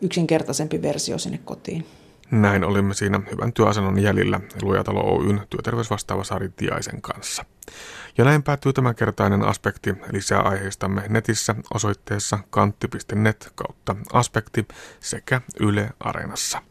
yksinkertaisempi 0.00 0.82
versio 0.82 1.18
sinne 1.18 1.38
kotiin. 1.44 1.86
Näin 2.30 2.64
olimme 2.64 2.94
siinä 2.94 3.20
hyvän 3.30 3.52
työasennon 3.52 3.98
jäljellä 3.98 4.40
Luojatalo 4.62 5.00
Oyn 5.00 5.40
työterveysvastaava 5.50 6.24
Sari 6.24 6.48
Tiaisen 6.48 7.02
kanssa. 7.02 7.44
Ja 8.18 8.24
näin 8.24 8.42
päättyy 8.42 8.72
tämänkertainen 8.72 9.42
aspekti. 9.44 9.94
Lisää 10.12 10.40
aiheistamme 10.40 11.02
netissä 11.08 11.54
osoitteessa 11.74 12.38
kantti.net 12.50 13.52
kautta 13.54 13.96
aspekti 14.12 14.68
sekä 15.00 15.40
Yle 15.60 15.90
Areenassa. 16.00 16.62